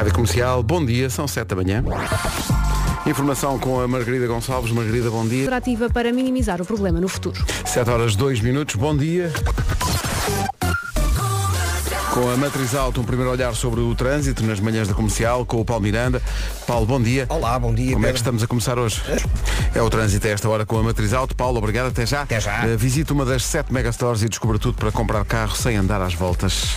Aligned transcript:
Rádio 0.00 0.14
Comercial, 0.14 0.62
bom 0.62 0.82
dia, 0.82 1.10
são 1.10 1.28
7 1.28 1.48
da 1.48 1.56
manhã. 1.56 1.84
Informação 3.06 3.58
com 3.58 3.82
a 3.82 3.86
Margarida 3.86 4.26
Gonçalves. 4.26 4.72
Margarida, 4.72 5.10
bom 5.10 5.28
dia. 5.28 5.54
Ativa 5.54 5.90
para 5.90 6.10
minimizar 6.10 6.58
o 6.62 6.64
problema 6.64 6.98
no 6.98 7.06
futuro. 7.06 7.44
7 7.66 7.90
horas 7.90 8.16
2 8.16 8.40
minutos, 8.40 8.76
bom 8.76 8.96
dia. 8.96 9.30
Com 12.14 12.30
a 12.30 12.36
Matriz 12.38 12.74
Alto, 12.74 13.02
um 13.02 13.04
primeiro 13.04 13.30
olhar 13.30 13.54
sobre 13.54 13.80
o 13.80 13.94
trânsito 13.94 14.42
nas 14.42 14.58
manhãs 14.58 14.88
da 14.88 14.94
comercial, 14.94 15.44
com 15.44 15.60
o 15.60 15.66
Paulo 15.66 15.82
Miranda. 15.82 16.22
Paulo, 16.66 16.86
bom 16.86 17.02
dia. 17.02 17.26
Olá, 17.28 17.58
bom 17.58 17.74
dia. 17.74 17.92
Como 17.92 18.06
é 18.06 18.08
que 18.08 18.14
Pedro. 18.14 18.16
estamos 18.16 18.42
a 18.42 18.46
começar 18.46 18.78
hoje? 18.78 19.02
É 19.74 19.82
o 19.82 19.90
trânsito 19.90 20.26
a 20.26 20.30
esta 20.30 20.48
hora 20.48 20.64
com 20.64 20.78
a 20.78 20.82
Matriz 20.82 21.12
Alto. 21.12 21.36
Paulo, 21.36 21.58
obrigado, 21.58 21.88
até 21.88 22.06
já. 22.06 22.22
Até 22.22 22.40
já. 22.40 22.66
Eh, 22.66 22.74
visite 22.74 23.12
uma 23.12 23.26
das 23.26 23.44
sete 23.44 23.70
megastores 23.70 24.22
e 24.22 24.30
descubra 24.30 24.58
tudo 24.58 24.78
para 24.78 24.90
comprar 24.90 25.22
carro 25.26 25.54
sem 25.54 25.76
andar 25.76 26.00
às 26.00 26.14
voltas. 26.14 26.76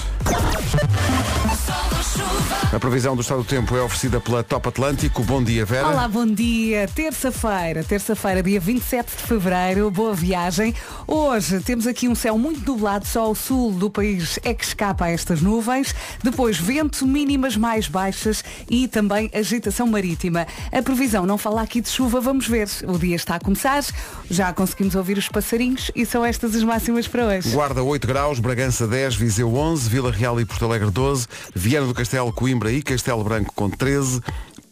A 2.73 2.79
previsão 2.79 3.15
do 3.15 3.21
estado 3.21 3.43
do 3.43 3.47
tempo 3.47 3.77
é 3.77 3.83
oferecida 3.83 4.19
pela 4.19 4.43
Top 4.43 4.67
Atlântico. 4.67 5.21
Bom 5.21 5.43
dia, 5.43 5.63
Vera. 5.63 5.89
Olá, 5.89 6.07
bom 6.07 6.25
dia. 6.25 6.87
Terça-feira, 6.87 7.83
terça-feira, 7.83 8.41
dia 8.41 8.59
27 8.59 9.15
de 9.15 9.21
fevereiro. 9.21 9.91
Boa 9.91 10.15
viagem. 10.15 10.73
Hoje 11.05 11.59
temos 11.59 11.85
aqui 11.85 12.07
um 12.07 12.15
céu 12.15 12.35
muito 12.35 12.65
nublado, 12.65 13.05
só 13.05 13.25
ao 13.25 13.35
sul 13.35 13.73
do 13.73 13.91
país 13.91 14.39
é 14.43 14.55
que 14.55 14.63
escapa 14.63 15.05
a 15.05 15.11
estas 15.11 15.39
nuvens. 15.39 15.93
Depois, 16.23 16.57
vento, 16.57 17.05
mínimas 17.05 17.55
mais 17.55 17.87
baixas 17.87 18.43
e 18.67 18.87
também 18.87 19.29
agitação 19.35 19.85
marítima. 19.85 20.47
A 20.71 20.81
previsão 20.81 21.27
não 21.27 21.37
fala 21.37 21.61
aqui 21.61 21.79
de 21.79 21.89
chuva, 21.89 22.19
vamos 22.19 22.47
ver. 22.47 22.67
O 22.87 22.97
dia 22.97 23.15
está 23.15 23.35
a 23.35 23.39
começar, 23.39 23.83
já 24.31 24.51
conseguimos 24.51 24.95
ouvir 24.95 25.19
os 25.19 25.29
passarinhos 25.29 25.91
e 25.95 26.07
são 26.07 26.25
estas 26.25 26.55
as 26.55 26.63
máximas 26.63 27.07
para 27.07 27.23
hoje. 27.23 27.51
Guarda 27.51 27.83
8 27.83 28.07
graus, 28.07 28.39
Bragança 28.39 28.87
10, 28.87 29.13
Viseu 29.13 29.53
11, 29.53 29.87
Vila 29.87 30.11
Real 30.11 30.41
e 30.41 30.45
Porto 30.45 30.65
Alegre 30.65 30.89
12, 30.89 31.27
Viana 31.53 31.85
do 31.85 31.93
Castelo, 31.93 32.33
Coimbra 32.33 32.62
e 32.71 32.81
Castelo 32.81 33.23
Branco 33.23 33.51
com 33.55 33.69
13, 33.69 34.21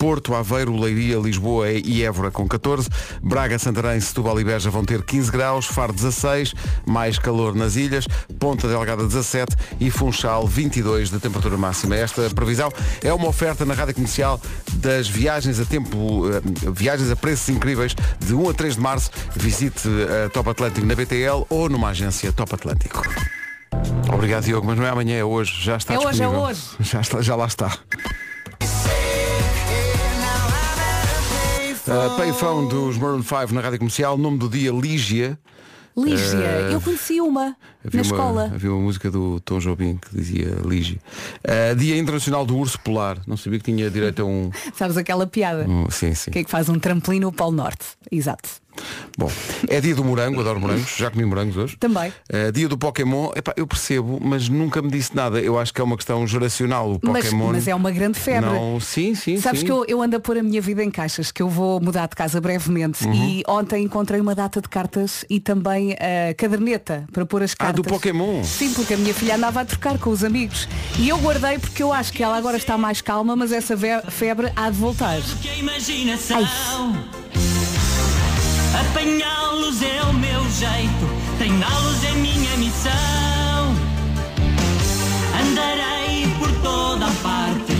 Porto, 0.01 0.33
Aveiro, 0.33 0.75
Leiria, 0.75 1.19
Lisboa 1.19 1.69
e 1.69 2.03
Évora 2.03 2.31
com 2.31 2.47
14, 2.47 2.89
Braga, 3.21 3.59
Santarém, 3.59 3.99
Setúbal 3.99 4.39
e 4.39 4.43
Beja 4.43 4.71
vão 4.71 4.83
ter 4.83 5.03
15 5.03 5.31
graus, 5.31 5.67
Faro 5.67 5.93
16, 5.93 6.55
mais 6.87 7.19
calor 7.19 7.53
nas 7.53 7.75
ilhas, 7.75 8.07
Ponta 8.39 8.67
Delgada 8.67 9.05
17 9.05 9.55
e 9.79 9.91
Funchal 9.91 10.47
22 10.47 11.11
de 11.11 11.19
temperatura 11.19 11.55
máxima. 11.55 11.95
Esta 11.95 12.27
previsão 12.31 12.73
é 13.03 13.13
uma 13.13 13.27
oferta 13.27 13.63
na 13.63 13.75
rádio 13.75 13.93
comercial 13.93 14.41
das 14.73 15.07
viagens 15.07 15.59
a 15.59 15.65
tempo, 15.65 16.23
eh, 16.29 16.71
viagens 16.71 17.11
a 17.11 17.15
preços 17.15 17.49
incríveis 17.49 17.95
de 18.19 18.33
1 18.33 18.49
a 18.49 18.53
3 18.55 18.73
de 18.73 18.81
março. 18.81 19.11
Visite 19.35 19.87
a 20.25 20.29
Top 20.29 20.49
Atlântico 20.49 20.87
na 20.87 20.95
BTL 20.95 21.45
ou 21.47 21.69
numa 21.69 21.89
agência 21.89 22.33
Top 22.33 22.55
Atlântico. 22.55 23.03
Obrigado, 24.13 24.43
Diogo, 24.43 24.67
mas 24.67 24.77
não 24.77 24.85
é 24.85 24.89
amanhã, 24.89 25.17
é 25.17 25.23
hoje. 25.23 25.53
Já 25.63 25.77
está 25.77 25.93
É 25.93 25.97
hoje, 25.97 26.07
é 26.07 26.11
disponível. 26.11 26.41
hoje. 26.41 26.61
Já, 26.81 27.01
está, 27.01 27.21
já 27.21 27.35
lá 27.35 27.45
está. 27.45 27.77
A 31.87 32.15
Payphone 32.15 32.69
dos 32.69 32.97
Maroon 32.97 33.23
5 33.23 33.53
na 33.53 33.61
Rádio 33.61 33.79
Comercial, 33.79 34.17
nome 34.17 34.37
do 34.37 34.47
dia 34.47 34.71
Lígia. 34.71 35.37
Lígia, 35.97 36.37
Eh, 36.39 36.69
eu 36.73 36.79
conheci 36.79 37.19
uma 37.19 37.47
na 37.83 37.91
uma, 37.93 38.01
escola. 38.01 38.51
havia 38.53 38.71
uma 38.71 38.79
música 38.81 39.11
do 39.11 39.41
Tom 39.41 39.59
Jobim 39.59 39.97
que 39.97 40.15
dizia 40.15 40.55
Lígia. 40.65 40.99
Uh, 41.43 41.75
dia 41.75 41.97
Internacional 41.97 42.45
do 42.45 42.55
Urso 42.55 42.79
Polar. 42.79 43.17
Não 43.27 43.35
sabia 43.35 43.59
que 43.59 43.65
tinha 43.65 43.89
direito 43.89 44.21
a 44.21 44.25
um. 44.25 44.51
Sabes 44.73 44.95
aquela 44.95 45.27
piada? 45.27 45.65
um- 45.67 45.89
sim, 45.89 46.13
sim. 46.15 46.31
Que 46.31 46.39
é 46.39 46.43
que 46.45 46.49
faz 46.51 46.69
um 46.69 46.79
trampolim 46.79 47.19
no 47.19 47.31
Polo 47.31 47.51
Norte. 47.51 47.85
Exato. 48.09 48.47
Bom, 49.17 49.29
é 49.67 49.81
dia 49.81 49.93
do 49.93 50.03
morango, 50.03 50.39
adoro 50.39 50.59
morangos, 50.59 50.95
já 50.97 51.11
comi 51.11 51.25
morangos 51.25 51.57
hoje. 51.57 51.75
Também. 51.77 52.11
Uh, 52.31 52.51
dia 52.53 52.67
do 52.67 52.77
Pokémon, 52.77 53.29
Epá, 53.35 53.53
eu 53.57 53.67
percebo, 53.67 54.19
mas 54.21 54.47
nunca 54.49 54.81
me 54.81 54.89
disse 54.89 55.15
nada. 55.15 55.39
Eu 55.39 55.59
acho 55.59 55.73
que 55.73 55.81
é 55.81 55.83
uma 55.83 55.95
questão 55.97 56.25
geracional. 56.25 56.91
O 56.93 56.99
Mas, 57.03 57.25
Pokémon. 57.25 57.47
mas 57.51 57.67
é 57.67 57.75
uma 57.75 57.91
grande 57.91 58.17
febre. 58.19 58.49
Não, 58.49 58.79
sim, 58.79 59.13
sim, 59.15 59.39
Sabes 59.39 59.59
sim. 59.61 59.65
que 59.65 59.71
eu, 59.71 59.83
eu 59.87 60.01
ando 60.01 60.15
a 60.15 60.19
pôr 60.19 60.37
a 60.37 60.43
minha 60.43 60.61
vida 60.61 60.83
em 60.83 60.89
caixas, 60.89 61.31
que 61.31 61.41
eu 61.41 61.49
vou 61.49 61.79
mudar 61.81 62.07
de 62.07 62.15
casa 62.15 62.39
brevemente 62.39 63.05
Uhum. 63.05 63.13
e 63.13 63.43
ontem 63.47 63.83
encontrei 63.83 64.19
uma 64.21 64.33
data 64.33 64.61
de 64.61 64.69
cartas 64.69 65.25
e 65.29 65.39
também 65.39 65.93
a 65.93 66.33
caderneta 66.33 67.05
para 67.11 67.25
pôr 67.25 67.43
as 67.43 67.51
Ah, 67.53 67.65
cartas. 67.65 67.75
do 67.75 67.83
Pokémon. 67.83 68.43
Sim, 68.43 68.73
porque 68.73 68.93
a 68.93 68.97
minha 68.97 69.13
filha 69.13 69.35
andava 69.35 69.61
a 69.61 69.65
trocar 69.65 69.97
com 69.99 70.09
os 70.09 70.23
amigos. 70.23 70.67
E 70.97 71.09
eu 71.09 71.17
guardei 71.17 71.59
porque 71.59 71.83
eu 71.83 71.91
acho 71.91 72.11
que 72.13 72.23
ela 72.23 72.37
agora 72.37 72.57
está 72.57 72.77
mais 72.77 73.01
calma, 73.01 73.35
mas 73.35 73.51
essa 73.51 73.75
febre 74.09 74.51
há 74.55 74.69
de 74.69 74.77
voltar. 74.77 75.19
que 75.41 75.49
a 75.49 75.55
imaginação 75.57 76.39
Apanhá-los 78.79 79.81
é 79.81 80.01
o 80.03 80.13
meu 80.13 80.41
jeito 80.51 81.09
Treiná-los 81.37 82.03
é 82.03 82.11
minha 82.13 82.55
missão. 82.57 83.75
Andarei 85.41 86.27
por 86.39 86.51
toda 86.61 87.05
a 87.07 87.11
parte 87.23 87.73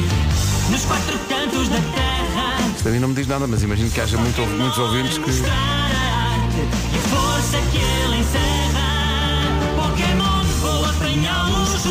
Nos 0.69 0.83
quatro 0.85 1.17
cantos 1.29 1.69
da 1.69 1.77
terra. 1.77 2.71
Isto 2.75 2.87
a 2.87 2.91
mim 2.91 2.99
não 2.99 3.09
me 3.09 3.15
diz 3.15 3.27
nada, 3.27 3.45
mas 3.47 3.61
imagino 3.63 3.89
que 3.91 4.01
haja 4.01 4.17
muito- 4.17 4.41
muitos 4.41 4.77
ouvintes 4.79 5.17
que. 5.17 5.29
Mostrar 5.29 5.51
a 5.51 6.33
arte 6.33 6.61
E 6.93 6.97
a 6.97 7.01
força 7.15 7.57
que 7.71 7.77
ele 7.77 8.17
encerra. 8.19 8.89
Pokémon, 9.75 10.43
vou 10.61 10.85
apanhá-los 10.85 11.85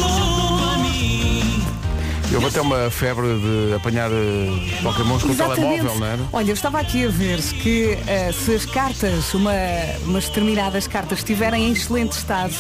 Houve 2.33 2.47
até 2.47 2.61
uma 2.61 2.89
febre 2.91 3.27
de 3.39 3.75
apanhar 3.75 4.09
eh, 4.11 4.83
Pokémons 4.83 5.23
com 5.23 5.31
o 5.31 5.35
telemóvel, 5.35 5.97
não 5.99 6.07
era? 6.07 6.21
Olha, 6.33 6.51
eu 6.51 6.55
estava 6.55 6.79
aqui 6.79 7.05
a 7.05 7.09
ver 7.09 7.41
que 7.41 7.99
eh, 8.07 8.31
se 8.33 8.55
as 8.55 8.65
cartas, 8.65 9.35
uma, 9.35 9.51
umas 10.05 10.27
determinadas 10.29 10.87
cartas 10.87 11.19
estiverem 11.19 11.69
em 11.69 11.73
excelente 11.73 12.13
estado, 12.13 12.55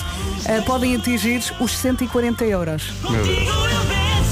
eh, 0.46 0.60
podem 0.62 0.96
atingir 0.96 1.40
os 1.60 1.78
140 1.78 2.44
euros. 2.46 2.92
Meu 3.08 3.22
Deus. 3.24 3.38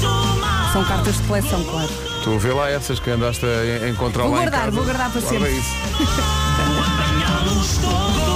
Eu 0.03 0.73
São 0.73 0.83
cartas 0.83 1.15
de 1.15 1.23
coleção, 1.23 1.63
claro. 1.63 1.89
Tu 2.23 2.37
vê 2.37 2.51
lá 2.51 2.69
essas 2.69 2.99
que 2.99 3.09
andaste 3.09 3.45
a 3.45 3.87
en- 3.87 3.91
encontrar 3.91 4.23
Vou 4.23 4.33
lá 4.33 4.39
guardar, 4.39 4.59
em 4.59 4.63
casa. 4.65 4.75
vou 4.75 4.83
guardar 4.85 5.11
para 5.11 5.21
sempre. 5.21 5.63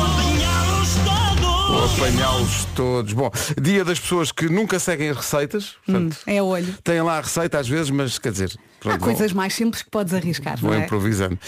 Vou 1.71 1.85
apanhá-los 1.85 2.65
todos. 2.75 3.13
Bom, 3.13 3.31
dia 3.61 3.85
das 3.85 3.97
pessoas 3.97 4.29
que 4.29 4.49
nunca 4.49 4.77
seguem 4.77 5.09
as 5.09 5.15
receitas. 5.15 5.75
Portanto, 5.85 6.17
É 6.27 6.43
olho. 6.43 6.75
têm 6.83 7.01
lá 7.01 7.17
a 7.17 7.21
receita 7.21 7.59
às 7.59 7.67
vezes, 7.69 7.89
mas 7.89 8.19
quer 8.19 8.33
dizer, 8.33 8.51
Há 8.57 8.83
pronto, 8.83 8.99
coisas 8.99 9.31
mais 9.31 9.53
simples 9.53 9.81
que 9.81 9.89
podes 9.89 10.13
arriscar, 10.13 10.57
vão 10.57 10.73
é? 10.73 10.83
improvisando. 10.83 11.39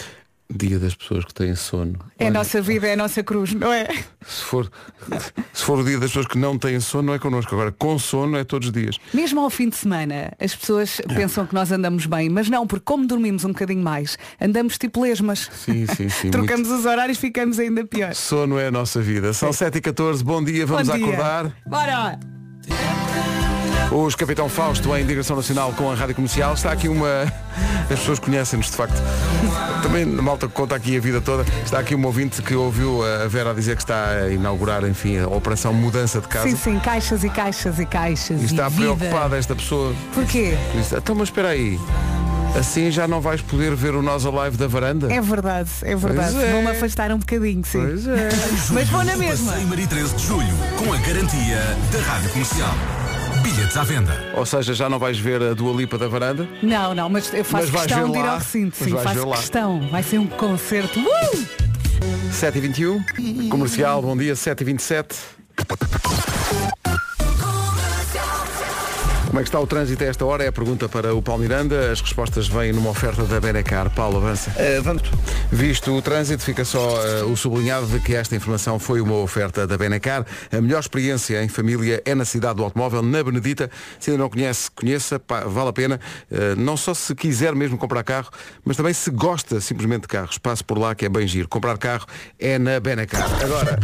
Dia 0.54 0.78
das 0.78 0.94
pessoas 0.94 1.24
que 1.24 1.32
têm 1.32 1.54
sono. 1.56 1.98
É 2.18 2.26
a 2.28 2.30
nossa 2.30 2.60
vida, 2.60 2.86
é 2.86 2.92
a 2.92 2.96
nossa 2.96 3.22
cruz, 3.24 3.54
não 3.54 3.72
é? 3.72 3.88
se, 4.24 4.42
for, 4.42 4.70
se 5.54 5.64
for 5.64 5.78
o 5.78 5.84
dia 5.84 5.98
das 5.98 6.10
pessoas 6.10 6.26
que 6.26 6.36
não 6.36 6.58
têm 6.58 6.78
sono, 6.80 7.04
não 7.08 7.14
é 7.14 7.18
connosco. 7.18 7.54
Agora, 7.54 7.72
com 7.72 7.98
sono 7.98 8.36
é 8.36 8.44
todos 8.44 8.68
os 8.68 8.72
dias. 8.72 8.98
Mesmo 9.14 9.40
ao 9.40 9.48
fim 9.48 9.70
de 9.70 9.76
semana, 9.76 10.32
as 10.38 10.54
pessoas 10.54 11.00
É. 11.00 11.14
pensam 11.14 11.46
que 11.46 11.54
nós 11.54 11.72
andamos 11.72 12.04
bem, 12.04 12.28
mas 12.28 12.50
não, 12.50 12.66
porque 12.66 12.84
como 12.84 13.06
dormimos 13.06 13.44
um 13.44 13.48
bocadinho 13.48 13.82
mais, 13.82 14.18
andamos 14.38 14.76
tipo 14.76 15.00
lesmas. 15.02 15.50
Sim, 15.64 15.86
sim, 15.86 16.08
sim. 16.10 16.28
Trocamos 16.32 16.70
os 16.70 16.84
horários, 16.84 17.16
ficamos 17.18 17.58
ainda 17.58 17.84
pior. 17.86 18.14
Sono 18.14 18.58
é 18.58 18.66
a 18.66 18.70
nossa 18.70 19.00
vida. 19.00 19.32
São 19.32 19.48
7h14, 19.50 20.22
bom 20.22 20.44
dia, 20.44 20.66
vamos 20.66 20.88
Bom 20.88 20.94
dia. 20.96 21.06
acordar. 21.06 21.56
Bora! 21.66 23.03
Os 23.90 24.14
Capitão 24.14 24.48
Fausto 24.48 24.96
em 24.96 25.06
direção 25.06 25.36
nacional 25.36 25.72
com 25.72 25.90
a 25.90 25.94
Rádio 25.94 26.14
Comercial. 26.14 26.54
Está 26.54 26.72
aqui 26.72 26.88
uma. 26.88 27.08
As 27.90 27.98
pessoas 27.98 28.18
conhecem-nos 28.18 28.70
de 28.70 28.76
facto. 28.76 29.00
Também 29.82 30.06
malta 30.06 30.48
que 30.48 30.54
conta 30.54 30.74
aqui 30.74 30.96
a 30.96 31.00
vida 31.00 31.20
toda. 31.20 31.44
Está 31.64 31.78
aqui 31.78 31.94
um 31.94 32.04
ouvinte 32.04 32.40
que 32.42 32.54
ouviu 32.54 33.02
a 33.04 33.28
Vera 33.28 33.50
a 33.50 33.54
dizer 33.54 33.76
que 33.76 33.82
está 33.82 34.08
a 34.08 34.30
inaugurar, 34.30 34.84
enfim, 34.84 35.18
a 35.18 35.28
operação 35.28 35.72
mudança 35.72 36.20
de 36.20 36.28
casa. 36.28 36.48
Sim, 36.48 36.56
sim, 36.56 36.78
caixas 36.78 37.22
e 37.22 37.28
caixas 37.28 37.78
e 37.78 37.86
caixas. 37.86 38.40
E 38.40 38.46
está 38.46 38.66
e 38.66 38.70
vida. 38.70 38.94
preocupada 38.96 39.36
esta 39.36 39.54
pessoa. 39.54 39.94
Porquê? 40.14 40.56
Então 40.96 41.14
mas 41.14 41.28
espera 41.28 41.48
aí. 41.48 41.78
Assim 42.58 42.88
já 42.90 43.08
não 43.08 43.20
vais 43.20 43.40
poder 43.42 43.74
ver 43.74 43.96
o 43.96 44.02
Nós 44.02 44.24
Alive 44.24 44.56
da 44.56 44.68
varanda? 44.68 45.12
É 45.12 45.20
verdade, 45.20 45.70
é 45.82 45.96
verdade. 45.96 46.36
É. 46.36 46.52
Vou-me 46.52 46.70
afastar 46.70 47.10
um 47.10 47.18
bocadinho, 47.18 47.64
sim. 47.64 47.80
Pois 47.80 48.06
é. 48.06 48.28
Mas 48.70 48.88
vou 48.88 49.04
na 49.04 49.16
mesma. 49.16 49.50
Passeio 49.50 49.68
Maria 49.68 49.86
13 49.88 50.14
de 50.14 50.22
Julho, 50.24 50.56
com 50.78 50.92
a 50.92 50.96
garantia 50.98 51.58
da 51.92 52.00
Rádio 52.00 52.30
Comercial. 52.30 53.03
Bilhetes 53.42 53.76
à 53.76 53.82
venda. 53.84 54.16
Ou 54.36 54.46
seja, 54.46 54.74
já 54.74 54.88
não 54.88 54.98
vais 54.98 55.18
ver 55.18 55.42
a 55.42 55.54
Dua 55.54 55.74
Lipa 55.74 55.98
da 55.98 56.08
varanda? 56.08 56.48
Não, 56.62 56.94
não, 56.94 57.08
mas 57.08 57.32
eu 57.32 57.44
faço 57.44 57.64
Mas 57.64 57.70
vais 57.70 57.86
questão 57.86 58.06
ver 58.06 58.12
de 58.12 58.18
ir 58.18 58.22
lá. 58.22 58.32
ao 58.32 58.38
recinto, 58.38 58.76
Mas 58.80 58.88
sim, 58.88 58.94
vais 58.94 59.08
ver 59.08 59.14
faço 59.14 59.28
lá. 59.28 59.36
questão. 59.36 59.88
Vai 59.90 60.02
ser 60.02 60.18
um 60.18 60.26
concerto. 60.26 61.00
Uh! 61.00 61.46
7h21, 62.32 63.48
comercial, 63.48 64.02
bom 64.02 64.16
dia, 64.16 64.34
7h27. 64.34 65.14
Como 69.34 69.40
é 69.40 69.42
que 69.42 69.48
está 69.48 69.58
o 69.58 69.66
trânsito 69.66 70.04
a 70.04 70.06
esta 70.06 70.24
hora? 70.24 70.44
É 70.44 70.46
a 70.46 70.52
pergunta 70.52 70.88
para 70.88 71.12
o 71.12 71.20
Paulo 71.20 71.42
Miranda. 71.42 71.90
As 71.90 72.00
respostas 72.00 72.46
vêm 72.46 72.72
numa 72.72 72.90
oferta 72.90 73.24
da 73.24 73.40
Benecar. 73.40 73.90
Paulo, 73.90 74.18
avança. 74.18 74.52
Eh, 74.56 74.80
vamos. 74.80 75.02
Visto 75.50 75.90
o 75.90 76.00
trânsito, 76.00 76.40
fica 76.44 76.64
só 76.64 77.04
eh, 77.04 77.24
o 77.24 77.36
sublinhado 77.36 77.84
de 77.88 77.98
que 77.98 78.14
esta 78.14 78.36
informação 78.36 78.78
foi 78.78 79.00
uma 79.00 79.16
oferta 79.16 79.66
da 79.66 79.76
Benecar. 79.76 80.24
A 80.52 80.60
melhor 80.60 80.78
experiência 80.78 81.42
em 81.42 81.48
família 81.48 82.00
é 82.04 82.14
na 82.14 82.24
cidade 82.24 82.58
do 82.58 82.62
automóvel, 82.62 83.02
na 83.02 83.24
Benedita. 83.24 83.68
Se 83.98 84.12
ainda 84.12 84.22
não 84.22 84.30
conhece, 84.30 84.70
conheça, 84.70 85.18
pá, 85.18 85.40
vale 85.40 85.70
a 85.70 85.72
pena. 85.72 86.00
Eh, 86.30 86.54
não 86.56 86.76
só 86.76 86.94
se 86.94 87.12
quiser 87.16 87.56
mesmo 87.56 87.76
comprar 87.76 88.04
carro, 88.04 88.30
mas 88.64 88.76
também 88.76 88.94
se 88.94 89.10
gosta 89.10 89.60
simplesmente 89.60 90.02
de 90.02 90.08
carros. 90.08 90.38
Passe 90.38 90.62
por 90.62 90.78
lá 90.78 90.94
que 90.94 91.06
é 91.06 91.08
bem 91.08 91.26
giro. 91.26 91.48
Comprar 91.48 91.76
carro 91.76 92.06
é 92.38 92.56
na 92.56 92.78
Benecar. 92.78 93.28
Agora, 93.42 93.80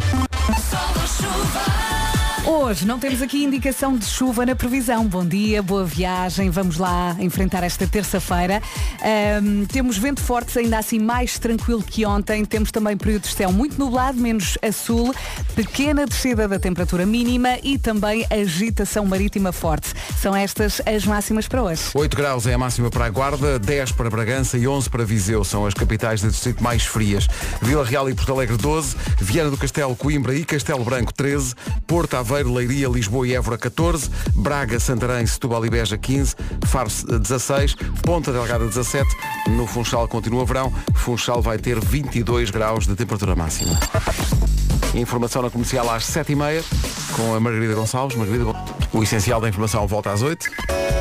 Hoje 2.50 2.84
não 2.84 2.98
temos 2.98 3.22
aqui 3.22 3.44
indicação 3.44 3.96
de 3.96 4.04
chuva 4.04 4.44
na 4.44 4.56
previsão. 4.56 5.06
Bom 5.06 5.24
dia, 5.24 5.62
boa 5.62 5.84
viagem. 5.84 6.50
Vamos 6.50 6.78
lá 6.78 7.16
enfrentar 7.20 7.62
esta 7.62 7.86
terça-feira. 7.86 8.60
Ahm, 9.00 9.66
temos 9.66 9.96
vento 9.96 10.20
forte, 10.20 10.58
ainda 10.58 10.76
assim 10.76 10.98
mais 10.98 11.38
tranquilo 11.38 11.80
que 11.80 12.04
ontem. 12.04 12.44
Temos 12.44 12.72
também 12.72 12.96
períodos 12.96 13.30
de 13.30 13.36
céu 13.36 13.52
muito 13.52 13.78
nublado, 13.78 14.18
menos 14.18 14.58
a 14.62 14.72
sul. 14.72 15.14
Pequena 15.54 16.04
descida 16.04 16.48
da 16.48 16.58
temperatura 16.58 17.06
mínima 17.06 17.56
e 17.62 17.78
também 17.78 18.26
agitação 18.28 19.06
marítima 19.06 19.52
forte. 19.52 19.94
São 20.20 20.34
estas 20.34 20.82
as 20.84 21.06
máximas 21.06 21.46
para 21.46 21.62
hoje. 21.62 21.82
8 21.94 22.16
graus 22.16 22.48
é 22.48 22.54
a 22.54 22.58
máxima 22.58 22.90
para 22.90 23.04
a 23.04 23.10
Guarda, 23.10 23.60
10 23.60 23.92
para 23.92 24.10
Bragança 24.10 24.58
e 24.58 24.66
11 24.66 24.90
para 24.90 25.04
Viseu. 25.04 25.44
São 25.44 25.66
as 25.66 25.74
capitais 25.74 26.20
do 26.20 26.28
distrito 26.28 26.60
mais 26.64 26.84
frias. 26.84 27.28
Vila 27.62 27.84
Real 27.84 28.10
e 28.10 28.14
Porto 28.14 28.32
Alegre 28.32 28.56
12, 28.56 28.96
Viana 29.20 29.50
do 29.50 29.56
Castelo, 29.56 29.94
Coimbra 29.94 30.34
e 30.34 30.44
Castelo 30.44 30.84
Branco 30.84 31.14
13, 31.14 31.54
Porto 31.86 32.16
Aveiro, 32.16 32.39
Leiria, 32.46 32.88
Lisboa 32.88 33.26
e 33.26 33.34
Évora 33.34 33.58
14, 33.58 34.10
Braga, 34.34 34.78
Santarém, 34.78 35.26
Setúbal 35.26 35.66
e 35.66 35.70
Beja 35.70 35.98
15, 35.98 36.34
Faro 36.66 36.88
16, 36.88 37.74
Ponta 38.02 38.32
Delgada 38.32 38.66
17, 38.66 39.06
no 39.50 39.66
Funchal 39.66 40.08
continua 40.08 40.44
verão, 40.44 40.72
Funchal 40.94 41.42
vai 41.42 41.58
ter 41.58 41.78
22 41.78 42.50
graus 42.50 42.86
de 42.86 42.94
temperatura 42.94 43.34
máxima. 43.34 43.78
Informação 44.94 45.42
na 45.42 45.50
comercial 45.50 45.88
às 45.90 46.04
7h30 46.04 46.64
com 47.16 47.34
a 47.34 47.40
Margarida 47.40 47.74
Gonçalves. 47.74 48.16
Margarida, 48.16 48.46
o 48.92 49.02
essencial 49.02 49.40
da 49.40 49.48
informação 49.48 49.86
volta 49.86 50.10
às 50.10 50.22
8 50.22 50.99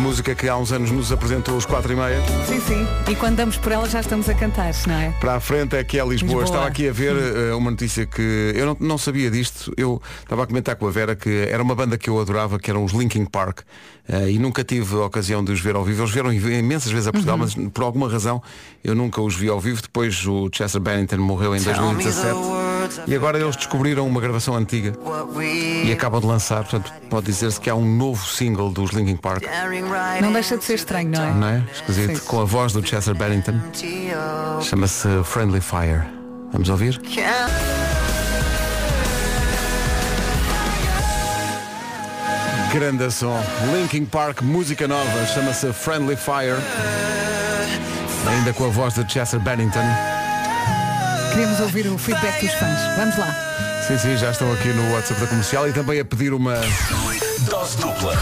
música 0.00 0.34
que 0.34 0.48
há 0.48 0.56
uns 0.56 0.72
anos 0.72 0.90
nos 0.90 1.12
apresentou 1.12 1.56
os 1.56 1.64
4 1.66 1.92
e 1.92 1.96
meia. 1.96 2.20
Sim, 2.46 2.60
sim. 2.60 2.86
E 3.10 3.14
quando 3.14 3.36
damos 3.36 3.56
por 3.56 3.70
ela 3.70 3.88
já 3.88 4.00
estamos 4.00 4.28
a 4.28 4.34
cantar, 4.34 4.72
não 4.86 4.94
é? 4.94 5.10
Para 5.20 5.34
a 5.36 5.40
frente 5.40 5.76
é 5.76 5.84
que 5.84 5.98
é 5.98 6.04
Lisboa. 6.04 6.40
Lisboa. 6.40 6.44
Estava 6.44 6.66
aqui 6.66 6.88
a 6.88 6.92
ver 6.92 7.14
eh, 7.16 7.54
uma 7.54 7.70
notícia 7.70 8.06
que 8.06 8.52
eu 8.54 8.66
não, 8.66 8.76
não 8.80 8.98
sabia 8.98 9.30
disto. 9.30 9.72
Eu 9.76 10.00
estava 10.22 10.44
a 10.44 10.46
comentar 10.46 10.74
com 10.76 10.86
a 10.86 10.90
Vera 10.90 11.14
que 11.14 11.46
era 11.48 11.62
uma 11.62 11.74
banda 11.74 11.96
que 11.98 12.08
eu 12.10 12.20
adorava, 12.20 12.58
que 12.58 12.70
eram 12.70 12.84
os 12.84 12.92
Linkin 12.92 13.24
Park. 13.26 13.60
eh, 14.08 14.30
e 14.32 14.38
nunca 14.38 14.64
tive 14.64 14.96
a 14.96 15.04
ocasião 15.04 15.44
de 15.44 15.52
os 15.52 15.60
ver 15.60 15.76
ao 15.76 15.84
vivo. 15.84 16.00
Eles 16.02 16.10
vieram 16.12 16.32
imensas 16.32 16.90
vezes 16.90 17.06
a 17.06 17.12
Portugal, 17.12 17.36
mas 17.38 17.54
por 17.54 17.84
alguma 17.84 18.08
razão 18.08 18.42
eu 18.82 18.94
nunca 18.94 19.20
os 19.20 19.34
vi 19.36 19.48
ao 19.48 19.60
vivo. 19.60 19.82
Depois 19.82 20.26
o 20.26 20.48
Chester 20.52 20.80
Bennington 20.80 21.18
morreu 21.18 21.54
em 21.54 21.60
2017. 21.62 22.69
E 23.06 23.14
agora 23.14 23.38
eles 23.38 23.56
descobriram 23.56 24.06
uma 24.06 24.20
gravação 24.20 24.54
antiga 24.54 24.92
e 25.84 25.92
acabam 25.92 26.20
de 26.20 26.26
lançar. 26.26 26.62
Portanto, 26.64 26.92
pode 27.08 27.26
dizer-se 27.26 27.60
que 27.60 27.68
há 27.68 27.74
um 27.74 27.84
novo 27.84 28.24
single 28.26 28.70
dos 28.70 28.90
Linkin 28.90 29.16
Park. 29.16 29.44
Não 30.20 30.32
deixa 30.32 30.56
de 30.56 30.64
ser 30.64 30.74
estranho, 30.74 31.10
não 31.10 31.22
é? 31.22 31.32
Não 31.32 31.48
é? 31.48 31.64
Esquisito. 31.72 32.18
Sim. 32.18 32.26
Com 32.26 32.40
a 32.40 32.44
voz 32.44 32.72
do 32.72 32.86
Chester 32.86 33.14
Bennington. 33.14 33.60
Chama-se 34.62 35.08
Friendly 35.24 35.60
Fire. 35.60 36.02
Vamos 36.52 36.68
ouvir? 36.68 37.00
Grande 42.72 43.10
som. 43.10 43.42
Linkin 43.72 44.04
Park, 44.04 44.42
música 44.42 44.86
nova, 44.86 45.26
chama-se 45.26 45.72
Friendly 45.72 46.16
Fire. 46.16 46.56
Ainda 48.28 48.52
com 48.52 48.66
a 48.66 48.68
voz 48.68 48.94
de 48.94 49.10
Chester 49.10 49.40
Bennington. 49.40 50.09
Queremos 51.32 51.60
ouvir 51.60 51.86
o 51.86 51.96
feedback 51.98 52.40
dos 52.44 52.54
fãs. 52.54 52.96
Vamos 52.96 53.16
lá. 53.16 53.34
Sim, 53.86 53.98
sim, 53.98 54.16
já 54.16 54.30
estão 54.30 54.52
aqui 54.52 54.68
no 54.68 54.92
WhatsApp 54.92 55.20
da 55.20 55.26
comercial 55.26 55.68
e 55.68 55.72
também 55.72 56.00
a 56.00 56.04
pedir 56.04 56.32
uma. 56.32 56.54
Dose 57.48 57.76
dupla. 57.78 58.16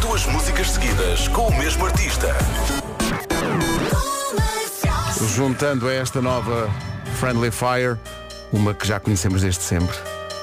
Duas 0.00 0.26
músicas 0.26 0.70
seguidas 0.70 1.28
com 1.28 1.48
o 1.48 1.58
mesmo 1.58 1.86
artista. 1.86 2.28
Juntando 5.34 5.88
a 5.88 5.92
esta 5.94 6.20
nova 6.20 6.68
Friendly 7.18 7.50
Fire, 7.50 7.96
uma 8.52 8.74
que 8.74 8.86
já 8.86 8.98
conhecemos 9.00 9.42
desde 9.42 9.62
sempre. 9.62 9.96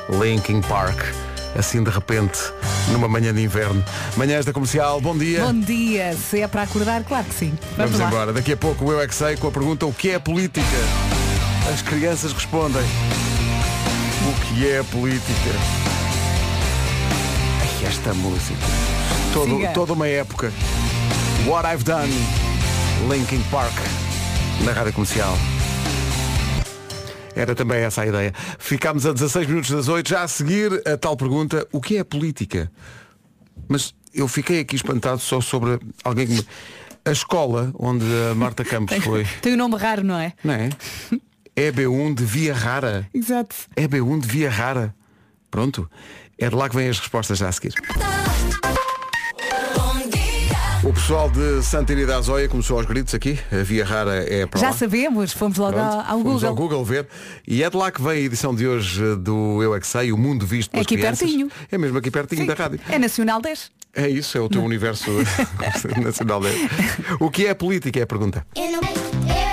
Linkin 0.09 0.61
Park. 0.61 0.99
Assim 1.57 1.83
de 1.83 1.89
repente, 1.89 2.39
numa 2.91 3.07
manhã 3.07 3.33
de 3.33 3.41
inverno. 3.41 3.83
Manhãs 4.15 4.45
da 4.45 4.53
comercial, 4.53 5.01
bom 5.01 5.17
dia. 5.17 5.43
Bom 5.43 5.59
dia. 5.59 6.15
Se 6.15 6.41
é 6.41 6.47
para 6.47 6.63
acordar, 6.63 7.03
claro 7.03 7.25
que 7.25 7.33
sim. 7.33 7.57
Vamos, 7.75 7.91
Vamos 7.93 7.99
lá. 7.99 8.07
embora. 8.07 8.33
Daqui 8.33 8.53
a 8.53 8.57
pouco 8.57 8.85
o 8.85 8.91
Eu 8.91 9.01
é 9.01 9.07
que 9.07 9.15
sei 9.15 9.35
com 9.37 9.47
a 9.47 9.51
pergunta 9.51 9.85
o 9.85 9.93
que 9.93 10.11
é 10.11 10.19
política? 10.19 10.65
As 11.71 11.81
crianças 11.81 12.31
respondem. 12.31 12.81
O 12.81 14.41
que 14.41 14.67
é 14.69 14.83
política? 14.83 15.51
Ai, 17.61 17.87
esta 17.87 18.13
música. 18.13 18.59
Todo, 19.33 19.73
toda 19.73 19.93
uma 19.93 20.07
época. 20.07 20.51
What 21.45 21.67
I've 21.67 21.83
Done. 21.83 22.13
Linkin 23.09 23.41
Park. 23.51 23.73
Na 24.63 24.71
rádio 24.71 24.93
comercial. 24.93 25.37
Era 27.35 27.53
também 27.53 27.79
essa 27.81 28.01
a 28.01 28.07
ideia. 28.07 28.33
Ficámos 28.57 29.05
a 29.05 29.13
16 29.13 29.47
minutos 29.47 29.69
das 29.69 29.87
8. 29.87 30.09
Já 30.09 30.23
a 30.23 30.27
seguir 30.27 30.81
a 30.87 30.97
tal 30.97 31.15
pergunta, 31.15 31.67
o 31.71 31.79
que 31.81 31.97
é 31.97 32.03
política? 32.03 32.71
Mas 33.67 33.93
eu 34.13 34.27
fiquei 34.27 34.61
aqui 34.61 34.75
espantado 34.75 35.19
só 35.19 35.39
sobre 35.41 35.79
alguém 36.03 36.27
que 36.27 36.33
me... 36.33 36.47
A 37.05 37.11
escola 37.11 37.71
onde 37.79 38.05
a 38.31 38.35
Marta 38.35 38.65
Campos 38.65 38.97
foi, 39.03 39.25
Tem 39.41 39.53
um 39.53 39.57
nome 39.57 39.77
raro, 39.77 40.03
não 40.03 40.19
é? 40.19 40.33
não 40.43 40.53
é? 40.53 40.69
EB1 41.57 42.13
de 42.13 42.23
Via 42.23 42.53
Rara. 42.53 43.07
Exato. 43.13 43.55
EB1 43.75 44.19
de 44.21 44.27
Via 44.27 44.49
Rara. 44.49 44.93
Pronto. 45.49 45.89
É 46.37 46.47
de 46.49 46.55
lá 46.55 46.69
que 46.69 46.75
vêm 46.75 46.87
as 46.87 46.99
respostas 46.99 47.39
já 47.39 47.49
a 47.49 47.51
seguir. 47.51 47.73
O 50.83 50.93
pessoal 50.93 51.29
de 51.31 51.63
Santa 51.63 51.91
Inês 51.93 52.07
da 52.07 52.17
Azóia 52.17 52.47
começou 52.47 52.77
aos 52.77 52.85
gritos 52.85 53.13
aqui. 53.15 53.39
A 53.51 53.63
Via 53.63 53.83
Rara 53.83 54.15
é 54.31 54.45
para 54.45 54.59
Já 54.61 54.67
lá. 54.67 54.73
sabemos, 54.73 55.33
fomos 55.33 55.57
logo 55.57 55.73
Pronto, 55.73 55.91
ao, 55.93 55.99
ao 55.99 56.05
fomos 56.05 56.23
Google. 56.43 56.47
ao 56.49 56.55
Google 56.55 56.85
ver. 56.85 57.07
E 57.47 57.63
é 57.63 57.69
de 57.69 57.75
lá 57.75 57.91
que 57.91 58.01
vem 58.01 58.11
a 58.11 58.15
edição 58.19 58.53
de 58.53 58.67
hoje 58.67 59.15
do 59.15 59.61
Eu 59.63 59.73
é 59.73 59.79
que 59.79 59.87
Sei, 59.87 60.11
o 60.11 60.17
mundo 60.17 60.45
visto 60.45 60.69
É 60.69 60.71
pelas 60.73 60.85
aqui 60.85 60.95
crianças. 60.95 61.19
pertinho. 61.21 61.49
É 61.71 61.77
mesmo 61.77 61.97
aqui 61.97 62.11
pertinho 62.11 62.41
Sim. 62.41 62.47
da 62.47 62.53
rádio. 62.53 62.79
É 62.87 62.99
Nacional 62.99 63.41
10. 63.41 63.71
É 63.95 64.07
isso, 64.07 64.37
é 64.37 64.41
o 64.41 64.47
teu 64.47 64.63
universo 64.63 65.09
nacional. 66.03 66.39
dele. 66.39 66.69
O 67.19 67.31
que 67.31 67.47
é 67.47 67.53
política 67.55 67.99
é 67.99 68.03
a 68.03 68.07
pergunta. 68.07 68.45
Eu 68.55 68.71
não 68.71 68.79
eu 68.81 69.46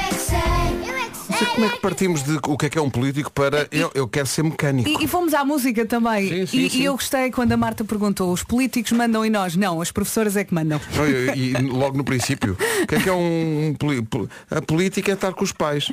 sei. 1.45 1.55
Como 1.55 1.67
é 1.67 1.69
que 1.71 1.81
partimos 1.81 2.23
de 2.23 2.39
o 2.47 2.57
que 2.57 2.67
é 2.67 2.71
que 2.71 2.79
é 2.79 2.83
um 2.83 2.91
político 2.91 3.33
para 3.33 3.69
eu, 3.71 3.91
eu 3.95 4.09
quero 4.09 4.27
ser 4.27 4.43
mecânico. 4.43 4.89
E, 4.89 5.05
e 5.05 5.09
fomos 5.09 5.35
à 5.35 5.45
música 5.45 5.87
também. 5.87 6.29
Sim, 6.29 6.47
sim, 6.47 6.59
e, 6.59 6.71
sim. 6.71 6.79
e 6.81 6.85
eu 6.85 6.95
gostei 6.95 7.31
quando 7.31 7.53
a 7.53 7.57
Marta 7.57 7.85
perguntou, 7.85 8.33
os 8.33 8.43
políticos 8.43 8.93
mandam 8.93 9.25
e 9.25 9.31
nós? 9.31 9.57
Não, 9.57 9.81
as 9.81 9.93
professoras 9.93 10.37
é 10.37 10.45
que 10.45 10.55
mandam. 10.55 10.81
Não, 10.95 11.07
E, 11.07 11.51
e 11.51 11.53
logo 11.55 11.97
no 11.97 12.05
princípio, 12.05 12.57
o 12.83 12.87
que 12.87 12.95
é 12.95 13.01
que 13.01 13.09
é 13.09 13.13
um, 13.13 13.75
um 13.83 14.29
a 14.51 14.63
política 14.63 15.11
é 15.11 15.15
estar 15.15 15.33
com 15.33 15.45
os 15.45 15.53
pais. 15.53 15.93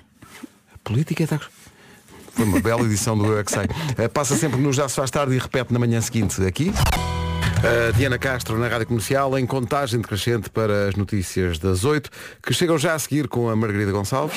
A 0.74 0.78
política 0.84 1.24
é 1.24 1.26
estar 1.26 1.40
com 1.40 1.62
foi 2.34 2.46
uma 2.46 2.60
bela 2.60 2.82
edição 2.84 3.18
do 3.18 3.26
Eu 3.26 3.40
é 3.40 3.44
que 3.44 3.52
Sei. 3.52 3.64
Eh, 3.98 4.08
Passa 4.08 4.36
sempre 4.36 4.60
nos 4.60 4.76
Já 4.76 4.88
se 4.88 4.96
faz 4.96 5.12
tarde 5.12 5.36
e 5.36 5.38
repete 5.38 5.74
na 5.74 5.80
manhã 5.80 6.00
seguinte 6.00 6.42
aqui. 6.44 6.72
A 7.58 7.92
Diana 7.92 8.18
Castro 8.18 8.58
na 8.58 8.68
Rádio 8.68 8.88
Comercial 8.88 9.38
em 9.38 9.46
contagem 9.46 10.00
decrescente 10.00 10.50
para 10.50 10.88
as 10.88 10.96
notícias 10.96 11.60
das 11.60 11.84
8 11.84 12.10
que 12.42 12.54
chegam 12.54 12.78
já 12.78 12.96
a 12.96 13.00
seguir 13.00 13.28
com 13.28 13.50
a 13.50 13.56
Margarida 13.56 13.92
Gonçalves. 13.92 14.36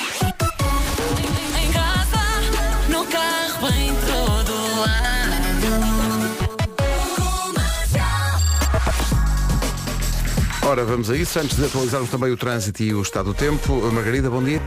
Ora, 10.65 10.83
vamos 10.83 11.09
a 11.09 11.15
isso. 11.15 11.37
Antes 11.39 11.57
de 11.57 11.65
atualizarmos 11.65 12.09
também 12.09 12.31
o 12.31 12.37
trânsito 12.37 12.81
e 12.81 12.93
o 12.93 13.01
estado 13.01 13.25
do 13.25 13.33
tempo. 13.33 13.73
Margarida, 13.91 14.29
bom 14.29 14.43
dia. 14.43 14.61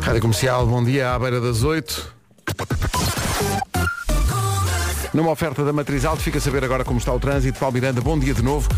Rádio 0.00 0.20
Comercial, 0.20 0.66
bom 0.66 0.82
dia, 0.82 1.12
à 1.14 1.18
beira 1.18 1.40
das 1.40 1.62
8. 1.62 2.12
Numa 5.12 5.30
oferta 5.30 5.64
da 5.64 5.72
Matriz 5.72 6.04
Alto, 6.04 6.22
fica 6.22 6.38
a 6.38 6.40
saber 6.40 6.64
agora 6.64 6.84
como 6.84 6.98
está 6.98 7.12
o 7.12 7.20
trânsito. 7.20 7.58
Paulo 7.60 7.72
Miranda, 7.74 8.00
bom 8.00 8.18
dia 8.18 8.34
de 8.34 8.42
novo. 8.42 8.68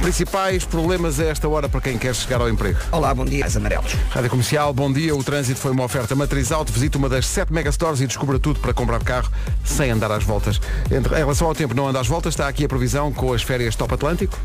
Principais 0.00 0.64
problemas 0.64 1.18
a 1.20 1.24
esta 1.26 1.48
hora 1.48 1.68
para 1.68 1.80
quem 1.80 1.96
quer 1.98 2.14
chegar 2.14 2.40
ao 2.40 2.48
emprego. 2.48 2.78
Olá, 2.90 3.14
bom 3.14 3.24
dia, 3.24 3.44
as 3.46 3.56
amarelos. 3.56 3.92
Rádio 4.10 4.30
Comercial, 4.30 4.72
bom 4.74 4.92
dia. 4.92 5.14
O 5.14 5.22
trânsito 5.22 5.60
foi 5.60 5.70
uma 5.70 5.84
oferta 5.84 6.16
Matriz 6.16 6.50
Alto. 6.50 6.72
Visite 6.72 6.96
uma 6.96 7.08
das 7.08 7.26
7 7.26 7.52
megastores 7.52 8.00
e 8.00 8.06
descubra 8.08 8.40
tudo 8.40 8.58
para 8.58 8.74
comprar 8.74 9.02
carro 9.04 9.30
sem 9.64 9.90
andar 9.90 10.10
às 10.10 10.24
voltas. 10.24 10.60
Entre- 10.90 11.14
em 11.14 11.18
relação 11.18 11.46
ao 11.46 11.54
tempo 11.54 11.74
não 11.74 11.86
anda 11.88 12.00
às 12.00 12.08
voltas, 12.08 12.34
está 12.34 12.48
aqui 12.48 12.64
a 12.64 12.68
previsão 12.68 13.12
com 13.12 13.32
as 13.32 13.42
férias 13.42 13.76
Top 13.76 13.92
Atlântico. 13.94 14.36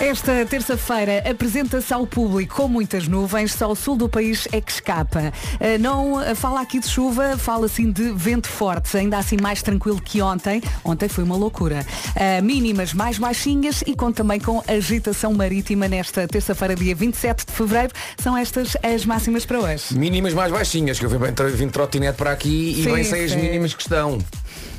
Esta 0.00 0.44
terça-feira 0.44 1.24
apresenta-se 1.30 1.92
ao 1.94 2.06
público 2.06 2.56
com 2.56 2.68
muitas 2.68 3.08
nuvens, 3.08 3.54
só 3.54 3.70
o 3.70 3.74
sul 3.74 3.96
do 3.96 4.08
país 4.08 4.46
é 4.52 4.60
que 4.60 4.70
escapa. 4.70 5.32
Ah, 5.58 5.78
Não 5.80 6.18
ah, 6.18 6.34
fala 6.34 6.60
aqui 6.60 6.78
de 6.78 6.86
chuva, 6.86 7.38
fala 7.38 7.66
assim 7.66 7.90
de 7.90 8.12
vento 8.12 8.46
forte, 8.46 8.96
ainda 8.96 9.16
assim 9.16 9.36
mais 9.40 9.62
tranquilo 9.62 10.00
que 10.00 10.20
ontem. 10.20 10.62
Ontem 10.84 11.08
foi 11.08 11.24
uma 11.24 11.36
loucura. 11.36 11.86
Ah, 12.14 12.42
Mínimas 12.42 12.92
mais 12.92 13.18
baixinhas 13.18 13.82
e 13.86 13.94
conta 13.94 14.22
também 14.22 14.38
com 14.38 14.62
agitação 14.68 15.32
marítima 15.32 15.88
nesta 15.88 16.28
terça-feira, 16.28 16.74
dia 16.74 16.94
27 16.94 17.46
de 17.46 17.52
fevereiro. 17.52 17.92
São 18.18 18.36
estas 18.36 18.76
as 18.82 19.06
máximas 19.06 19.46
para 19.46 19.58
hoje. 19.58 19.96
Mínimas 19.96 20.34
mais 20.34 20.52
baixinhas, 20.52 20.98
que 20.98 21.06
eu 21.06 21.10
vim, 21.10 21.68
trotinete 21.68 22.18
para 22.18 22.30
aqui 22.30 22.78
e 22.78 22.84
Sim, 22.84 22.92
bem 22.92 23.04
sei 23.04 23.24
as 23.24 23.34
mínimas 23.34 23.72
que 23.72 23.82
estão. 23.82 24.18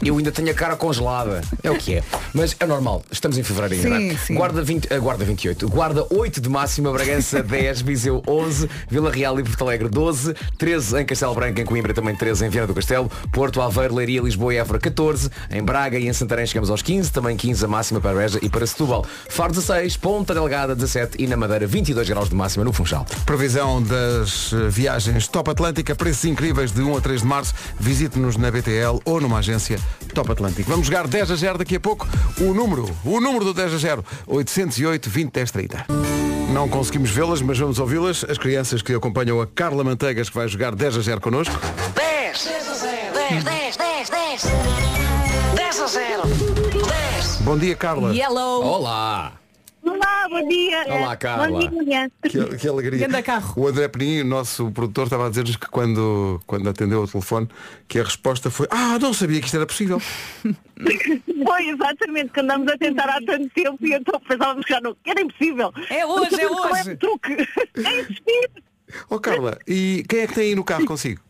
Eu 0.03 0.17
ainda 0.17 0.31
tenho 0.31 0.49
a 0.51 0.53
cara 0.53 0.75
congelada. 0.75 1.41
É 1.63 1.71
o 1.71 1.77
que 1.77 1.95
é. 1.95 2.03
Mas 2.33 2.55
é 2.59 2.65
normal. 2.65 3.03
Estamos 3.11 3.37
em 3.37 3.43
fevereiro 3.43 3.75
ainda. 3.75 3.97
Sim, 3.97 4.09
é? 4.11 4.17
sim. 4.17 4.35
Guarda, 4.35 4.61
20, 4.61 4.87
eh, 4.91 4.99
guarda 4.99 5.25
28. 5.25 5.69
Guarda 5.69 6.05
8 6.09 6.41
de 6.41 6.49
máxima. 6.49 6.91
Bragança 6.91 7.41
10. 7.43 7.81
Viseu 7.81 8.21
11. 8.27 8.69
Vila 8.89 9.11
Real 9.11 9.39
e 9.39 9.43
Porto 9.43 9.63
Alegre 9.63 9.89
12. 9.89 10.35
13 10.57 11.01
em 11.01 11.05
Castelo 11.05 11.33
Branco. 11.33 11.59
Em 11.59 11.65
Coimbra 11.65 11.93
também 11.93 12.15
13 12.15 12.45
em 12.45 12.49
Viana 12.49 12.67
do 12.67 12.73
Castelo. 12.73 13.09
Porto, 13.31 13.61
Aveiro, 13.61 13.95
Leiria, 13.95 14.21
Lisboa 14.21 14.53
e 14.53 14.57
Évora 14.57 14.79
14. 14.79 15.29
Em 15.49 15.63
Braga 15.63 15.97
e 15.97 16.07
em 16.07 16.13
Santarém 16.13 16.45
chegamos 16.45 16.69
aos 16.69 16.81
15. 16.81 17.11
Também 17.11 17.35
15 17.37 17.65
a 17.65 17.67
máxima 17.67 18.01
para 18.01 18.15
Beja 18.15 18.39
e 18.41 18.49
para 18.49 18.65
Setúbal. 18.65 19.05
Faro 19.29 19.51
16. 19.51 19.97
Ponta 19.97 20.33
Delgada 20.33 20.75
17. 20.75 21.21
E 21.21 21.27
na 21.27 21.37
Madeira 21.37 21.65
22 21.65 22.07
graus 22.09 22.29
de 22.29 22.35
máxima 22.35 22.63
no 22.63 22.73
Funchal. 22.73 23.05
Previsão 23.25 23.81
das 23.81 24.51
eh, 24.53 24.69
viagens 24.69 25.27
Top 25.27 25.49
Atlântica, 25.49 25.95
preços 25.95 26.25
incríveis 26.25 26.71
de 26.71 26.81
1 26.81 26.97
a 26.97 27.01
3 27.01 27.21
de 27.21 27.27
março. 27.27 27.53
Visite-nos 27.79 28.37
na 28.37 28.51
BTL 28.51 28.99
ou 29.05 29.21
numa 29.21 29.39
agência 29.39 29.79
Top 30.13 30.31
Atlântico. 30.31 30.69
Vamos 30.69 30.87
jogar 30.87 31.07
10 31.07 31.31
a 31.31 31.35
0 31.35 31.57
daqui 31.57 31.75
a 31.75 31.79
pouco. 31.79 32.07
O 32.39 32.53
número, 32.53 32.89
o 33.03 33.19
número 33.19 33.45
do 33.45 33.53
10 33.53 33.73
a 33.73 33.77
0, 33.77 34.05
808 34.27 35.09
20 35.09 35.31
10 35.31 35.51
30. 35.51 35.85
Não 36.53 36.69
conseguimos 36.69 37.11
vê-las, 37.11 37.41
mas 37.41 37.57
vamos 37.57 37.79
ouvi-las. 37.79 38.23
As 38.23 38.37
crianças 38.37 38.81
que 38.81 38.93
acompanham 38.93 39.41
a 39.41 39.47
Carla 39.47 39.83
Manteigas, 39.83 40.29
que 40.29 40.35
vai 40.35 40.47
jogar 40.47 40.73
10 40.75 40.97
a 40.97 41.01
0 41.01 41.21
connosco. 41.21 41.53
10, 41.95 42.43
10 42.45 42.69
a 42.69 42.73
0, 42.73 43.13
10, 43.13 43.43
10, 43.43 43.77
10, 43.77 44.09
10. 44.09 44.43
10 45.55 45.79
a 45.81 45.87
0, 45.87 46.21
10. 47.17 47.41
Bom 47.41 47.57
dia, 47.57 47.75
Carla. 47.75 48.13
Yellow. 48.13 48.63
Olá! 48.63 49.44
Olá, 49.85 50.27
bom 50.27 50.47
dia. 50.47 50.83
Olá, 50.87 51.15
Carla. 51.15 51.47
Bom 51.47 51.83
dia. 51.83 52.11
Que, 52.23 52.57
que 52.57 52.67
alegria. 52.67 53.05
Ganda 53.07 53.21
carro. 53.21 53.61
O 53.61 53.67
André 53.67 53.87
Peninho, 53.87 54.25
nosso 54.25 54.71
produtor, 54.71 55.03
estava 55.05 55.27
a 55.27 55.29
dizer-nos 55.29 55.55
que 55.55 55.67
quando, 55.67 56.41
quando 56.47 56.67
atendeu 56.67 57.03
o 57.03 57.07
telefone, 57.07 57.47
que 57.87 57.99
a 57.99 58.03
resposta 58.03 58.49
foi 58.49 58.67
Ah, 58.71 58.97
não 58.99 59.13
sabia 59.13 59.39
que 59.39 59.45
isto 59.45 59.55
era 59.55 59.65
possível. 59.65 60.01
Foi 61.45 61.69
exatamente 61.69 62.31
que 62.31 62.39
andamos 62.39 62.67
a 62.71 62.77
tentar 62.77 63.07
há 63.07 63.19
tanto 63.23 63.47
tempo 63.49 63.77
e 63.85 63.93
então 63.93 64.19
pensávamos 64.19 64.65
que 64.65 64.73
já 64.73 64.81
não 64.81 64.95
era 65.05 65.21
impossível. 65.21 65.71
É 65.89 66.05
hoje, 66.05 66.41
é 66.41 66.47
Qual 66.47 66.71
hoje. 66.71 66.91
o 66.91 66.97
truque? 66.97 67.35
É 67.85 68.01
insistir. 68.01 68.49
Oh 69.09 69.19
Carla, 69.19 69.59
e 69.67 70.03
quem 70.09 70.21
é 70.21 70.27
que 70.27 70.33
tem 70.33 70.43
aí 70.49 70.55
no 70.55 70.63
carro 70.63 70.85
consigo? 70.85 71.21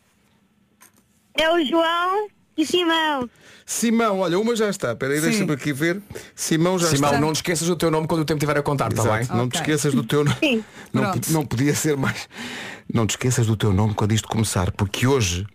É 1.37 1.51
o 1.51 1.65
João 1.65 2.27
e 2.57 2.65
Simão. 2.65 3.29
Simão, 3.65 4.19
olha, 4.19 4.39
uma 4.39 4.55
já 4.55 4.69
está. 4.69 4.91
Espera 4.91 5.13
aí, 5.13 5.19
Sim. 5.19 5.29
deixa-me 5.29 5.51
aqui 5.53 5.73
ver. 5.73 6.01
Simão 6.35 6.77
já 6.77 6.87
Simão, 6.87 7.09
está. 7.09 7.21
não 7.21 7.33
te 7.33 7.37
esqueças 7.37 7.67
do 7.67 7.75
teu 7.75 7.89
nome 7.89 8.07
quando 8.07 8.21
o 8.21 8.25
tempo 8.25 8.37
estiver 8.37 8.57
a 8.57 8.61
contar, 8.61 8.91
está 8.91 9.03
bem? 9.17 9.27
Não 9.35 9.49
te 9.49 9.55
esqueças 9.55 9.93
do 9.93 10.03
teu 10.03 10.23
nome. 10.23 10.37
Sim. 10.39 10.63
Não, 10.93 11.01
Pronto. 11.11 11.31
não 11.31 11.45
podia 11.45 11.73
ser 11.73 11.97
mais. 11.97 12.29
Não 12.93 13.07
te 13.07 13.11
esqueças 13.11 13.47
do 13.47 13.57
teu 13.57 13.73
nome 13.73 13.93
quando 13.95 14.11
isto 14.13 14.27
começar, 14.27 14.71
porque 14.71 15.07
hoje, 15.07 15.47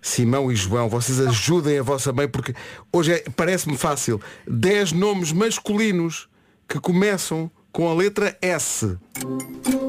Simão 0.00 0.50
e 0.50 0.56
João, 0.56 0.88
vocês 0.88 1.20
ajudem 1.20 1.78
a 1.78 1.82
vossa 1.82 2.12
mãe, 2.12 2.26
porque 2.26 2.54
hoje 2.90 3.12
é, 3.12 3.24
parece-me 3.36 3.76
fácil. 3.76 4.20
10 4.48 4.92
nomes 4.92 5.32
masculinos 5.32 6.28
que 6.66 6.80
começam 6.80 7.50
com 7.70 7.90
a 7.90 7.94
letra 7.94 8.36
S. 8.40 8.96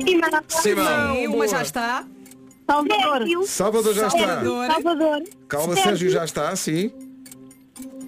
Simão. 0.03 0.32
Simão. 0.50 1.15
Sim, 1.15 1.27
uma 1.27 1.48
já 1.48 1.62
está. 1.62 2.06
Salvador. 2.68 3.48
Salvador 3.48 3.94
já 3.94 4.08
está. 4.08 4.20
Salvador. 4.20 4.68
Salvador. 4.72 5.24
Calma, 5.48 5.76
Sérgio 5.76 6.10
já 6.10 6.26
está, 6.26 6.56
sim. 6.56 6.92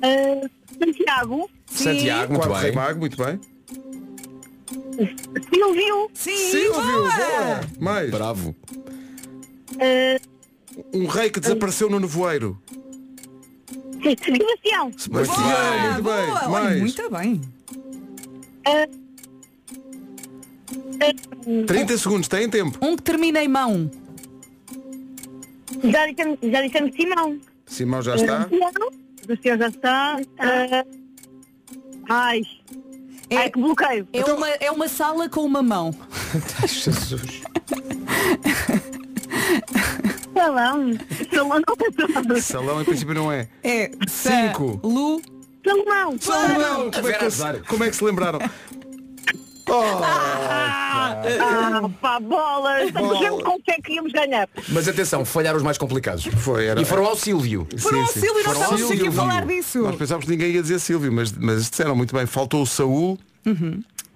Ah, 0.01 0.49
Santiago. 0.83 1.49
Santiago, 1.65 2.33
muito 2.33 2.49
bem. 2.49 2.71
Mago, 2.73 2.99
muito 2.99 3.17
bem. 3.17 3.39
Silvio. 5.53 6.09
Sim, 6.13 6.35
Silvio, 6.51 6.73
boa. 6.81 7.01
boa. 7.09 7.61
Mais. 7.79 8.11
Bravo. 8.11 8.55
ah, 9.79 10.19
Um 10.93 11.05
rei 11.07 11.29
que 11.29 11.39
desapareceu 11.39 11.89
no 11.89 11.99
nevoeiro. 11.99 12.61
Sebastião. 14.01 14.91
Sebastião, 14.97 15.79
muito 15.81 15.93
bem. 15.95 16.03
boa. 16.03 16.41
Olha, 16.43 16.49
Mais. 16.49 16.79
muito 16.81 17.09
bem. 17.09 17.41
Ah, 18.65 18.87
30 21.65 21.97
segundos, 21.97 22.27
tem 22.27 22.49
tempo. 22.49 22.77
Um 22.81 22.95
que 22.95 23.03
termina 23.03 23.41
em 23.43 23.47
mão. 23.47 23.89
Já, 25.83 26.07
dissemos, 26.07 26.37
já 26.41 26.61
dissemos 26.61 26.95
Simão. 26.95 27.39
Simão 27.65 28.01
já 28.01 28.15
está. 28.15 28.47
Sebastião. 28.49 28.89
Sebastião 29.21 29.57
já 29.57 29.67
está. 29.67 30.19
Ah, 30.39 30.85
ai. 32.09 32.41
É- 33.29 33.37
Ai, 33.37 33.51
que 33.51 33.59
bloqueio. 33.59 34.07
É, 34.11 34.23
uma, 34.25 34.49
é 34.49 34.71
uma 34.71 34.87
sala 34.87 35.29
com 35.29 35.41
uma 35.41 35.61
mão. 35.61 35.93
Jesus. 36.65 37.43
Salão. 40.33 40.91
Salão 41.31 41.61
não 41.67 41.75
é 41.77 42.11
salão. 42.13 42.41
Salão 42.41 42.81
em 42.81 42.85
princípio 42.85 43.13
não 43.13 43.31
é. 43.31 43.47
É 43.63 43.91
Cinco. 44.07 44.79
Lu. 44.83 45.21
Salão. 45.63 46.17
Salão! 46.19 46.91
Como 46.91 47.07
é, 47.07 47.13
que, 47.13 47.67
como 47.67 47.83
é 47.83 47.89
que 47.89 47.95
se 47.95 48.03
lembraram? 48.03 48.39
Oh, 49.67 49.83
Ah, 51.39 51.89
pá, 52.01 52.19
bolas. 52.19 52.91
Bolas. 52.91 53.17
A 53.17 53.23
gente 53.23 53.43
consegue 53.43 53.81
que 53.83 53.93
íamos 53.93 54.11
ganhar. 54.11 54.47
Mas 54.69 54.87
atenção, 54.87 55.23
falharam 55.25 55.57
os 55.57 55.63
mais 55.63 55.77
complicados. 55.77 56.25
foi, 56.25 56.65
era. 56.67 56.81
E 56.81 56.85
foram 56.85 57.05
ao 57.05 57.15
Silvio. 57.15 57.67
Foram 57.77 58.01
ao. 58.01 58.07
Silvio, 58.07 58.43
nós 58.43 58.53
estávamos 58.57 58.81
aqui 58.83 58.93
a 58.93 58.95
Silvio. 58.95 59.11
falar 59.11 59.45
disso. 59.45 59.81
Nós 59.81 59.95
pensávamos 59.95 60.25
que 60.25 60.31
ninguém 60.31 60.51
ia 60.51 60.61
dizer 60.61 60.79
Silvio, 60.79 61.11
mas, 61.11 61.31
mas 61.33 61.69
disseram 61.69 61.95
muito 61.95 62.15
bem. 62.15 62.25
Faltou 62.25 62.61
o 62.61 62.67
Saúl, 62.67 63.19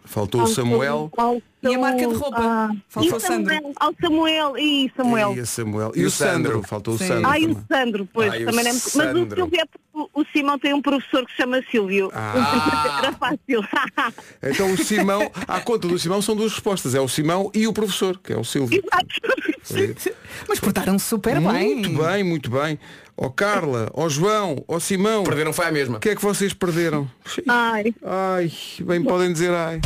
faltou 0.06 0.44
o 0.44 0.48
Samuel 0.48 1.12
Ao 1.18 1.42
E 1.64 1.76
a 1.76 1.80
marca 1.80 2.08
de 2.08 2.14
roupa? 2.14 2.38
Ah, 2.42 2.70
Faltou 2.90 3.12
e 3.14 3.16
o 3.16 3.20
Sandro. 3.20 3.54
Samuel, 3.54 3.74
Ao 3.80 3.94
Samuel. 4.02 4.58
E 4.58 4.92
Samuel. 4.96 5.36
e, 5.36 5.40
o 5.42 5.48
Samuel. 5.48 5.92
e, 5.96 6.00
E 6.00 6.04
o 6.04 6.08
o 6.08 6.12
Sandro. 6.12 6.52
Sandro. 6.54 6.68
Faltou 6.68 6.98
Sim. 6.98 7.04
o 7.04 7.08
Sandro. 7.08 7.30
Ah, 7.30 7.40
e 7.40 7.46
o. 7.48 7.64
Sandro, 7.72 8.10
pois, 8.14 8.32
Ai, 8.32 8.44
o 8.44 8.46
também 8.48 8.64
não 8.64 8.70
é... 8.72 8.74
Mas 8.74 8.86
o 8.86 8.90
Sandro. 8.90 9.36
Silvio 9.36 9.60
é 9.62 9.66
porque 9.66 9.84
o- 9.94 10.22
o 10.22 10.26
Simão 10.34 10.60
tem 10.60 10.74
um 10.74 10.82
professor 10.82 11.26
que 11.26 11.32
se 11.32 11.38
chama 11.38 11.62
Silvio. 11.72 12.12
Ah. 12.14 13.00
Era 13.04 13.12
fácil. 13.14 13.64
Então 14.44 14.72
o 14.74 14.78
Simão, 14.78 15.32
à 15.48 15.62
conta 15.62 15.88
do 15.88 15.98
Simão 15.98 16.22
são 16.22 16.36
duas 16.36 16.52
respostas. 16.52 16.94
É 16.96 17.00
o 17.00 17.08
Simão 17.08 17.50
e 17.54 17.66
o 17.68 17.72
professor, 17.74 18.20
que 18.20 18.34
é 18.34 18.38
o 18.38 18.44
Silvio. 18.44 18.84
Exato. 18.84 20.14
Mas 20.50 20.60
portaram-se 20.60 21.06
super 21.06 21.40
bem. 21.40 21.76
Muito 21.76 22.04
bem, 22.04 22.24
muito 22.24 22.50
bem. 22.52 22.78
Ó 23.24 23.30
Carla, 23.30 23.90
ó 23.94 24.10
João, 24.10 24.66
ó 24.68 24.80
Simão, 24.82 25.24
Perderam 25.24 25.54
foi 25.54 25.66
a 25.66 25.72
mesma. 25.72 25.96
o 25.96 26.00
que 26.02 26.10
é 26.10 26.16
que 26.16 26.22
vocês 26.22 26.54
perderam? 26.54 27.10
Ai. 27.48 27.96
Ai, 28.06 28.52
bem 28.82 29.02
podem 29.02 29.32
dizer 29.32 29.52
ai. 29.52 29.80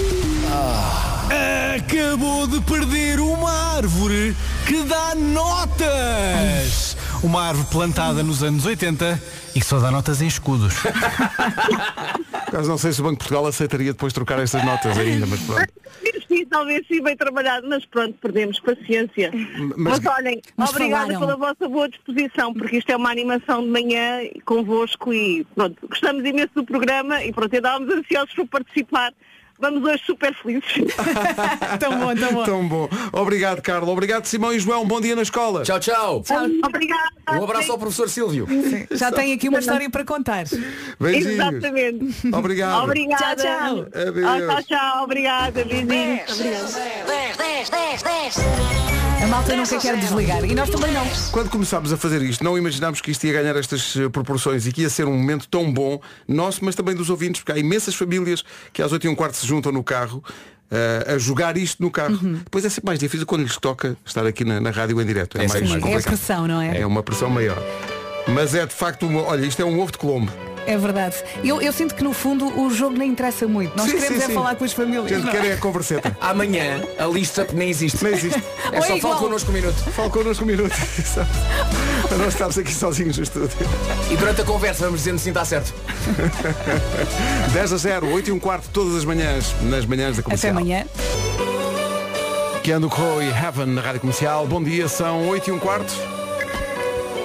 Acabou 1.76 2.48
de 2.48 2.60
perder 2.62 3.20
uma 3.20 3.52
árvore 3.78 4.36
que 4.66 4.82
dá 4.86 5.14
notas. 5.14 6.98
Uma 7.24 7.44
árvore 7.50 7.68
plantada 7.72 8.24
nos 8.24 8.44
anos 8.44 8.66
80 8.66 9.22
e 9.56 9.60
que 9.60 9.66
só 9.66 9.80
dá 9.80 9.90
notas 9.92 10.22
em 10.22 10.28
escudos. 10.28 10.74
Por 10.82 10.90
acaso 12.48 12.70
não 12.70 12.78
sei 12.78 12.94
se 12.94 13.02
o 13.02 13.04
Banco 13.04 13.16
de 13.16 13.20
Portugal 13.20 13.46
aceitaria 13.48 13.92
depois 13.92 14.14
trocar 14.14 14.40
estas 14.40 14.64
notas 14.64 14.98
ainda, 14.98 15.26
mas 15.26 15.40
pronto. 15.42 15.68
Sim, 16.28 16.46
talvez 16.46 16.86
sim, 16.88 17.02
bem 17.02 17.16
trabalhado, 17.16 17.68
mas 17.70 17.86
pronto, 17.86 18.14
perdemos 18.22 18.60
paciência. 18.60 19.32
mas- 19.78 20.00
Mas, 20.00 20.06
olhem, 20.18 20.42
Mas 20.56 20.70
obrigada 20.72 21.14
falaram. 21.14 21.20
pela 21.20 21.36
vossa 21.38 21.70
boa 21.70 21.90
disposição, 21.90 22.54
porque 22.54 22.78
isto 22.78 22.90
é 22.92 22.96
uma 22.98 23.10
animação 23.10 23.62
de 23.64 23.70
manhã 23.70 24.20
convosco 24.46 25.14
e 25.14 25.46
pronto, 25.56 25.76
gostamos 25.88 26.24
imenso 26.26 26.52
do 26.56 26.66
programa 26.66 27.24
e 27.24 27.32
pronto, 27.34 27.54
estávamos 27.54 27.94
ansiosos 27.94 28.34
por 28.36 28.46
participar. 28.48 29.12
Vamos 29.60 29.84
hoje 29.84 30.04
super 30.06 30.36
felizes. 30.36 30.64
Tão 31.80 32.00
bom, 32.00 32.16
tão 32.16 32.34
bom. 32.34 32.44
Tão 32.44 32.68
bom. 32.68 32.90
Obrigado, 33.12 33.62
Carla. 33.62 33.92
Obrigado, 33.92 34.26
Simão 34.26 34.54
e 34.54 34.60
João. 34.60 34.86
Bom 34.86 35.02
dia 35.02 35.16
na 35.16 35.24
escola. 35.24 35.64
Tchau, 35.64 35.80
tchau. 35.80 36.24
Obrigada. 36.64 37.12
Um 37.32 37.44
abraço 37.44 37.72
ao 37.72 37.78
professor 37.78 38.10
Silvio. 38.10 38.48
Já 38.92 39.12
tem 39.12 39.34
aqui 39.34 39.50
uma 39.50 39.60
história 39.60 39.90
para 39.90 40.06
contar. 40.06 40.46
Beijinhos. 41.00 41.34
Exatamente. 41.34 42.28
Obrigado. 42.34 42.84
Obrigada. 42.84 43.36
Tchau, 43.36 43.36
tchau. 43.36 43.88
Adeus. 44.08 44.48
Tchau, 44.48 44.64
tchau. 44.64 45.04
Obrigada. 45.04 45.66
Beijinhos. 45.66 46.32
Obrigada. 46.32 47.38
10, 47.38 47.38
10, 47.38 47.70
10, 47.70 48.02
10. 48.04 48.98
A 49.24 49.26
malta 49.26 49.56
nunca 49.56 49.80
quer 49.80 49.98
desligar. 49.98 50.46
E 50.46 50.54
nós 50.54 50.70
também 50.70 50.94
não. 50.94 51.04
Quando 51.32 51.50
começámos 51.50 51.92
a 51.92 51.98
fazer 51.98 52.22
isto, 52.22 52.44
não 52.44 52.56
imaginámos 52.56 53.02
que 53.02 53.10
isto 53.10 53.26
ia 53.26 53.34
ganhar 53.34 53.56
estas 53.56 53.96
eh, 53.98 54.08
proporções 54.10 54.68
e 54.68 54.72
que 54.72 54.84
ia 54.84 54.90
ser 54.90 55.08
um 55.08 55.18
momento 55.18 55.48
tão 55.48 55.74
bom, 55.74 56.00
nosso, 56.28 56.64
mas 56.64 56.76
também 56.76 56.96
dos 56.96 57.10
ouvintes, 57.10 57.42
porque 57.42 57.52
há 57.52 57.58
imensas 57.58 57.96
famílias 57.96 58.44
que 58.72 58.82
às 58.82 58.92
8 58.92 59.08
e 59.08 59.10
um 59.10 59.16
quarto 59.16 59.36
se 59.36 59.47
juntam 59.48 59.72
no 59.72 59.84
carro 59.84 60.24
eh, 60.70 61.14
a 61.16 61.18
jogar 61.18 61.56
isto 61.58 61.82
no 61.82 61.90
carro. 61.90 62.20
Uhum. 62.22 62.34
Depois 62.44 62.66
é 62.66 62.70
sempre 62.70 62.88
mais 62.88 63.00
difícil 63.00 63.26
quando 63.26 63.42
lhes 63.44 63.58
toca 63.58 63.96
estar 64.06 64.26
aqui 64.26 64.44
na, 64.44 64.60
na 64.60 64.70
rádio 64.72 65.00
em 65.02 65.06
direto. 65.06 65.38
É, 65.38 65.46
É 65.46 65.48
mais, 65.48 65.62
É 65.62 65.66
a 65.66 65.80
complicado. 65.80 66.04
pressão, 66.04 66.48
não 66.48 66.62
é? 66.62 66.82
É 66.82 66.86
uma 66.86 67.02
pressão 67.02 67.30
maior. 67.30 67.58
Mas 68.28 68.54
é 68.54 68.66
de 68.66 68.74
facto, 68.76 69.08
uma, 69.08 69.22
olha, 69.24 69.46
isto 69.46 69.62
é 69.62 69.66
um 69.66 69.80
ovo 69.80 69.92
de 69.92 69.98
colombo. 69.98 70.32
É 70.66 70.78
verdade. 70.78 71.16
Eu, 71.46 71.62
eu 71.62 71.72
sinto 71.72 71.96
que 71.96 72.04
no 72.04 72.12
fundo 72.12 72.46
o 72.60 72.70
jogo 72.70 72.98
nem 72.98 73.10
interessa 73.12 73.48
muito. 73.48 73.74
Nós 73.78 73.86
Sim, 73.86 73.94
queremos 73.94 74.18
sim, 74.18 74.24
é 74.24 74.28
sim. 74.28 74.34
falar 74.34 74.54
com 74.56 74.66
as 74.66 74.74
A 74.74 74.76
famílias. 74.76 75.08
gente 75.08 75.24
não 75.24 75.32
quer 75.32 75.46
é? 75.46 75.48
é 75.48 75.54
a 75.54 75.58
converseta. 75.58 76.18
Amanhã 76.20 76.82
a 77.00 77.06
lista 77.06 77.48
nem 77.54 77.70
existe. 77.70 78.04
Nem 78.04 78.14
existe. 78.14 78.44
É 78.74 78.82
só 78.82 78.90
Ou 78.92 78.98
é 78.98 79.00
fala 79.00 79.14
igual. 79.14 79.18
connosco 79.20 79.50
um 79.50 79.54
minuto. 79.54 79.76
Fala 79.92 80.10
connosco 80.10 80.44
um 80.44 80.48
minuto. 80.48 80.76
Para 82.08 82.18
não 82.18 82.28
estarmos 82.30 82.58
aqui 82.58 82.74
sozinhos 82.74 83.18
no 83.18 83.24
estúdio. 83.24 83.58
E 84.10 84.16
durante 84.16 84.42
a 84.42 84.44
conversa 84.46 84.86
vamos 84.86 85.02
dizendo 85.02 85.20
sim 85.20 85.30
está 85.30 85.44
certo. 85.44 85.74
10 87.54 87.74
a 87.74 87.78
0, 87.78 88.10
8 88.14 88.30
e 88.30 88.32
um 88.32 88.40
quarto, 88.40 88.70
todas 88.72 88.96
as 88.96 89.06
manhãs, 89.06 89.54
nas 89.64 89.86
manhãs 89.86 90.16
da 90.16 90.22
Até 90.22 90.24
comercial. 90.24 90.52
amanhã. 90.52 90.86
Keanu 92.64 92.90
Crowe 92.90 93.24
e 93.24 93.30
Heaven 93.30 93.68
na 93.68 93.82
rádio 93.82 94.02
comercial. 94.02 94.48
Bom 94.48 94.64
dia, 94.64 94.88
são 94.88 95.28
8 95.28 95.50
e 95.50 95.54
um 95.54 95.60
quarto. 95.60 95.94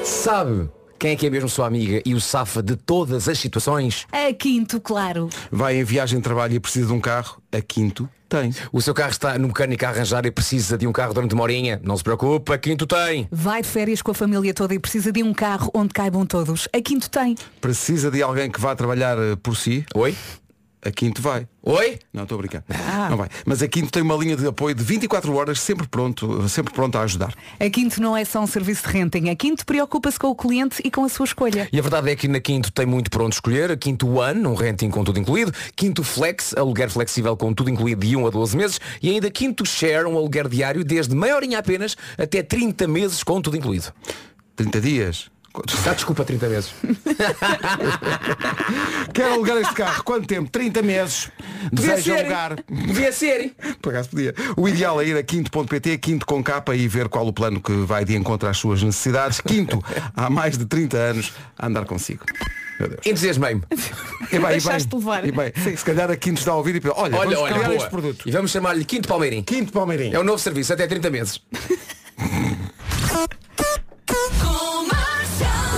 Sabe 0.05 0.69
Quem 1.03 1.11
é 1.11 1.17
que 1.17 1.27
é 1.27 1.31
mesmo 1.31 1.49
sua 1.49 1.67
amiga 1.67 2.01
e 2.07 2.15
o 2.15 2.21
safa 2.21 2.63
de 2.63 2.77
todas 2.77 3.29
as 3.29 3.37
situações? 3.37 4.07
A 4.13 4.33
quinto, 4.33 4.81
claro. 4.81 5.29
Vai 5.51 5.81
em 5.81 5.83
viagem 5.83 6.21
de 6.21 6.23
trabalho 6.23 6.55
e 6.55 6.61
precisa 6.61 6.87
de 6.87 6.93
um 6.93 7.01
carro, 7.01 7.43
a 7.51 7.61
Quinto 7.61 8.09
tem. 8.29 8.55
O 8.73 8.81
seu 8.81 8.95
carro 8.95 9.11
está 9.11 9.37
no 9.37 9.49
mecânico 9.49 9.85
a 9.85 9.89
arranjar 9.89 10.25
e 10.25 10.31
precisa 10.31 10.79
de 10.79 10.87
um 10.87 10.93
carro 10.93 11.13
durante 11.13 11.35
uma 11.35 11.43
horinha? 11.43 11.81
Não 11.85 11.97
se 11.97 12.05
preocupe, 12.05 12.53
a 12.53 12.57
Quinto 12.57 12.87
tem. 12.87 13.29
Vai 13.31 13.61
de 13.63 13.69
férias 13.69 14.01
com 14.01 14.13
a 14.13 14.15
família 14.15 14.55
toda 14.55 14.75
e 14.75 14.79
precisa 14.79 15.13
de 15.13 15.23
um 15.23 15.35
carro 15.35 15.71
onde 15.75 15.93
caibam 15.93 16.25
todos. 16.25 16.69
A 16.73 16.81
quinto 16.81 17.11
tem. 17.11 17.37
Precisa 17.61 18.11
de 18.11 18.23
alguém 18.23 18.51
que 18.51 18.61
vá 18.61 18.75
trabalhar 18.75 19.19
eh, 19.19 19.37
por 19.43 19.57
si, 19.57 19.85
Oi? 19.95 20.17
A 20.85 20.91
Quinto 20.91 21.23
vai. 21.23 21.47
Oi? 21.63 22.01
Não, 22.13 22.25
estou 22.25 22.37
a 22.37 22.39
brincar. 22.39 22.65
Não 23.09 23.17
vai. 23.17 23.29
Mas 23.47 23.63
a 23.63 23.69
Quinto 23.69 23.93
tem 23.93 24.03
uma 24.03 24.17
linha 24.17 24.37
de 24.37 24.45
apoio 24.47 24.75
de 24.75 24.83
24 24.83 25.33
horas, 25.35 25.61
sempre 25.61 25.87
pronto, 25.87 26.49
sempre 26.49 26.75
pronto 26.75 26.99
a 26.99 27.03
ajudar. 27.03 27.33
A 27.61 27.71
Quinto 27.71 28.03
não 28.03 28.17
é 28.17 28.25
só 28.25 28.41
um 28.41 28.49
serviço 28.49 28.83
de 28.89 28.93
renting. 28.93 29.31
A 29.31 29.37
Quinto 29.37 29.65
preocupa-se 29.65 30.19
com 30.19 30.27
o 30.27 30.35
cliente 30.35 30.83
e 30.85 30.91
com 30.91 31.05
a 31.05 31.09
sua 31.09 31.25
escolha. 31.25 31.69
E 31.73 31.79
a 31.79 31.83
verdade 31.83 32.11
é 32.11 32.17
que 32.17 32.27
na 32.27 32.41
Quinto 32.41 32.73
tem 32.73 32.85
muito 32.85 33.11
pronto 33.11 33.33
escolher. 33.33 33.71
A 33.71 33.77
Quinto 33.77 34.09
One, 34.09 34.45
um 34.45 34.55
renting 34.55 34.91
com 34.91 35.05
tudo 35.05 35.21
incluído. 35.21 35.53
Quinto 35.77 36.03
Flex, 36.03 36.53
aluguer 36.57 36.91
flexível 36.91 37.37
com 37.37 37.55
tudo 37.55 37.71
incluído 37.71 38.05
de 38.05 38.17
1 38.17 38.27
a 38.27 38.31
12 38.31 38.57
meses. 38.57 38.81
E 39.01 39.09
ainda 39.09 39.31
Quinto 39.31 39.65
Share, 39.65 40.07
um 40.07 40.17
aluguer 40.17 40.49
diário 40.49 40.85
desde 40.85 41.15
meia 41.15 41.37
horinha 41.37 41.61
apenas 41.61 41.97
até 42.19 42.43
30 42.43 42.89
meses 42.89 43.23
com 43.23 43.41
tudo 43.41 43.57
incluído. 43.57 43.93
30 44.57 44.81
dias. 44.81 45.31
Dá 45.85 45.93
desculpa 45.93 46.25
30 46.25 46.49
meses. 46.49 46.73
Quero 49.13 49.35
alugar 49.35 49.59
este 49.59 49.75
carro. 49.75 50.03
Quanto 50.03 50.27
tempo? 50.27 50.51
30 50.51 50.83
meses. 50.83 51.31
Deseja 51.71 52.21
alugar. 52.21 52.57
Devia 52.69 53.13
ser. 53.13 53.53
Por 53.81 53.91
acaso 53.91 54.09
podia. 54.11 54.35
O 54.57 54.69
ideal 54.69 55.01
é 55.01 55.07
ir 55.07 55.17
a 55.17 55.23
quinto.pt, 55.23 55.99
quinto 55.99 56.27
com 56.27 56.43
capa 56.43 56.75
e 56.75 56.89
ver 56.89 57.09
qual 57.09 57.27
o 57.27 57.33
plano 57.33 57.61
que 57.61 57.73
vai 57.85 58.05
de 58.05 58.17
encontro 58.17 58.49
às 58.49 58.57
suas 58.57 58.83
necessidades. 58.83 59.41
Quinto, 59.41 59.83
há 60.17 60.31
mais 60.31 60.57
de 60.57 60.65
30 60.65 60.97
anos 60.97 61.33
a 61.59 61.67
andar 61.67 61.85
consigo. 61.85 62.25
Meu 62.81 62.89
Deus. 62.89 63.07
Entusiasmei-me. 63.07 63.63
E 64.33 64.39
bem, 64.39 64.47
e 64.47 64.53
Deixaste 64.53 64.95
levar. 64.95 65.25
e 65.27 65.33
bem, 65.33 65.53
se 65.77 65.85
calhar 65.85 66.11
a 66.11 66.17
Quinto 66.17 66.41
está 66.41 66.53
a 66.53 66.57
ouvir 66.57 66.75
e 66.77 66.81
pensa, 66.81 66.95
olha, 66.97 67.17
Olha, 67.17 67.31
vamos 67.37 67.43
olha, 67.43 67.55
criar 67.55 67.67
boa. 67.67 67.77
este 67.77 67.91
produto. 67.91 68.29
E 68.29 68.33
vamos 68.33 68.51
chamar-lhe 68.51 68.85
Quinto 68.85 69.07
Palmeirim. 69.07 69.43
Quinto 69.43 69.73
Palmeirinho. 69.73 70.17
É 70.17 70.19
um 70.19 70.25
novo 70.25 70.39
serviço, 70.39 70.73
até 70.73 70.87
30 70.87 71.11
meses. 71.11 71.41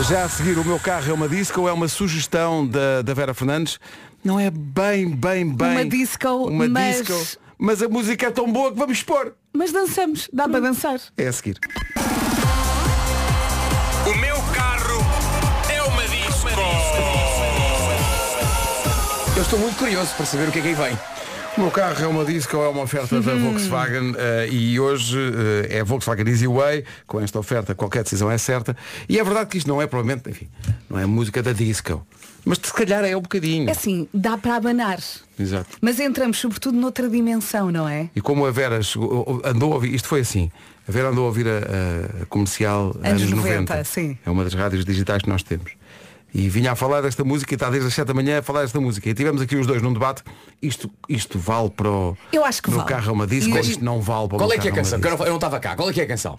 Já 0.02 0.24
a 0.24 0.28
seguir, 0.28 0.58
o 0.58 0.64
meu 0.64 0.78
carro 0.78 1.10
é 1.10 1.12
uma 1.14 1.28
disco, 1.28 1.66
é 1.68 1.72
uma 1.72 1.88
sugestão 1.88 2.66
da, 2.66 3.00
da 3.02 3.14
Vera 3.14 3.32
Fernandes. 3.32 3.78
Não 4.22 4.38
é 4.38 4.50
bem, 4.50 5.08
bem, 5.08 5.48
bem. 5.54 5.70
Uma 5.70 5.84
disco, 5.84 6.28
uma 6.28 6.68
mas- 6.68 7.02
disco. 7.02 7.40
Mas 7.56 7.80
a 7.82 7.88
música 7.88 8.26
é 8.26 8.30
tão 8.30 8.52
boa 8.52 8.72
que 8.72 8.78
vamos 8.78 8.98
expor. 8.98 9.32
Mas 9.52 9.70
dançamos. 9.72 10.28
Dá 10.32 10.48
para 10.48 10.60
dançar. 10.60 10.98
É 11.16 11.28
a 11.28 11.32
seguir. 11.32 11.56
O 14.06 14.14
meu 14.18 14.36
carro 14.54 15.00
é 15.72 15.82
uma 15.82 16.02
disco. 16.02 16.48
Eu 19.36 19.42
estou 19.42 19.58
muito 19.58 19.76
curioso 19.78 20.12
para 20.16 20.26
saber 20.26 20.48
o 20.48 20.52
que 20.52 20.58
é 20.58 20.62
que 20.62 20.68
aí 20.68 20.74
vem. 20.74 20.98
O 21.56 21.60
meu 21.60 21.70
carro 21.70 22.02
é 22.02 22.06
uma 22.08 22.24
disco, 22.24 22.56
é 22.56 22.68
uma 22.68 22.82
oferta 22.82 23.20
da 23.20 23.34
Volkswagen 23.36 24.14
eh, 24.18 24.48
e 24.50 24.80
hoje 24.80 25.16
eh, 25.70 25.78
é 25.78 25.84
Volkswagen 25.84 26.26
Easy 26.28 26.48
Way. 26.48 26.84
Com 27.06 27.20
esta 27.20 27.38
oferta 27.38 27.74
qualquer 27.76 28.02
decisão 28.02 28.28
é 28.28 28.36
certa. 28.38 28.76
E 29.08 29.20
é 29.20 29.24
verdade 29.24 29.50
que 29.50 29.58
isto 29.58 29.68
não 29.68 29.80
é 29.80 29.86
provavelmente, 29.86 30.28
enfim, 30.28 30.48
não 30.90 30.98
é 30.98 31.06
música 31.06 31.42
da 31.44 31.52
disco. 31.52 32.04
Mas 32.44 32.58
se 32.62 32.72
calhar 32.72 33.04
é 33.04 33.16
um 33.16 33.20
bocadinho. 33.20 33.68
É 33.68 33.72
assim, 33.72 34.08
dá 34.12 34.36
para 34.36 34.56
abanar. 34.56 34.98
Exato. 35.38 35.76
Mas 35.80 36.00
entramos 36.00 36.38
sobretudo 36.38 36.76
noutra 36.76 37.08
dimensão, 37.08 37.70
não 37.70 37.88
é? 37.88 38.10
E 38.16 38.20
como 38.20 38.44
a 38.46 38.50
Vera 38.50 38.82
chegou- 38.82 39.40
andou 39.44 39.70
a 39.72 39.74
ouvir, 39.76 39.94
isto 39.94 40.08
foi 40.08 40.20
assim, 40.20 40.50
a 40.88 40.92
Vera 40.92 41.08
andou 41.10 41.24
a 41.24 41.28
ouvir 41.28 41.46
a, 41.46 42.22
a 42.22 42.26
comercial 42.26 42.86
Anos 43.02 43.22
anos 43.22 43.30
90, 43.30 43.60
90. 43.60 43.84
sim. 43.84 44.18
É 44.26 44.30
uma 44.30 44.42
das 44.42 44.54
rádios 44.54 44.84
digitais 44.84 45.22
que 45.22 45.28
nós 45.28 45.42
temos. 45.44 45.70
E 46.34 46.48
vinha 46.48 46.72
a 46.72 46.74
falar 46.74 47.00
desta 47.00 47.22
música 47.22 47.54
e 47.54 47.56
está 47.56 47.70
desde 47.70 47.86
as 47.86 47.94
7 47.94 48.08
da 48.08 48.14
manhã 48.14 48.40
a 48.40 48.42
falar 48.42 48.62
desta 48.62 48.80
música. 48.80 49.08
E 49.08 49.14
tivemos 49.14 49.40
aqui 49.40 49.54
os 49.54 49.68
dois 49.68 49.80
num 49.80 49.92
debate. 49.92 50.24
Isto, 50.60 50.90
isto 51.08 51.38
vale 51.38 51.70
para 51.70 51.88
o. 51.88 52.16
Eu 52.32 52.44
acho 52.44 52.60
que 52.60 52.70
no 52.70 52.78
vale. 52.78 52.88
carro 52.88 53.10
é 53.10 53.12
uma 53.12 53.26
disco 53.26 53.52
ou 53.52 53.60
isto 53.60 53.84
não 53.84 54.00
vale 54.00 54.26
para 54.26 54.36
o 54.36 54.38
Qual 54.40 54.52
é 54.52 54.58
que 54.58 54.66
é 54.66 54.72
a 54.72 54.74
canção? 54.74 54.98
eu 55.00 55.26
não 55.28 55.36
estava 55.36 55.60
cá. 55.60 55.76
Qual 55.76 55.88
é 55.88 55.92
que 55.92 56.00
é 56.00 56.04
a 56.04 56.08
canção? 56.08 56.36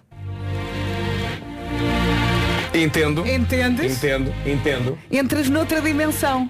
Entendo. 2.74 3.26
Entendes? 3.26 3.96
Entendo, 3.98 4.34
entendo. 4.46 4.98
Entras 5.10 5.48
noutra 5.48 5.82
dimensão. 5.82 6.50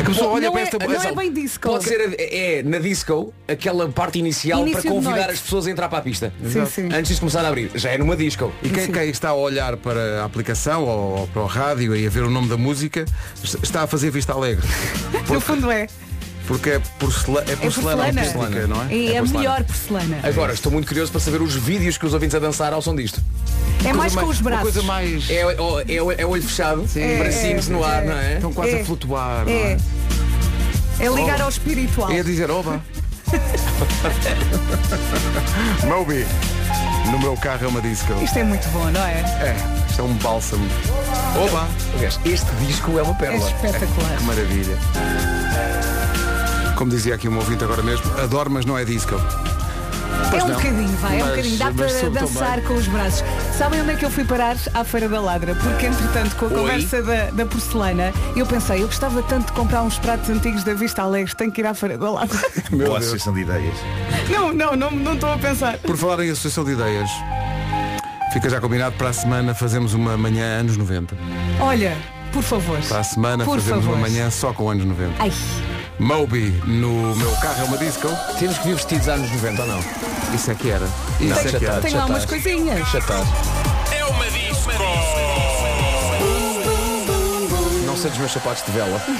A 0.00 0.04
pessoa 0.04 0.30
olha 0.32 0.46
não, 0.46 0.52
para 0.52 0.60
é, 0.60 0.64
esta 0.64 0.78
não 0.78 1.02
é 1.02 1.14
bem 1.14 1.32
disco. 1.32 1.68
Pode 1.68 1.84
ser, 1.84 2.00
a- 2.00 2.14
é, 2.18 2.62
na 2.62 2.78
disco, 2.78 3.32
aquela 3.46 3.88
parte 3.88 4.18
inicial 4.18 4.60
Início 4.60 4.82
para 4.82 4.90
de 4.90 4.96
convidar 4.96 5.30
as 5.30 5.40
pessoas 5.40 5.66
a 5.66 5.70
entrar 5.70 5.88
para 5.88 5.98
a 5.98 6.02
pista. 6.02 6.32
Sim, 6.44 6.66
sim. 6.66 6.86
Antes 6.86 7.08
disto 7.08 7.20
começar 7.20 7.44
a 7.44 7.48
abrir. 7.48 7.70
Já 7.74 7.90
é 7.90 7.98
numa 7.98 8.16
disco. 8.16 8.52
E 8.62 8.68
quem, 8.70 8.90
quem 8.90 9.10
está 9.10 9.30
a 9.30 9.34
olhar 9.34 9.76
para 9.76 10.22
a 10.22 10.24
aplicação 10.24 10.84
ou, 10.84 11.20
ou 11.20 11.26
para 11.26 11.42
o 11.42 11.46
rádio 11.46 11.94
e 11.94 12.06
a 12.06 12.10
ver 12.10 12.22
o 12.22 12.30
nome 12.30 12.48
da 12.48 12.56
música 12.56 13.04
está 13.62 13.82
a 13.82 13.86
fazer 13.86 14.10
vista 14.10 14.32
alegre. 14.32 14.66
No 15.30 15.40
fundo 15.40 15.70
é. 15.70 15.86
Porque 16.50 16.70
é, 16.70 16.80
porcela, 16.98 17.44
é 17.46 17.52
É 17.52 17.56
porcelana, 17.56 18.02
porcelana. 18.12 18.56
artística, 18.56 18.66
não 18.66 18.82
é? 18.82 18.82
É, 18.82 18.86
a 19.18 19.20
porcelana. 19.20 19.38
melhor 19.38 19.62
porcelana. 19.62 20.18
Agora, 20.24 20.52
estou 20.52 20.72
muito 20.72 20.88
curioso 20.88 21.12
para 21.12 21.20
saber 21.20 21.40
os 21.42 21.54
vídeos 21.54 21.96
que 21.96 22.04
os 22.04 22.12
ouvintes 22.12 22.34
a 22.34 22.40
dançar 22.40 22.72
ao 22.72 22.82
som 22.82 22.92
disto. 22.96 23.22
É 23.84 23.92
mais 23.92 24.12
Coisa 24.14 24.26
com 24.26 24.32
os 24.32 24.40
uma 24.40 24.50
braços. 24.50 24.62
coisa 24.72 24.82
mais. 24.82 25.30
É, 25.30 25.42
é, 25.42 25.46
é, 25.46 26.22
é 26.22 26.26
olho 26.26 26.42
fechado, 26.42 26.84
bracinhos 27.20 27.68
no 27.68 27.84
ar, 27.84 28.02
não 28.04 28.18
é? 28.18 28.34
Estão 28.34 28.52
quase 28.52 28.74
É. 28.74 28.80
a 28.80 28.84
flutuar. 28.84 29.44
não 29.44 29.52
É. 29.52 29.76
é? 30.98 30.98
É 30.98 31.08
ligar 31.08 31.40
ao 31.40 31.48
espiritual. 31.48 32.10
É 32.10 32.18
a 32.18 32.22
dizer 32.24 32.50
oba. 32.50 32.82
Moby. 35.86 36.26
No 37.12 37.18
meu 37.20 37.36
carro 37.36 37.64
é 37.64 37.68
uma 37.68 37.80
disco. 37.80 38.12
Isto 38.24 38.40
é 38.40 38.44
muito 38.44 38.68
bom, 38.70 38.90
não 38.90 39.04
é? 39.06 39.20
É, 39.20 39.54
isto 39.88 40.00
é 40.00 40.04
um 40.04 40.14
bálsamo. 40.14 40.66
Oba! 41.48 41.68
Aliás, 41.94 42.18
este 42.24 42.50
disco 42.66 42.98
é 42.98 43.02
uma 43.02 43.12
É 43.12 43.18
pérola. 43.18 43.46
espetacular. 43.48 44.16
Que 44.18 44.24
maravilha. 44.24 44.76
Como 46.80 46.90
dizia 46.90 47.14
aqui 47.14 47.28
um 47.28 47.36
ouvinte 47.36 47.62
agora 47.62 47.82
mesmo, 47.82 48.10
adoro, 48.18 48.50
mas 48.50 48.64
não 48.64 48.78
é 48.78 48.86
disco. 48.86 49.10
Pois 50.30 50.42
é 50.42 50.46
um 50.46 50.48
não. 50.48 50.54
bocadinho, 50.56 50.88
vai, 50.96 51.12
é 51.20 51.22
um 51.22 51.26
Mas- 51.26 51.28
bocadinho. 51.36 51.58
Dá 51.58 51.64
mas 51.76 51.92
para 51.92 52.08
dançar 52.08 52.62
com 52.62 52.72
os 52.72 52.86
braços. 52.88 53.24
Sabem 53.58 53.82
onde 53.82 53.90
é 53.90 53.96
que 53.96 54.04
eu 54.06 54.10
fui 54.10 54.24
parar? 54.24 54.56
À 54.72 54.82
Feira 54.82 55.06
da 55.06 55.20
Ladra. 55.20 55.54
Porque 55.56 55.84
entretanto, 55.84 56.36
com 56.36 56.46
a 56.46 56.48
Oi? 56.48 56.54
conversa 56.54 57.02
da, 57.02 57.24
da 57.32 57.44
porcelana, 57.44 58.14
eu 58.34 58.46
pensei, 58.46 58.82
eu 58.82 58.86
gostava 58.86 59.22
tanto 59.24 59.48
de 59.48 59.52
comprar 59.52 59.82
uns 59.82 59.98
pratos 59.98 60.30
antigos 60.30 60.64
da 60.64 60.72
Vista 60.72 61.02
Alegre, 61.02 61.34
tenho 61.36 61.52
que 61.52 61.60
ir 61.60 61.66
à 61.66 61.74
Feira 61.74 61.98
da 61.98 62.10
Ladra. 62.10 62.38
Meu 62.72 62.86
Boa 62.86 62.98
Deus. 62.98 63.08
associação 63.12 63.34
de 63.34 63.40
ideias. 63.42 63.74
não, 64.30 64.50
não, 64.54 64.74
não 64.74 64.90
não 64.90 65.12
estou 65.12 65.34
a 65.34 65.36
pensar. 65.36 65.76
Por 65.76 65.98
falar 65.98 66.24
em 66.24 66.30
associação 66.30 66.64
de 66.64 66.70
ideias, 66.72 67.10
fica 68.32 68.48
já 68.48 68.58
combinado 68.58 68.96
para 68.96 69.10
a 69.10 69.12
semana 69.12 69.52
fazemos 69.54 69.92
uma 69.92 70.16
manhã 70.16 70.60
anos 70.60 70.78
90. 70.78 71.14
Olha, 71.60 71.94
por 72.32 72.42
favor. 72.42 72.78
Para 72.88 73.00
a 73.00 73.04
semana 73.04 73.44
Por 73.44 73.58
fazemos 73.58 73.84
favor. 73.84 73.98
uma 73.98 74.08
manhã 74.08 74.30
só 74.30 74.52
com 74.54 74.70
anos 74.70 74.84
90. 74.86 75.12
Ai, 75.22 75.30
Moby 76.00 76.50
no 76.66 77.14
meu 77.14 77.30
carro 77.42 77.60
é 77.60 77.64
uma 77.64 77.76
disco. 77.76 78.08
Temos 78.38 78.56
que 78.58 78.68
vir 78.68 78.74
vestidos 78.76 79.06
anos 79.06 79.30
90 79.30 79.62
ou 79.62 79.68
não? 79.68 79.80
Isso 80.34 80.50
é 80.50 80.54
que 80.54 80.70
era. 80.70 80.86
Isso 81.20 81.48
é 81.56 81.58
que 81.58 81.66
era. 81.66 81.80
tem 81.82 81.94
lá 81.94 82.06
umas 82.06 82.24
coisinhas. 82.24 82.88
Já 82.90 82.98
estás. 83.00 83.28
É 83.92 84.04
uma 84.06 84.24
disco. 84.30 84.70
Não 87.84 87.96
sei 87.96 88.08
dos 88.10 88.18
meus 88.18 88.32
sapatos 88.32 88.64
de 88.64 88.72
vela. 88.72 89.00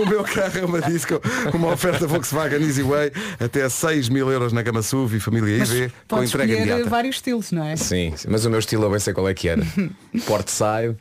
O 0.00 0.06
meu 0.06 0.22
carro 0.24 0.58
é 0.58 0.64
uma 0.64 0.80
disco, 0.80 1.20
uma 1.52 1.72
oferta 1.72 2.06
Volkswagen 2.06 2.62
Easy 2.62 2.82
Way, 2.82 3.12
até 3.40 3.68
6 3.68 4.08
mil 4.08 4.30
euros 4.30 4.52
na 4.52 4.62
gama 4.62 4.82
SUV 4.82 5.16
e 5.16 5.20
família 5.20 5.56
IV, 5.64 5.92
com 6.08 6.22
entrega 6.22 6.52
imediata. 6.54 6.88
vários 6.88 7.16
estilos, 7.16 7.50
não 7.52 7.64
é? 7.64 7.76
Sim, 7.76 8.12
sim, 8.16 8.28
mas 8.30 8.44
o 8.44 8.50
meu 8.50 8.58
estilo 8.58 8.84
eu 8.84 8.90
bem 8.90 8.98
sei 9.00 9.12
qual 9.12 9.28
é 9.28 9.34
que 9.34 9.48
era. 9.48 9.62
Portside, 10.26 10.96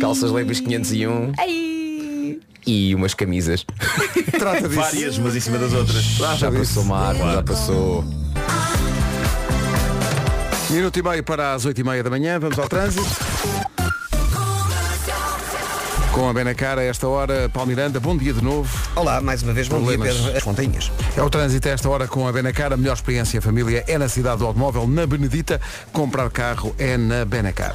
calças 0.00 0.30
leves 0.30 0.60
501 0.60 1.32
Ai. 1.38 1.81
E 2.66 2.94
umas 2.94 3.14
camisas. 3.14 3.64
Trata 4.38 4.68
disso. 4.68 4.80
Várias, 4.80 5.18
mas 5.18 5.36
em 5.36 5.40
cima 5.40 5.58
das 5.58 5.72
outras. 5.72 6.02
Já 6.38 6.50
passou 6.50 6.84
Marco, 6.84 7.22
já 7.22 7.42
passou. 7.42 8.04
Minuto 10.70 10.98
e 10.98 11.02
meio 11.02 11.22
para 11.22 11.52
as 11.52 11.66
8 11.66 11.78
e 11.80 11.84
meia 11.84 12.02
da 12.02 12.08
manhã, 12.08 12.38
vamos 12.38 12.58
ao 12.58 12.68
trânsito. 12.68 13.04
Com 16.12 16.28
a 16.28 16.32
Benacar 16.32 16.78
a 16.78 16.82
esta 16.82 17.08
hora, 17.08 17.48
Paulo 17.48 17.68
Miranda, 17.68 17.98
bom 17.98 18.16
dia 18.16 18.34
de 18.34 18.44
novo. 18.44 18.70
Olá, 18.94 19.20
mais 19.20 19.42
uma 19.42 19.54
vez, 19.54 19.66
bom 19.66 19.76
Problemas. 19.76 20.12
dia, 20.12 20.22
Pedro. 20.22 20.36
As 20.36 20.42
Fontainhas. 20.42 20.92
É 21.16 21.22
o 21.22 21.30
trânsito 21.30 21.68
a 21.68 21.72
esta 21.72 21.88
hora 21.88 22.06
com 22.06 22.28
a 22.28 22.32
Benacar, 22.32 22.72
a 22.72 22.76
melhor 22.76 22.92
experiência 22.94 23.40
família 23.40 23.82
é 23.86 23.96
na 23.96 24.08
cidade 24.08 24.38
do 24.38 24.46
automóvel, 24.46 24.86
na 24.86 25.06
Benedita. 25.06 25.58
Comprar 25.90 26.28
carro 26.30 26.74
é 26.78 26.98
na 26.98 27.24
Benacar. 27.24 27.74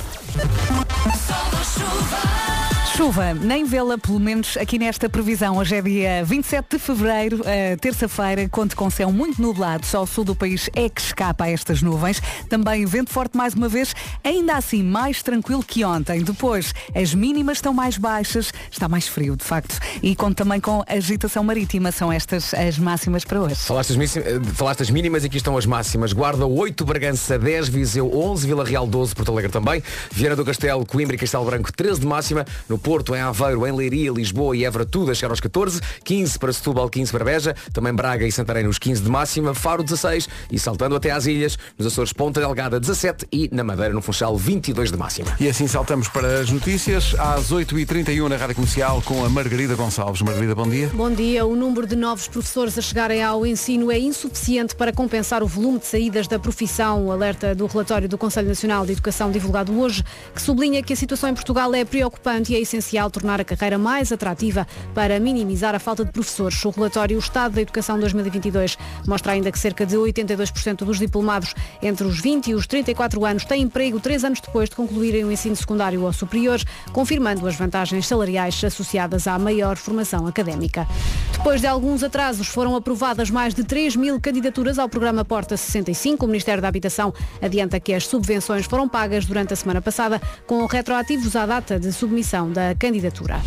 Chuva, 2.98 3.32
nem 3.36 3.64
vê-la, 3.64 3.96
pelo 3.96 4.20
menos 4.20 4.58
aqui 4.58 4.80
nesta 4.80 5.08
previsão. 5.08 5.58
Hoje 5.58 5.76
é 5.76 5.82
dia 5.84 6.26
27 6.26 6.78
de 6.78 6.80
fevereiro, 6.80 7.42
eh, 7.46 7.76
terça-feira, 7.76 8.50
conto 8.50 8.76
com 8.76 8.90
céu 8.90 9.12
muito 9.12 9.40
nublado. 9.40 9.86
Só 9.86 10.02
o 10.02 10.08
sul 10.08 10.24
do 10.24 10.34
país 10.36 10.68
é 10.76 10.90
que 10.90 11.00
escapa 11.00 11.44
a 11.44 11.50
estas 11.52 11.84
nuvens. 11.84 12.20
Também 12.50 12.88
vento 12.88 13.12
forte 13.12 13.38
mais 13.38 13.54
uma 13.54 13.70
vez, 13.70 13.94
ainda 14.24 14.56
assim 14.56 14.82
mais 14.82 15.22
tranquilo 15.22 15.64
que 15.64 15.86
ontem. 15.86 16.24
Depois, 16.24 16.74
as 16.96 17.14
mínimas 17.14 17.60
estão 17.60 17.72
mais 17.72 18.00
baixas, 18.00 18.52
está 18.72 18.90
mais 18.90 19.08
frio, 19.08 19.36
de 19.36 19.44
facto. 19.44 19.78
E 20.02 20.16
conto 20.16 20.36
também 20.38 20.60
com 20.60 20.84
agitação 20.88 21.44
marítima. 21.44 21.92
São 21.92 22.12
estas 22.12 22.52
as 22.56 22.80
máximas 22.80 23.24
para 23.24 23.40
hoje. 23.42 23.56
Falaste 23.58 23.92
as, 23.92 23.96
míssimas- 23.96 24.28
eh, 24.28 24.40
falaste 24.56 24.82
as 24.82 24.90
mínimas 24.90 25.24
e 25.24 25.28
aqui 25.28 25.38
estão 25.38 25.56
as 25.56 25.68
máximas. 25.68 26.14
Guarda 26.14 26.48
8, 26.48 26.84
Bragança 26.84 27.38
10, 27.38 27.68
Viseu 27.70 28.12
11, 28.12 28.48
Vila 28.48 28.66
Real 28.66 28.88
12, 28.88 29.14
Porto 29.14 29.32
Alegre 29.32 29.52
também. 29.52 29.84
Viana 30.12 30.36
do 30.36 30.44
Castelo, 30.44 30.84
Coimbra 30.84 31.16
e 31.16 31.20
Castelo 31.20 31.46
Branco 31.46 31.72
13 31.72 32.00
de 32.00 32.08
máxima. 32.08 32.44
No 32.68 32.87
Porto, 32.88 33.14
em 33.14 33.20
Aveiro, 33.20 33.68
em 33.68 33.72
Leiria, 33.74 34.10
Lisboa 34.10 34.56
e 34.56 34.64
Évora, 34.64 34.86
tudo 34.86 35.12
a 35.12 35.14
chegar 35.14 35.30
aos 35.30 35.42
14. 35.42 35.82
15 36.06 36.40
para 36.40 36.54
Setúbal, 36.54 36.90
15 36.90 37.12
para 37.12 37.26
Beja. 37.26 37.54
Também 37.74 37.94
Braga 37.94 38.26
e 38.26 38.32
Santarém 38.32 38.64
nos 38.64 38.80
15 38.80 39.02
de 39.02 39.10
máxima. 39.10 39.54
Faro 39.54 39.84
16 39.84 40.30
e 40.50 40.58
saltando 40.58 40.96
até 40.96 41.12
às 41.12 41.26
ilhas. 41.26 41.60
Nos 41.78 41.86
Açores, 41.86 42.14
Ponta 42.14 42.40
Delgada 42.40 42.80
17 42.80 43.28
e 43.30 43.50
na 43.52 43.62
Madeira, 43.62 43.94
no 43.94 44.02
Funchal, 44.02 44.38
22 44.38 44.90
de 44.90 44.98
máxima. 44.98 45.36
E 45.38 45.50
assim 45.50 45.68
saltamos 45.68 46.08
para 46.08 46.40
as 46.40 46.50
notícias 46.50 47.14
às 47.20 47.52
8h31 47.52 48.30
na 48.30 48.38
Rádio 48.38 48.56
Comercial 48.56 49.02
com 49.04 49.26
a 49.26 49.28
Margarida 49.28 49.76
Gonçalves. 49.76 50.22
Margarida, 50.22 50.56
bom 50.56 50.70
dia. 50.70 50.90
Bom 50.94 51.12
dia. 51.12 51.46
O 51.46 51.58
número 51.58 51.86
de 51.86 51.98
novos 51.98 52.30
professores 52.30 52.78
a 52.78 52.82
chegarem 52.82 53.22
ao 53.22 53.46
ensino 53.46 53.92
é 53.92 54.00
insuficiente 54.00 54.74
para 54.74 54.94
compensar 54.94 55.44
o 55.44 55.48
volume 55.48 55.80
de 55.80 55.88
saídas 55.88 56.26
da 56.26 56.40
profissão. 56.40 57.08
O 57.08 57.12
alerta 57.12 57.54
do 57.54 57.66
relatório 57.66 58.08
do 58.08 58.18
Conselho 58.18 58.48
Nacional 58.48 58.86
de 58.86 58.94
Educação 58.94 59.30
divulgado 59.30 59.78
hoje, 59.78 60.06
que 60.34 60.42
sublinha 60.42 60.82
que 60.82 60.94
a 60.94 60.96
situação 60.96 61.30
em 61.30 61.34
Portugal 61.34 61.76
é 61.76 61.84
preocupante 61.84 62.54
e 62.54 62.56
é 62.56 62.62
essencial 62.62 62.77
tornar 63.10 63.42
a 63.42 63.44
carreira 63.44 63.78
mais 63.78 64.12
atrativa 64.12 64.68
para 64.94 65.20
minimizar 65.20 65.76
a 65.76 65.80
falta 65.80 66.04
de 66.04 66.12
professores. 66.12 66.64
O 66.66 66.70
relatório 66.70 67.18
Estado 67.18 67.56
da 67.56 67.62
Educação 67.62 68.00
2022 68.00 68.78
mostra 69.08 69.34
ainda 69.34 69.52
que 69.52 69.60
cerca 69.60 69.86
de 69.86 69.96
82% 69.96 70.86
dos 70.86 71.00
diplomados 71.00 71.54
entre 71.82 72.06
os 72.06 72.20
20 72.20 72.52
e 72.52 72.56
os 72.56 72.68
34 72.68 73.26
anos 73.26 73.46
têm 73.46 73.64
emprego 73.64 74.00
três 74.00 74.24
anos 74.24 74.40
depois 74.40 74.70
de 74.70 74.76
concluírem 74.76 75.24
o 75.24 75.32
ensino 75.32 75.56
secundário 75.56 76.04
ou 76.04 76.14
superior, 76.14 76.60
confirmando 76.92 77.48
as 77.48 77.56
vantagens 77.56 78.08
salariais 78.08 78.64
associadas 78.64 79.28
à 79.28 79.38
maior 79.38 79.78
formação 79.78 80.28
académica. 80.28 80.88
Depois 81.32 81.62
de 81.62 81.68
alguns 81.68 82.04
atrasos, 82.04 82.48
foram 82.48 82.76
aprovadas 82.76 83.30
mais 83.30 83.54
de 83.54 83.64
3 83.64 83.96
mil 83.96 84.20
candidaturas 84.20 84.80
ao 84.80 84.90
programa 84.90 85.24
Porta 85.24 85.56
65. 85.56 86.26
O 86.26 86.28
Ministério 86.28 86.62
da 86.62 86.68
Habitação 86.68 87.14
adianta 87.42 87.80
que 87.80 87.94
as 87.94 88.06
subvenções 88.08 88.66
foram 88.66 88.90
pagas 88.90 89.26
durante 89.26 89.54
a 89.54 89.56
semana 89.56 89.82
passada, 89.82 90.22
com 90.46 90.66
retroativos 90.66 91.36
à 91.36 91.46
data 91.46 91.80
de 91.80 91.92
submissão 91.94 92.52
da 92.52 92.67
candidatura. 92.76 93.42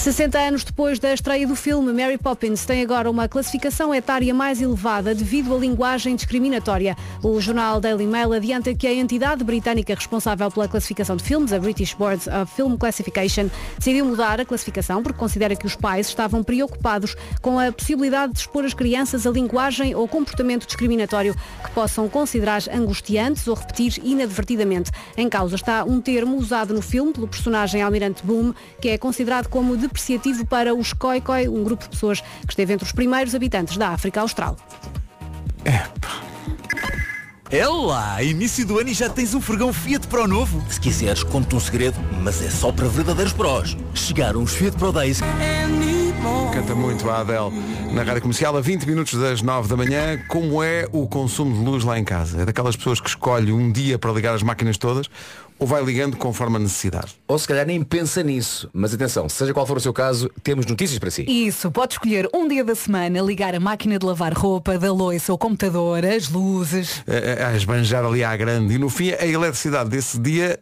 60 0.00 0.38
anos 0.38 0.64
depois 0.64 0.98
da 0.98 1.12
estreia 1.12 1.46
do 1.46 1.54
filme, 1.54 1.92
Mary 1.92 2.16
Poppins 2.16 2.64
tem 2.64 2.80
agora 2.80 3.10
uma 3.10 3.28
classificação 3.28 3.94
etária 3.94 4.32
mais 4.32 4.62
elevada 4.62 5.14
devido 5.14 5.54
à 5.54 5.58
linguagem 5.58 6.16
discriminatória. 6.16 6.96
O 7.22 7.38
jornal 7.38 7.78
Daily 7.82 8.06
Mail 8.06 8.32
adianta 8.32 8.74
que 8.74 8.86
a 8.86 8.94
entidade 8.94 9.44
britânica 9.44 9.94
responsável 9.94 10.50
pela 10.50 10.66
classificação 10.66 11.16
de 11.16 11.22
filmes, 11.22 11.52
a 11.52 11.58
British 11.58 11.92
Board 11.92 12.22
of 12.30 12.50
Film 12.56 12.76
Classification, 12.76 13.50
decidiu 13.76 14.06
mudar 14.06 14.40
a 14.40 14.44
classificação 14.46 15.02
porque 15.02 15.18
considera 15.18 15.54
que 15.54 15.66
os 15.66 15.76
pais 15.76 16.08
estavam 16.08 16.42
preocupados 16.42 17.14
com 17.42 17.58
a 17.58 17.70
possibilidade 17.70 18.32
de 18.32 18.38
expor 18.38 18.64
as 18.64 18.72
crianças 18.72 19.26
a 19.26 19.30
linguagem 19.30 19.94
ou 19.94 20.08
comportamento 20.08 20.64
discriminatório 20.64 21.34
que 21.62 21.70
possam 21.72 22.08
considerar 22.08 22.62
angustiantes 22.72 23.46
ou 23.46 23.54
repetir 23.54 24.00
inadvertidamente. 24.02 24.90
Em 25.14 25.28
causa 25.28 25.56
está 25.56 25.84
um 25.84 26.00
termo 26.00 26.38
usado 26.38 26.72
no 26.72 26.80
filme 26.80 27.12
pelo 27.12 27.28
personagem 27.28 27.82
Almirante 27.82 28.24
Boom, 28.24 28.54
que 28.80 28.88
é 28.88 28.96
considerado 28.96 29.46
como 29.48 29.76
depreciativo 29.90 30.46
para 30.46 30.74
os 30.74 30.92
Khoikhoi, 30.92 31.48
um 31.48 31.64
grupo 31.64 31.84
de 31.84 31.90
pessoas 31.90 32.20
que 32.20 32.50
esteve 32.50 32.72
entre 32.72 32.86
os 32.86 32.92
primeiros 32.92 33.34
habitantes 33.34 33.76
da 33.76 33.88
África 33.88 34.20
Austral. 34.20 34.56
É 37.52 37.66
lá, 37.66 38.22
início 38.22 38.64
do 38.64 38.78
ano 38.78 38.90
e 38.90 38.94
já 38.94 39.08
tens 39.08 39.34
um 39.34 39.40
furgão 39.40 39.72
Fiat 39.72 40.06
Pro 40.06 40.28
novo. 40.28 40.64
Se 40.70 40.80
quiseres, 40.80 41.24
conto-te 41.24 41.56
um 41.56 41.60
segredo, 41.60 41.98
mas 42.22 42.40
é 42.42 42.48
só 42.48 42.70
para 42.70 42.86
verdadeiros 42.86 43.32
pros. 43.32 43.76
Chegaram 43.92 44.40
os 44.44 44.54
Fiat 44.54 44.76
Pro 44.76 44.92
Days. 44.92 45.18
Canta 46.54 46.74
muito 46.76 47.10
a 47.10 47.20
Adele 47.20 47.50
na 47.92 48.04
Rádio 48.04 48.22
Comercial 48.22 48.56
a 48.56 48.60
20 48.60 48.86
minutos 48.86 49.18
das 49.18 49.42
9 49.42 49.68
da 49.68 49.76
manhã. 49.76 50.16
Como 50.28 50.62
é 50.62 50.86
o 50.92 51.08
consumo 51.08 51.52
de 51.52 51.64
luz 51.64 51.82
lá 51.82 51.98
em 51.98 52.04
casa? 52.04 52.42
É 52.42 52.44
daquelas 52.44 52.76
pessoas 52.76 53.00
que 53.00 53.08
escolhe 53.08 53.50
um 53.50 53.72
dia 53.72 53.98
para 53.98 54.12
ligar 54.12 54.34
as 54.34 54.44
máquinas 54.44 54.78
todas 54.78 55.08
ou 55.60 55.66
vai 55.66 55.84
ligando 55.84 56.16
conforme 56.16 56.56
a 56.56 56.58
necessidade? 56.58 57.14
Ou 57.28 57.38
se 57.38 57.46
calhar 57.46 57.66
nem 57.66 57.82
pensa 57.82 58.22
nisso. 58.22 58.68
Mas 58.72 58.92
atenção, 58.94 59.28
seja 59.28 59.52
qual 59.54 59.66
for 59.66 59.76
o 59.76 59.80
seu 59.80 59.92
caso, 59.92 60.28
temos 60.42 60.66
notícias 60.66 60.98
para 60.98 61.10
si. 61.10 61.24
Isso, 61.28 61.70
pode 61.70 61.94
escolher 61.94 62.28
um 62.34 62.48
dia 62.48 62.64
da 62.64 62.74
semana, 62.74 63.20
ligar 63.20 63.54
a 63.54 63.60
máquina 63.60 63.98
de 63.98 64.04
lavar 64.06 64.32
roupa, 64.32 64.78
da 64.78 64.92
louça, 64.92 65.32
o 65.32 65.38
computador, 65.38 66.04
as 66.04 66.28
luzes. 66.28 67.04
A, 67.06 67.44
a- 67.44 67.48
a 67.50 67.56
esbanjar 67.56 68.04
ali 68.04 68.24
à 68.24 68.36
grande 68.36 68.74
e 68.74 68.78
no 68.78 68.88
fim 68.88 69.10
a 69.12 69.26
eletricidade 69.26 69.90
desse 69.90 70.18
dia 70.18 70.58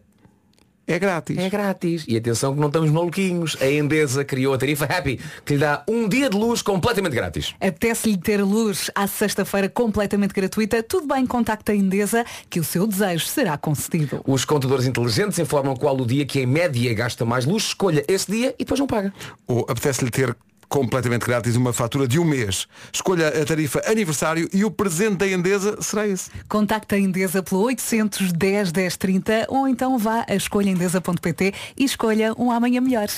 é 0.89 0.99
grátis. 0.99 1.39
É 1.39 1.51
grátis. 1.51 2.05
E 2.09 2.17
atenção 2.17 2.55
que 2.55 2.61
não 2.61 2.69
estamos 2.69 2.91
maluquinhos. 2.91 3.57
A 3.61 3.71
Endesa 3.71 4.25
criou 4.25 4.55
a 4.55 4.59
tarifa 4.59 4.87
Happy, 4.87 5.21
que 5.45 5.53
lhe 5.55 5.61
dá 5.61 5.85
um 5.87 6.09
dia 6.09 6.31
de 6.31 6.37
luz 6.37 6.63
completamente 6.63 7.13
grátis. 7.15 7.55
Apetece-lhe 7.61 8.17
ter 8.17 8.43
luz 8.43 8.91
à 8.95 9.07
sexta-feira 9.07 9.69
completamente 9.69 10.33
gratuita. 10.33 10.83
Tudo 10.83 11.07
bem, 11.07 11.27
contacta 11.27 11.73
a 11.73 11.75
Endesa 11.75 12.25
que 12.49 12.59
o 12.59 12.65
seu 12.65 12.87
desejo 12.87 13.27
será 13.27 13.59
concedido. 13.59 14.23
Os 14.27 14.45
contadores 14.45 14.87
inteligentes 14.87 15.39
informam 15.39 15.77
qual 15.77 15.97
o 15.97 16.07
dia 16.07 16.25
que 16.25 16.41
em 16.41 16.47
média 16.47 16.93
gasta 16.95 17.25
mais 17.25 17.45
luz. 17.45 17.65
Escolha 17.65 18.03
esse 18.09 18.31
dia 18.31 18.55
e 18.59 18.65
depois 18.65 18.81
não 18.81 18.87
paga. 18.87 19.13
Ou 19.47 19.67
apetece-lhe 19.69 20.11
ter 20.11 20.35
completamente 20.69 21.27
grátis 21.27 21.57
uma 21.57 21.73
fatura 21.73 22.07
de 22.07 22.19
um 22.19 22.25
mês. 22.25 22.67
Escolha 22.93 23.29
a 23.29 23.45
tarifa 23.45 23.83
aniversário 23.87 24.49
e 24.53 24.65
o 24.65 24.71
presente 24.71 25.17
da 25.17 25.29
Endesa 25.29 25.81
será 25.81 26.07
esse. 26.07 26.31
Contacta 26.49 26.97
a 26.97 26.99
Endesa 26.99 27.43
pelo 27.43 27.63
810 27.63 28.73
1030 28.73 29.47
ou 29.49 29.67
então 29.67 29.99
vá 29.99 30.25
a 30.29 30.35
escolhaendesa.pt 30.35 31.55
e 31.77 31.85
escolha 31.85 32.33
um 32.39 32.51
amanhã 32.51 32.81
melhor. 32.81 33.09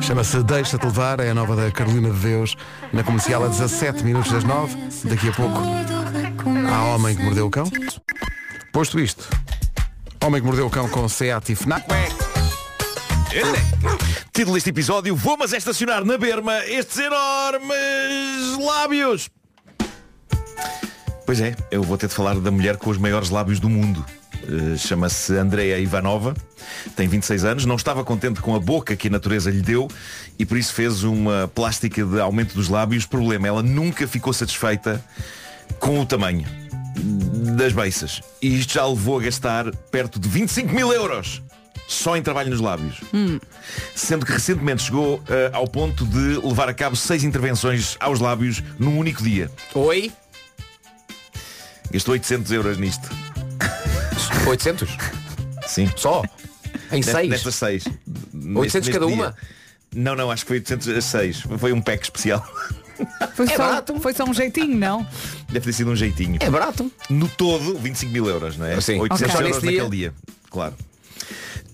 Chama-se 0.00 0.42
Deixa-te 0.42 0.84
levar, 0.84 1.20
é 1.20 1.30
a 1.30 1.34
nova 1.34 1.54
da 1.54 1.70
Carolina 1.70 2.10
de 2.10 2.18
Deus, 2.18 2.56
na 2.92 3.04
comercial 3.04 3.44
a 3.44 3.48
17 3.48 4.02
minutos 4.04 4.32
das 4.32 4.44
9. 4.44 4.76
Daqui 5.04 5.28
a 5.28 5.32
pouco 5.32 5.58
há 6.68 6.94
Homem 6.94 7.14
que 7.14 7.22
Mordeu 7.22 7.46
o 7.46 7.50
Cão. 7.50 7.70
Posto 8.72 8.98
isto, 8.98 9.28
Homem 10.24 10.40
que 10.40 10.46
Mordeu 10.46 10.66
o 10.66 10.70
Cão 10.70 10.88
com 10.88 11.08
Seat 11.08 11.52
e 11.52 11.54
Fnac. 11.54 11.84
Título 14.30 14.54
deste 14.54 14.68
episódio, 14.68 15.16
vou 15.16 15.38
mas 15.38 15.54
é 15.54 15.56
estacionar 15.56 16.04
na 16.04 16.18
berma 16.18 16.58
estes 16.66 16.98
enormes 16.98 18.58
lábios. 18.60 19.30
Pois 21.24 21.40
é, 21.40 21.56
eu 21.70 21.82
vou 21.82 21.96
ter 21.96 22.08
de 22.08 22.14
falar 22.14 22.34
da 22.38 22.50
mulher 22.50 22.76
com 22.76 22.90
os 22.90 22.98
maiores 22.98 23.30
lábios 23.30 23.58
do 23.58 23.70
mundo. 23.70 24.04
Eh, 24.34 24.76
Chama-se 24.76 25.34
Andrea 25.34 25.78
Ivanova, 25.78 26.34
tem 26.94 27.08
26 27.08 27.44
anos, 27.44 27.64
não 27.64 27.76
estava 27.76 28.04
contente 28.04 28.40
com 28.40 28.54
a 28.54 28.60
boca 28.60 28.94
que 28.96 29.08
a 29.08 29.10
natureza 29.10 29.50
lhe 29.50 29.62
deu 29.62 29.88
e 30.38 30.44
por 30.44 30.58
isso 30.58 30.74
fez 30.74 31.02
uma 31.02 31.50
plástica 31.54 32.04
de 32.04 32.20
aumento 32.20 32.54
dos 32.54 32.68
lábios. 32.68 33.06
Problema, 33.06 33.48
ela 33.48 33.62
nunca 33.62 34.06
ficou 34.06 34.34
satisfeita 34.34 35.02
com 35.78 36.00
o 36.00 36.04
tamanho 36.04 36.44
das 37.56 37.72
beiças. 37.72 38.20
E 38.42 38.58
isto 38.58 38.74
já 38.74 38.86
levou 38.86 39.18
a 39.18 39.22
gastar 39.22 39.74
perto 39.90 40.18
de 40.18 40.28
25 40.28 40.74
mil 40.74 40.92
euros 40.92 41.40
só 41.92 42.16
em 42.16 42.22
trabalho 42.22 42.50
nos 42.50 42.60
lábios. 42.60 42.96
Sendo 43.94 44.24
que 44.26 44.32
recentemente 44.32 44.82
chegou 44.82 45.22
eh, 45.28 45.50
ao 45.52 45.66
ponto 45.68 46.04
de 46.06 46.38
levar 46.46 46.68
a 46.68 46.74
cabo 46.74 46.96
seis 46.96 47.22
intervenções 47.24 47.96
aos 48.00 48.18
lábios 48.20 48.62
num 48.78 48.98
único 48.98 49.22
dia. 49.22 49.50
Oi? 49.74 50.10
Gastou 51.90 52.12
800 52.12 52.50
euros 52.52 52.78
nisto. 52.78 53.08
800? 54.48 54.88
Sim. 55.66 55.90
Só? 55.96 56.22
Em 56.90 57.02
seis? 57.02 57.28
Nestas 57.28 57.54
seis. 57.54 57.84
800 58.56 58.88
cada 58.88 59.06
dia. 59.06 59.14
uma? 59.14 59.34
Não, 59.94 60.16
não, 60.16 60.30
acho 60.30 60.44
que 60.44 60.48
foi 60.48 60.56
800 60.58 60.88
a 60.88 61.00
6. 61.02 61.40
Foi 61.58 61.72
um 61.72 61.80
pack 61.82 62.02
especial. 62.04 62.44
Foi, 63.34 63.46
É 63.46 63.56
só, 63.56 63.58
barato. 63.58 63.98
foi 64.00 64.12
só 64.14 64.22
um 64.24 64.32
jeitinho, 64.32 64.76
não? 64.78 65.04
Deve 65.48 65.64
ter 65.64 65.72
sido 65.72 65.90
um 65.90 65.96
jeitinho. 65.96 66.36
É 66.38 66.48
barato. 66.48 66.88
No 67.10 67.26
todo, 67.26 67.76
25 67.76 68.12
mil 68.12 68.28
euros, 68.28 68.56
não 68.56 68.64
é? 68.66 68.80
Sim. 68.80 69.00
800 69.00 69.34
Ok. 69.34 69.46
euros 69.46 69.62
naquele 69.62 69.88
dia. 69.90 70.14
Claro. 70.50 70.74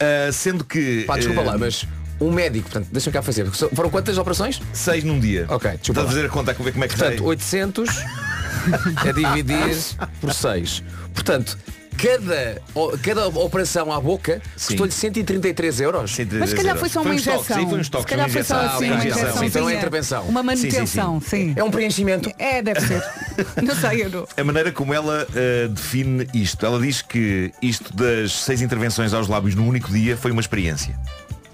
Ah, 0.00 0.32
sendo 0.32 0.64
que... 0.64 1.04
Pá, 1.04 1.16
desculpa 1.16 1.42
eh, 1.42 1.44
lá, 1.44 1.58
mas 1.58 1.86
um 2.20 2.32
médico, 2.32 2.68
portanto, 2.68 2.88
deixa-me 2.90 3.12
cá 3.12 3.22
fazer. 3.22 3.46
Foram 3.50 3.90
quantas 3.90 4.18
operações? 4.18 4.60
Seis 4.72 5.04
num 5.04 5.20
dia. 5.20 5.46
Ok, 5.48 5.70
desculpa 5.72 6.00
Está 6.00 6.02
a 6.02 6.06
fazer 6.06 6.26
a 6.26 6.28
conta 6.28 6.54
como 6.54 6.68
é 6.68 6.72
que 6.72 6.96
Portanto, 6.96 7.18
sai. 7.18 7.26
800 7.26 7.88
a 8.96 9.12
dividir 9.12 9.76
por 10.20 10.32
6. 10.32 10.82
Portanto, 11.14 11.58
cada, 11.98 12.62
cada 13.02 13.26
operação 13.26 13.92
à 13.92 14.00
boca 14.00 14.40
custou-lhe 14.54 14.92
133 14.92 15.80
euros. 15.80 16.16
Mas 16.38 16.50
se 16.50 16.56
calhar 16.56 16.76
foi 16.76 16.88
só 16.88 17.02
uma 17.02 17.14
injeção. 17.14 17.42
Se 17.42 18.06
calhar 18.06 18.30
foi 18.30 18.42
só 18.44 18.56
assim 18.56 18.90
uma 18.90 19.04
injeção. 19.04 19.44
Então 19.44 19.68
é 19.68 19.74
intervenção. 19.74 20.22
Uma 20.24 20.42
manutenção, 20.42 21.20
sim. 21.20 21.52
É 21.56 21.64
um 21.64 21.70
preenchimento. 21.70 22.30
É, 22.38 22.62
deve 22.62 22.80
ser. 22.80 23.02
Não 23.62 23.74
sei, 23.74 24.04
eu 24.04 24.10
não. 24.10 24.26
A 24.36 24.44
maneira 24.44 24.72
como 24.72 24.92
ela 24.94 25.26
uh, 25.30 25.68
define 25.68 26.28
isto. 26.34 26.64
Ela 26.64 26.80
diz 26.80 27.02
que 27.02 27.52
isto 27.62 27.94
das 27.94 28.32
seis 28.32 28.62
intervenções 28.62 29.12
aos 29.12 29.28
lábios 29.28 29.54
num 29.54 29.68
único 29.68 29.90
dia 29.92 30.16
foi 30.16 30.30
uma 30.30 30.40
experiência. 30.40 30.98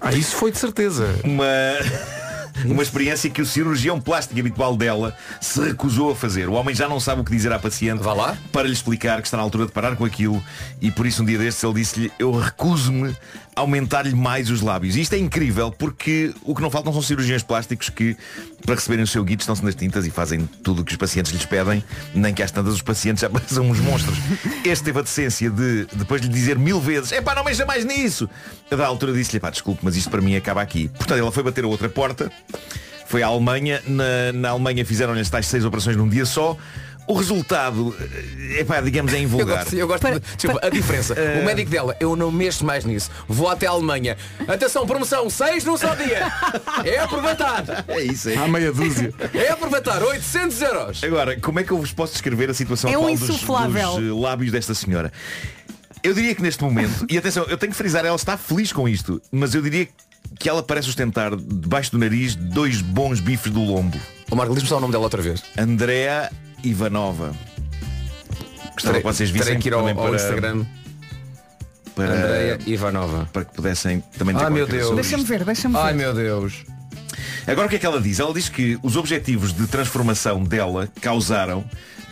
Ah, 0.01 0.13
isso 0.13 0.35
foi 0.35 0.51
de 0.51 0.57
certeza. 0.57 1.15
Uma. 1.23 1.45
Uma 2.63 2.81
experiência 2.81 3.29
que 3.29 3.41
o 3.41 3.45
cirurgião 3.45 3.99
plástico 3.99 4.39
habitual 4.39 4.77
dela 4.77 5.15
se 5.41 5.59
recusou 5.59 6.11
a 6.11 6.15
fazer. 6.15 6.47
O 6.47 6.53
homem 6.53 6.73
já 6.73 6.87
não 6.87 6.99
sabe 6.99 7.21
o 7.21 7.23
que 7.23 7.31
dizer 7.31 7.51
à 7.51 7.59
paciente 7.59 8.01
Vá 8.01 8.13
lá. 8.13 8.37
para 8.51 8.67
lhe 8.67 8.73
explicar 8.73 9.21
que 9.21 9.27
está 9.27 9.37
na 9.37 9.43
altura 9.43 9.65
de 9.65 9.71
parar 9.71 9.95
com 9.95 10.05
aquilo 10.05 10.41
e 10.81 10.89
por 10.89 11.05
isso 11.05 11.21
um 11.21 11.25
dia 11.25 11.37
destes 11.37 11.63
ele 11.63 11.73
disse-lhe 11.73 12.11
eu 12.17 12.31
recuso-me 12.31 13.15
aumentar-lhe 13.55 14.13
mais 14.13 14.49
os 14.49 14.61
lábios. 14.61 14.95
E 14.95 15.01
isto 15.01 15.13
é 15.13 15.17
incrível 15.17 15.71
porque 15.71 16.33
o 16.43 16.53
que 16.53 16.61
não 16.61 16.69
faltam 16.69 16.91
são 16.91 17.01
cirurgiões 17.01 17.41
plásticos 17.41 17.89
que 17.89 18.17
para 18.65 18.75
receberem 18.75 19.03
o 19.03 19.07
seu 19.07 19.23
guito 19.23 19.41
estão-se 19.41 19.63
nas 19.63 19.75
tintas 19.75 20.05
e 20.05 20.09
fazem 20.09 20.45
tudo 20.63 20.81
o 20.81 20.85
que 20.85 20.91
os 20.91 20.97
pacientes 20.97 21.31
lhes 21.31 21.45
pedem, 21.45 21.83
nem 22.13 22.33
que 22.33 22.43
às 22.43 22.51
tantas 22.51 22.73
os 22.73 22.81
pacientes 22.81 23.21
já 23.21 23.29
são 23.47 23.69
uns 23.69 23.79
monstros. 23.79 24.17
Este 24.63 24.83
teve 24.83 24.99
a 24.99 25.01
decência 25.01 25.49
de 25.49 25.87
depois 25.93 26.21
lhe 26.21 26.27
dizer 26.27 26.57
mil 26.57 26.79
vezes, 26.81 27.11
é 27.11 27.21
pá, 27.21 27.33
não 27.33 27.43
mexa 27.43 27.65
mais 27.65 27.85
nisso. 27.85 28.29
Da 28.69 28.85
altura 28.85 29.13
disse-lhe, 29.13 29.39
pá, 29.39 29.49
desculpe, 29.49 29.81
mas 29.83 29.95
isto 29.95 30.09
para 30.09 30.21
mim 30.21 30.35
acaba 30.35 30.61
aqui. 30.61 30.89
Portanto, 30.89 31.19
ela 31.19 31.31
foi 31.31 31.43
bater 31.43 31.63
a 31.63 31.67
outra 31.67 31.87
porta, 31.87 32.31
foi 33.07 33.23
à 33.23 33.27
Alemanha, 33.27 33.81
na, 33.87 34.33
na 34.33 34.49
Alemanha 34.49 34.83
fizeram-lhe 34.83 35.21
as 35.21 35.29
tais 35.29 35.45
seis 35.45 35.63
operações 35.63 35.95
num 35.95 36.09
dia 36.09 36.25
só. 36.25 36.57
O 37.07 37.13
resultado, 37.13 37.95
é 38.57 38.63
pá, 38.63 38.81
digamos, 38.81 39.13
é 39.13 39.17
Eu 39.17 39.21
invulgar. 39.21 39.59
gosto, 39.59 39.75
eu 39.75 39.87
gosto 39.87 40.07
de, 40.07 40.19
desculpa, 40.19 40.65
a 40.65 40.69
diferença. 40.69 41.15
O 41.41 41.45
médico 41.45 41.69
dela, 41.69 41.95
eu 41.99 42.15
não 42.15 42.31
mexo 42.31 42.65
mais 42.65 42.85
nisso. 42.85 43.11
Vou 43.27 43.49
até 43.49 43.67
a 43.67 43.71
Alemanha. 43.71 44.17
Atenção, 44.47 44.87
promoção, 44.87 45.29
6 45.29 45.65
num 45.65 45.77
só 45.77 45.93
dia. 45.95 46.31
É 46.83 46.99
aproveitar. 46.99 47.85
É 47.87 48.01
isso, 48.01 48.29
é. 48.29 48.35
Há 48.35 48.47
meia 48.47 48.71
dúzia. 48.71 49.13
É 49.33 49.49
aproveitar, 49.49 50.01
800 50.01 50.61
euros. 50.61 51.03
Agora, 51.03 51.39
como 51.39 51.59
é 51.59 51.63
que 51.63 51.71
eu 51.71 51.77
vos 51.77 51.91
posso 51.91 52.13
descrever 52.13 52.49
a 52.49 52.53
situação 52.53 52.89
É 52.89 52.97
um 52.97 53.13
atual 53.13 53.17
dos, 53.17 53.27
dos, 53.27 53.97
eh, 53.97 54.21
lábios 54.21 54.51
desta 54.51 54.73
senhora? 54.73 55.11
Eu 56.01 56.13
diria 56.13 56.33
que 56.35 56.41
neste 56.41 56.63
momento, 56.63 57.05
e 57.09 57.17
atenção, 57.17 57.45
eu 57.45 57.57
tenho 57.57 57.71
que 57.71 57.77
frisar, 57.77 58.05
ela 58.05 58.15
está 58.15 58.37
feliz 58.37 58.71
com 58.71 58.87
isto, 58.87 59.21
mas 59.31 59.55
eu 59.55 59.61
diria 59.61 59.87
que 60.39 60.49
ela 60.49 60.61
parece 60.61 60.89
ostentar 60.89 61.35
debaixo 61.35 61.91
do 61.91 61.97
nariz 61.97 62.35
dois 62.35 62.81
bons 62.81 63.19
bifes 63.19 63.51
do 63.51 63.61
lombo. 63.61 63.99
O 64.29 64.35
Marco, 64.35 64.53
diz-me 64.53 64.69
só 64.69 64.77
o 64.77 64.79
nome 64.79 64.91
dela 64.91 65.03
outra 65.03 65.21
vez. 65.21 65.43
Andrea 65.57 66.31
Ivanova. 66.65 67.33
Gostava 68.73 68.97
que 68.97 69.03
vocês 69.03 69.29
vissem 69.29 69.47
terei 69.47 69.61
que 69.61 69.69
ir 69.69 69.73
ao, 69.73 69.79
também 69.81 69.95
ao 69.95 70.03
para, 70.03 70.15
Instagram. 70.15 70.65
para, 71.95 72.13
Andreia 72.13 72.59
Ivanova. 72.65 73.29
para 73.31 73.45
que 73.45 73.53
pudessem 73.53 74.03
também 74.17 74.35
dizer 74.35 74.47
Ai 74.47 74.51
meu 74.51 74.67
Deus. 74.67 74.95
Deixa-me 74.95 75.23
ver, 75.23 75.45
deixa-me 75.45 75.73
ver. 75.73 75.79
Ai 75.81 75.93
meu 75.93 76.13
Deus. 76.13 76.65
Agora 77.47 77.67
o 77.67 77.69
que 77.69 77.75
é 77.75 77.79
que 77.79 77.85
ela 77.85 78.01
diz? 78.01 78.19
Ela 78.19 78.33
diz 78.33 78.49
que 78.49 78.77
os 78.81 78.95
objetivos 78.95 79.53
de 79.53 79.67
transformação 79.67 80.43
dela 80.43 80.89
causaram, 80.99 81.63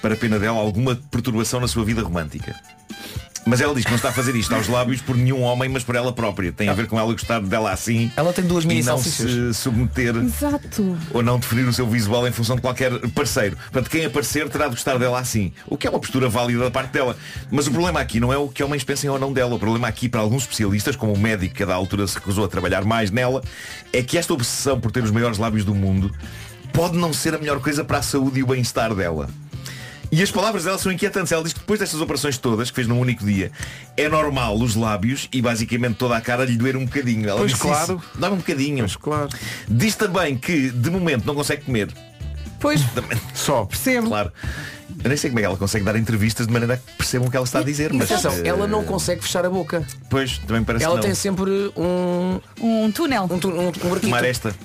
para 0.01 0.13
a 0.13 0.17
pena 0.17 0.37
dela, 0.37 0.59
alguma 0.59 0.95
perturbação 1.09 1.59
na 1.59 1.67
sua 1.67 1.83
vida 1.83 2.01
romântica. 2.01 2.55
Mas 3.45 3.60
ela 3.60 3.73
diz 3.75 3.84
que 3.84 3.89
não 3.89 3.97
está 3.97 4.10
a 4.10 4.13
fazer 4.13 4.36
isto 4.36 4.53
aos 4.56 4.67
lábios 4.67 5.01
por 5.01 5.15
nenhum 5.17 5.41
homem, 5.41 5.67
mas 5.69 5.84
por 5.84 5.95
ela 5.95 6.13
própria. 6.13 6.51
Tem 6.51 6.69
a 6.69 6.73
ver 6.73 6.88
com 6.88 6.97
ela 6.97 7.12
gostar 7.12 7.41
dela 7.41 7.71
assim. 7.71 8.12
Ela 8.15 8.32
tem 8.32 8.45
duas 8.45 8.63
mini 8.63 8.79
e 8.79 8.84
não 8.84 8.97
salsichas. 8.97 9.32
se 9.32 9.53
submeter 9.62 10.15
Exato. 10.15 10.97
ou 11.13 11.21
não 11.21 11.38
definir 11.38 11.67
o 11.67 11.73
seu 11.73 11.86
visual 11.86 12.27
em 12.27 12.32
função 12.32 12.56
de 12.56 12.62
qualquer 12.62 12.91
parceiro. 13.10 13.58
Portanto, 13.58 13.89
quem 13.89 14.06
aparecer 14.06 14.47
terá 14.49 14.65
de 14.65 14.71
gostar 14.71 14.97
dela 14.97 15.19
assim. 15.19 15.51
O 15.67 15.77
que 15.77 15.88
é 15.88 15.89
uma 15.89 15.99
postura 15.99 16.29
válida 16.29 16.63
da 16.63 16.71
parte 16.71 16.91
dela. 16.91 17.17
Mas 17.51 17.67
o 17.67 17.71
problema 17.71 17.99
aqui 17.99 18.19
não 18.19 18.32
é 18.32 18.38
o 18.38 18.47
que 18.47 18.63
homens 18.63 18.84
pensem 18.84 19.10
ou 19.10 19.19
não 19.19 19.34
dela. 19.34 19.56
O 19.56 19.60
problema 19.60 19.88
aqui, 19.88 20.08
para 20.08 20.21
alguns 20.21 20.43
especialistas, 20.43 20.95
como 20.95 21.13
o 21.13 21.17
médico 21.17 21.56
que 21.56 21.63
a 21.63 21.65
da 21.65 21.75
altura 21.75 22.08
se 22.08 22.15
recusou 22.15 22.45
a 22.45 22.47
trabalhar 22.47 22.86
mais 22.86 23.12
nela, 23.12 23.43
é 23.91 24.01
que 24.01 24.17
esta 24.17 24.34
obsessão 24.34 24.79
por 24.79 24.91
ter 24.91 25.03
os 25.03 25.12
maiores 25.12 25.38
lábios 25.38 25.65
do 25.65 25.75
mundo 25.75 26.12
pode 26.71 26.97
não 26.97 27.13
ser 27.13 27.36
a 27.36 27.38
melhor 27.38 27.60
coisa 27.60 27.84
para 27.84 27.99
a 27.99 28.01
saúde 28.01 28.39
e 28.39 28.43
o 28.43 28.47
bem-estar 28.47 28.93
dela. 28.95 29.29
E 30.15 30.21
as 30.21 30.30
palavras 30.30 30.63
dela 30.65 30.78
são 30.78 30.91
inquietantes. 30.91 31.32
Ela 31.32 31.43
diz 31.43 31.54
que 31.54 31.60
depois 31.60 31.80
destas 31.80 31.99
operações 31.99 32.38
todas, 32.38 32.69
que 32.69 32.76
fez 32.76 32.88
num 32.88 32.99
único 32.99 33.26
dia, 33.26 33.52
é 33.97 34.08
normal 34.08 34.56
os 34.58 34.76
lábios 34.76 35.28
e 35.34 35.41
basicamente 35.41 35.95
toda 35.95 36.15
a 36.15 36.21
cara 36.21 36.45
lhe 36.45 36.56
doer 36.56 36.78
um 36.78 36.86
bocadinho. 36.86 37.28
Ela 37.28 37.39
Pois 37.39 37.54
claro. 37.56 37.95
isso. 37.95 38.19
Dá 38.19 38.30
um 38.30 38.36
bocadinho. 38.38 38.84
Mas 38.84 38.95
claro. 38.95 39.30
Diz 39.67 39.95
também 39.95 40.38
que, 40.38 40.69
de 40.69 40.89
momento, 40.91 41.26
não 41.26 41.34
consegue 41.34 41.63
comer. 41.65 41.89
Pois, 42.60 42.82
Também- 42.93 43.19
Só. 43.34 43.65
percebo. 43.65 44.08
Claro. 44.10 44.32
Eu 45.04 45.08
nem 45.10 45.17
sei 45.17 45.32
como 45.32 45.39
é 45.39 45.41
que 45.41 45.45
ela 45.47 45.58
consegue 45.58 45.84
dar 45.84 45.95
entrevistas 45.95 46.45
de 46.45 46.54
maneira 46.54 46.78
que 46.78 46.93
percebam 46.93 47.28
o 47.28 47.32
que 47.32 47.36
ela 47.36 47.45
está 47.45 47.60
a 47.60 47.63
dizer, 47.63 47.91
mas. 47.91 48.10
Eh, 48.12 48.47
ela 48.47 48.67
não 48.67 48.84
consegue 48.84 49.21
fechar 49.23 49.43
a 49.45 49.49
boca. 49.49 49.84
Pois, 50.10 50.38
também 50.38 50.63
parece 50.63 50.86
Ela 50.86 50.99
tem 51.02 51.15
sempre 51.15 51.49
um, 51.76 52.39
Um 52.62 52.91
túnel. 52.91 53.23
um, 53.23 53.39
tu- 53.39 53.49
um, 53.49 53.67
um. 53.69 54.08
Uma 54.08 54.17
aresta. 54.17 54.56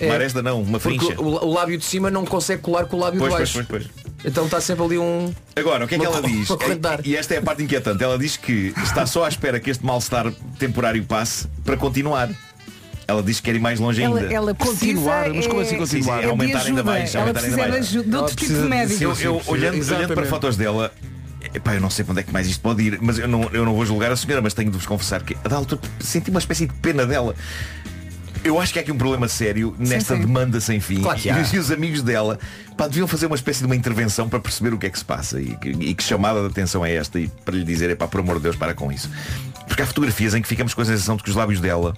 É. 0.00 0.06
Uma 0.06 0.14
aresta 0.14 0.40
não, 0.42 0.62
uma 0.62 0.78
Porque 0.80 0.98
frincha. 0.98 1.20
o, 1.20 1.44
o 1.44 1.52
lábio 1.52 1.76
de 1.76 1.84
cima 1.84 2.10
não 2.10 2.24
consegue 2.24 2.62
colar 2.62 2.86
com 2.86 2.96
o 2.96 3.00
lábio 3.00 3.18
Pois, 3.18 3.32
de 3.32 3.36
pois, 3.36 3.52
baixo. 3.52 3.68
pois, 3.68 3.86
pois. 3.86 4.01
Então 4.24 4.44
está 4.44 4.60
sempre 4.60 4.84
ali 4.84 4.98
um. 4.98 5.32
Agora, 5.56 5.84
o 5.84 5.88
que 5.88 5.96
é 5.96 5.98
que 5.98 6.04
ela 6.06 6.22
diz? 6.22 6.48
ar. 6.50 7.04
E 7.04 7.16
esta 7.16 7.34
é 7.34 7.38
a 7.38 7.42
parte 7.42 7.62
inquietante. 7.62 8.02
Ela 8.04 8.16
diz 8.18 8.36
que 8.36 8.72
está 8.82 9.04
só 9.04 9.24
à 9.24 9.28
espera 9.28 9.58
que 9.58 9.68
este 9.70 9.84
mal-estar 9.84 10.32
temporário 10.58 11.02
passe 11.04 11.48
para 11.64 11.76
continuar. 11.76 12.30
Ela 13.08 13.20
diz 13.22 13.40
que 13.40 13.46
quer 13.46 13.56
ir 13.56 13.60
mais 13.60 13.80
longe 13.80 14.00
Ela, 14.00 14.20
ainda. 14.20 14.32
ela 14.32 14.54
precisa, 14.54 14.78
Continuar, 14.80 15.28
mas 15.34 15.46
como 15.46 15.60
é- 15.60 15.64
assim 15.64 15.70
Sim, 15.78 15.86
sim, 15.86 15.96
continuar? 15.98 16.22
é 16.22 16.26
aumentar 16.26 16.60
de 16.60 16.68
ainda 16.68 16.80
ajuda. 16.80 16.84
mais. 16.84 17.14
Ela 17.14 17.24
aumentar 17.24 17.40
ainda 17.40 17.56
precisa 17.56 17.70
mais. 17.72 17.88
ajuda 17.88 18.08
de 18.08 18.16
outro 18.16 18.36
tipo 18.36 18.40
de 18.40 18.46
precisa 18.58 18.68
médico. 18.68 19.02
Eu, 19.02 19.14
eu 19.20 19.42
olhando, 19.46 19.94
olhando 19.94 20.14
para 20.14 20.26
fotos 20.26 20.56
dela, 20.56 20.92
epá, 21.52 21.74
eu 21.74 21.80
não 21.80 21.90
sei 21.90 22.04
para 22.04 22.12
onde 22.12 22.20
é 22.20 22.22
que 22.22 22.32
mais 22.32 22.46
isto 22.46 22.60
pode 22.60 22.80
ir, 22.82 22.98
mas 23.02 23.18
eu 23.18 23.26
não, 23.26 23.42
eu 23.52 23.64
não 23.64 23.74
vou 23.74 23.84
julgar 23.84 24.12
a 24.12 24.16
senhora, 24.16 24.40
mas 24.40 24.54
tenho 24.54 24.70
de 24.70 24.76
vos 24.78 24.86
confessar 24.86 25.20
que 25.24 25.36
a 25.44 25.48
da 25.48 25.56
altura 25.56 25.80
senti 26.00 26.30
uma 26.30 26.38
espécie 26.38 26.66
de 26.66 26.72
pena 26.74 27.04
dela. 27.04 27.34
Eu 28.44 28.60
acho 28.60 28.72
que 28.72 28.78
há 28.78 28.82
aqui 28.82 28.90
um 28.90 28.98
problema 28.98 29.28
sério 29.28 29.74
nesta 29.78 30.14
sim. 30.16 30.20
demanda 30.20 30.60
sem 30.60 30.80
fim. 30.80 31.00
Claro. 31.00 31.20
E 31.52 31.58
os 31.58 31.70
amigos 31.70 32.02
dela 32.02 32.38
pá, 32.76 32.88
deviam 32.88 33.06
fazer 33.06 33.26
uma 33.26 33.36
espécie 33.36 33.60
de 33.60 33.66
uma 33.66 33.76
intervenção 33.76 34.28
para 34.28 34.40
perceber 34.40 34.74
o 34.74 34.78
que 34.78 34.86
é 34.86 34.90
que 34.90 34.98
se 34.98 35.04
passa 35.04 35.40
e, 35.40 35.56
que- 35.56 35.70
e 35.70 35.94
que 35.94 36.02
chamada 36.02 36.40
de 36.40 36.46
atenção 36.46 36.84
é 36.84 36.92
esta 36.94 37.20
e 37.20 37.28
para 37.44 37.54
lhe 37.56 37.64
dizer, 37.64 37.90
epá, 37.90 38.08
por 38.08 38.20
amor 38.20 38.36
de 38.36 38.42
Deus, 38.42 38.56
para 38.56 38.74
com 38.74 38.90
isso. 38.90 39.08
Porque 39.68 39.82
há 39.82 39.86
fotografias 39.86 40.34
em 40.34 40.42
que 40.42 40.48
ficamos 40.48 40.74
com 40.74 40.82
a 40.82 40.84
sensação 40.84 41.16
de 41.16 41.22
que 41.22 41.30
os 41.30 41.36
lábios 41.36 41.60
dela 41.60 41.94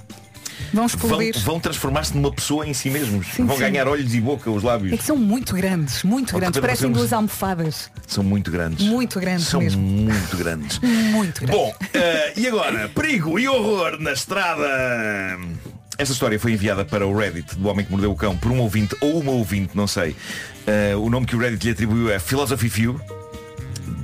Vão 0.73 0.87
vão, 0.87 0.87
explodir. 0.87 1.39
vão 1.41 1.59
transformar-se 1.61 2.15
numa 2.17 2.33
pessoa 2.33 2.67
em 2.67 2.73
si 2.75 2.89
mesmos. 2.91 3.27
Sim, 3.35 3.45
vão 3.45 3.57
sim. 3.57 3.63
ganhar 3.63 3.89
olhos 3.89 4.15
e 4.15 4.21
boca 4.21 4.49
os 4.51 4.63
lábios. 4.63 4.93
É 4.93 4.97
que 4.97 5.03
são 5.05 5.17
muito 5.17 5.55
grandes, 5.55 6.03
muito 6.05 6.35
Oh, 6.37 6.39
grandes. 6.39 6.61
Parecem 6.61 6.93
duas 6.93 7.13
almofadas. 7.13 7.91
São 8.07 8.23
muito 8.23 8.51
grandes. 8.51 8.87
Muito 8.87 9.19
grandes 9.19 9.47
São 9.49 9.61
mesmo. 9.61 9.81
muito 9.83 10.37
grandes. 10.37 10.79
Muito 10.83 11.41
grandes. 11.45 11.57
Bom, 11.57 11.75
eh, 11.93 12.33
e 12.37 12.47
agora? 12.49 12.89
Perigo 12.95 13.39
e 13.39 13.49
horror 13.49 13.99
na 14.01 14.13
estrada. 14.13 14.69
Esta 15.97 16.13
história 16.13 16.39
foi 16.41 16.53
enviada 16.53 16.85
para 16.85 17.07
o 17.07 17.17
Reddit 17.17 17.57
do 17.57 17.69
Homem 17.69 17.85
que 17.85 17.91
Mordeu 17.93 18.11
o 18.11 18.17
Cão 18.17 18.37
por 18.37 18.51
um 18.51 18.59
ouvinte 18.61 18.97
ou 19.01 19.21
uma 19.21 19.31
ouvinte, 19.33 19.77
não 19.77 19.87
sei. 19.87 20.15
Eh, 20.67 20.95
o 20.97 21.09
nome 21.09 21.25
que 21.27 21.37
o 21.37 21.39
Reddit 21.39 21.65
lhe 21.67 21.73
atribuiu 21.73 22.11
é 22.11 22.19
Philosophy 22.19 22.69
Few. 22.69 23.01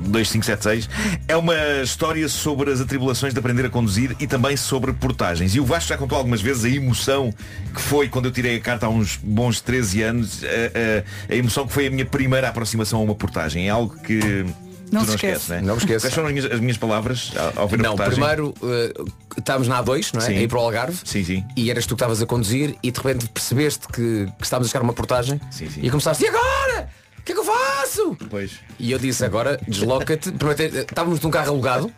2576 0.03 0.88
é 1.29 1.37
uma 1.37 1.55
história 1.83 2.29
sobre 2.29 2.70
as 2.72 2.81
atribulações 2.81 3.33
de 3.33 3.38
aprender 3.38 3.66
a 3.66 3.70
conduzir 3.70 4.16
e 4.18 4.26
também 4.26 4.57
sobre 4.57 4.92
portagens. 4.92 5.55
E 5.55 5.61
o 5.61 5.64
Vasco 5.64 5.88
já 5.90 5.96
contou 5.96 6.16
algumas 6.18 6.40
vezes 6.40 6.64
a 6.64 6.68
emoção 6.68 7.33
que 7.74 7.81
foi 7.81 8.09
quando 8.09 8.24
eu 8.26 8.33
tirei 8.33 8.57
a 8.57 8.61
carta 8.61 8.87
há 8.87 8.88
uns 8.88 9.16
bons 9.22 9.61
13 9.61 10.03
anos, 10.03 10.42
a, 10.42 10.46
a- 10.48 11.33
a 11.35 11.37
emoção 11.37 11.66
que 11.66 11.72
foi 11.72 11.87
a 11.87 11.90
minha 11.90 12.05
primeira 12.07 12.48
aproximação 12.48 12.98
a 13.00 13.03
uma 13.03 13.14
portagem. 13.14 13.66
É 13.66 13.70
algo 13.70 13.94
que 14.03 14.44
Não 14.92 15.00
se 15.03 15.07
não 15.09 15.14
esquece. 15.14 15.33
esqueces, 15.33 15.48
né? 15.48 15.61
Não 15.62 15.74
me 15.74 15.81
esqueço. 15.81 16.05
Quais 16.05 16.14
foram 16.14 16.29
as 16.29 16.33
minhas, 16.35 16.53
as 16.53 16.61
minhas 16.61 16.76
palavras 16.76 17.33
ao, 17.37 17.62
ao 17.62 17.68
ver 17.68 17.81
a 17.81 17.83
Não, 17.83 17.96
portagem? 17.96 18.14
primeiro 18.18 18.55
eh, 18.62 18.92
estávamos 19.38 19.68
na 19.68 19.83
A2, 19.83 20.14
não 20.14 20.20
é? 20.20 20.24
Sim. 20.26 20.37
A 20.37 20.40
ir 20.42 20.48
para 20.48 20.59
o 20.59 20.62
Algarve. 20.62 20.98
Sim, 21.05 21.24
sim. 21.24 21.44
E 21.57 21.70
eras 21.70 21.85
tu 21.87 21.88
que 21.90 21.94
estavas 21.94 22.20
a 22.22 22.26
conduzir 22.26 22.74
e 22.83 22.90
de 22.90 22.98
repente 23.00 23.29
percebeste 23.29 23.87
que, 23.88 24.26
que 24.38 24.42
estávamos 24.44 24.68
a 24.68 24.70
chegar 24.70 24.81
a 24.81 24.85
uma 24.85 24.92
portagem 24.92 25.40
Sim, 25.50 25.68
sim. 25.70 25.81
e 25.83 25.90
começaste, 25.90 26.24
e 26.24 26.29
agora? 26.29 26.88
O 27.18 27.22
que 27.22 27.33
é 27.33 27.35
que 27.35 27.40
eu 27.40 27.44
faço? 27.44 28.16
Pois. 28.31 28.53
E 28.79 28.90
eu 28.90 28.98
disse 28.98 29.24
agora, 29.24 29.61
desloca-te. 29.68 30.33
Primeiro 30.33 30.70
te- 30.72 30.79
Estávamos 30.79 31.20
num 31.20 31.31
carro 31.31 31.50
alugado. 31.50 31.92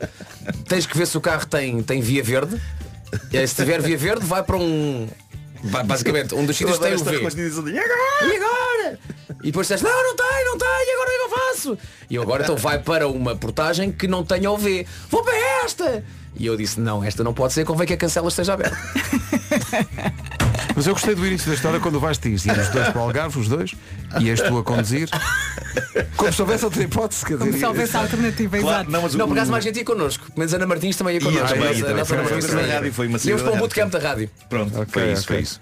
Tens 0.69 0.85
que 0.85 0.99
ver 0.99 1.07
se 1.07 1.17
o 1.17 1.21
carro 1.21 1.47
tem, 1.47 1.83
tem 1.83 2.01
via 2.01 2.23
verde. 2.23 2.61
E 3.33 3.47
se 3.47 3.55
tiver 3.55 3.81
via 3.81 3.97
verde, 3.97 4.27
vai 4.27 4.43
para 4.43 4.57
um. 4.57 5.09
ba- 5.65 5.85
Basicamente, 5.85 6.35
um 6.35 6.45
dos 6.45 6.57
sítios 6.57 6.79
tem 6.79 6.95
o 6.95 6.99
V. 6.99 7.71
"E 7.73 8.37
agora?" 8.37 8.99
E 9.43 9.47
depois 9.47 9.67
disseste, 9.67 9.85
não, 9.85 9.91
não 10.05 10.15
tem, 10.17 10.45
não 10.45 10.57
tem, 10.59 10.69
agora 10.95 11.09
o 11.09 11.11
que 11.11 11.13
é 11.13 11.19
que 11.19 11.25
eu 11.25 11.31
faço? 11.39 11.79
E 12.11 12.15
eu 12.15 12.23
agora 12.23 12.45
então 12.45 12.57
vai 12.57 12.79
para 12.79 13.09
uma 13.09 13.35
portagem 13.35 13.91
que 13.91 14.07
não 14.07 14.25
tenha 14.25 14.51
o 14.51 14.57
V. 14.57 14.87
Vou 15.11 15.23
para 15.25 15.37
esta! 15.65 16.05
E 16.35 16.47
eu 16.47 16.57
disse, 16.57 16.81
não, 16.81 17.05
esta 17.05 17.23
não 17.23 17.35
pode 17.35 17.53
ser, 17.53 17.65
convém 17.65 17.87
que 17.87 17.93
a 17.93 17.97
cancela 17.97 18.29
esteja 18.29 18.55
aberta. 18.55 18.77
Mas 20.75 20.87
eu 20.87 20.95
gostei 20.95 21.15
do 21.15 21.27
início 21.27 21.49
da 21.49 21.55
história 21.55 21.79
quando 21.81 21.97
o 21.97 22.01
Vasco 22.01 22.27
diz, 22.29 22.47
íamos 22.47 22.67
os 22.69 22.73
dois 22.73 22.89
para 22.89 22.99
o 23.01 23.05
Algarve, 23.05 23.39
os 23.39 23.49
dois, 23.49 23.75
e 24.19 24.31
és 24.31 24.41
tu 24.41 24.57
a 24.57 24.63
conduzir. 24.63 25.09
Como 26.17 26.33
se 26.33 26.41
houvesse 26.41 26.65
outra 26.65 26.83
hipótese, 26.83 27.25
quer 27.27 27.37
Como 27.37 27.45
dizer. 27.51 27.59
se 27.59 27.67
houvesse 27.67 27.97
alternativa, 27.97 28.59
Claro, 28.59 28.75
exato. 28.77 28.91
não, 28.91 29.03
mas 29.03 29.15
Não, 29.15 29.25
o- 29.27 29.29
por 29.29 29.35
acaso 29.37 29.51
mais 29.51 29.65
gente 29.65 29.79
ia 29.79 29.85
connosco. 29.85 30.27
Menos 30.37 30.55
Ana 30.55 30.67
Martins 30.67 30.97
também 30.97 31.17
ia 31.17 31.21
Ia 31.21 31.27
connosco. 31.27 31.49
também, 31.49 31.69
A 31.69 31.73
ia 31.73 31.79
nossa- 31.81 31.85
a 31.85 32.05
também. 32.17 32.35
nossa 32.35 32.49
também 32.49 32.67
ia. 32.67 32.75
rádio, 32.75 32.93
foi 32.95 33.07
uma 33.09 33.19
Íamos 33.19 33.25
para 33.25 33.35
um 33.35 33.39
saída 33.39 33.53
da 33.53 33.59
bootcamp 33.59 33.93
da 33.93 33.99
rádio. 33.99 34.31
Pronto, 34.49 34.81
Ok, 34.81 34.87
foi 34.93 35.13
isso, 35.13 35.23
ok. 35.25 35.37
foi 35.37 35.43
isso. 35.43 35.61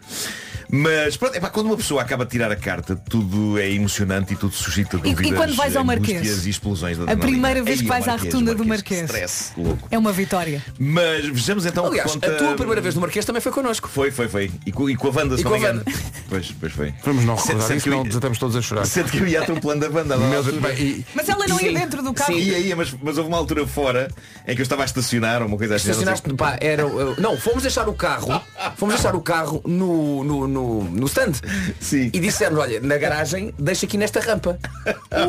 Mas 0.73 1.17
pronto, 1.17 1.35
epá, 1.37 1.49
quando 1.51 1.67
uma 1.67 1.77
pessoa 1.77 2.03
acaba 2.03 2.25
de 2.25 2.31
tirar 2.31 2.51
a 2.51 2.57
carta, 2.57 2.95
tudo 2.97 3.59
é 3.59 3.71
emocionante 3.71 4.35
e 4.35 4.37
tudo 4.37 4.55
suscita 4.55 4.97
E- 5.05 5.11
e 5.11 5.15
dúvidas, 5.15 5.37
quando 5.39 5.55
vais 5.55 5.77
ao 5.77 5.85
Marquês? 5.85 6.47
e 6.47 6.51
explosões 6.51 6.99
da 6.99 7.13
A 7.13 7.17
primeira 7.17 7.63
vez 7.63 7.79
Ei, 7.79 7.83
que 7.85 7.89
vais 7.89 8.07
à 8.09 8.17
rotunda 8.17 8.55
do 8.55 8.65
Marquês. 8.65 9.03
Stress, 9.03 9.53
louco. 9.57 9.89
É 9.91 9.99
uma 9.99 10.13
vitória. 10.13 10.63
Mas 10.79 11.27
vejamos 11.27 11.67
então 11.67 11.87
Aliás, 11.87 12.13
que 12.13 12.21
conta... 12.21 12.33
a 12.33 12.37
tua 12.37 12.55
primeira 12.55 12.81
vez 12.81 12.95
no 12.95 13.01
Marquês 13.01 13.25
também 13.25 13.41
foi 13.43 13.53
connosco. 13.53 13.89
Foi, 13.89 14.11
foi, 14.11 14.29
foi. 14.29 14.51
E 14.65 14.73
com, 14.73 14.89
e 14.89 14.97
com 14.97 15.09
a 15.09 15.11
Wanda, 15.11 15.37
se 15.37 15.43
E 15.43 15.45
não 15.45 15.53
me 15.53 15.59
engano. 15.59 15.83
Pois, 16.31 16.55
pois 16.61 16.73
foi. 16.73 16.95
Vamos 17.05 17.25
não 17.25 17.35
recordar 17.35 17.67
sendo 17.67 17.77
isso, 17.79 17.85
que 17.85 17.91
não 17.91 18.05
desatamos 18.05 18.39
todos 18.39 18.55
a 18.55 18.63
chorar. 18.63 18.87
Sendo 18.87 19.11
que 19.11 19.19
eu 19.19 19.27
ia 19.27 19.43
um 19.51 19.57
plano 19.59 19.81
da 19.81 19.89
banda. 19.91 20.17
Meu 20.17 20.45
Deus, 20.45 20.59
bem, 20.59 20.79
e- 20.79 21.07
Mas 21.13 21.29
ela 21.29 21.45
não 21.49 21.61
ia 21.61 21.69
Sim. 21.71 21.75
dentro 21.75 22.03
do 22.05 22.15
carro. 22.15 22.33
Sim, 22.33 22.39
ia, 22.39 22.59
ia, 22.61 22.77
mas, 22.77 22.95
mas 23.03 23.19
houve 23.19 23.29
uma 23.29 23.37
altura 23.37 23.67
fora 23.67 24.09
em 24.47 24.55
que 24.55 24.61
eu 24.61 24.63
estava 24.63 24.83
a 24.83 24.85
estacionar 24.85 25.43
ou 25.43 25.49
uma 25.49 25.57
coisa 25.59 25.75
assim. 25.75 25.91
Estacionaste, 25.91 26.33
pá, 26.35 26.57
era, 26.61 26.85
não, 27.19 27.37
fomos 27.37 27.63
deixar 27.63 27.89
o 27.89 27.95
carro, 27.95 28.41
fomos 28.77 28.95
deixar 28.95 29.17
o 29.17 29.21
carro 29.21 29.61
no, 29.67 30.23
no, 30.23 30.47
no, 30.61 30.85
no 30.85 31.07
stand. 31.07 31.33
Sim. 31.81 32.11
E 32.13 32.21
dissemos, 32.21 32.59
olha, 32.59 32.81
na 32.81 32.97
garagem, 32.99 33.55
deixa 33.59 33.87
aqui 33.87 33.97
nesta 33.97 34.21
rampa. 34.21 34.59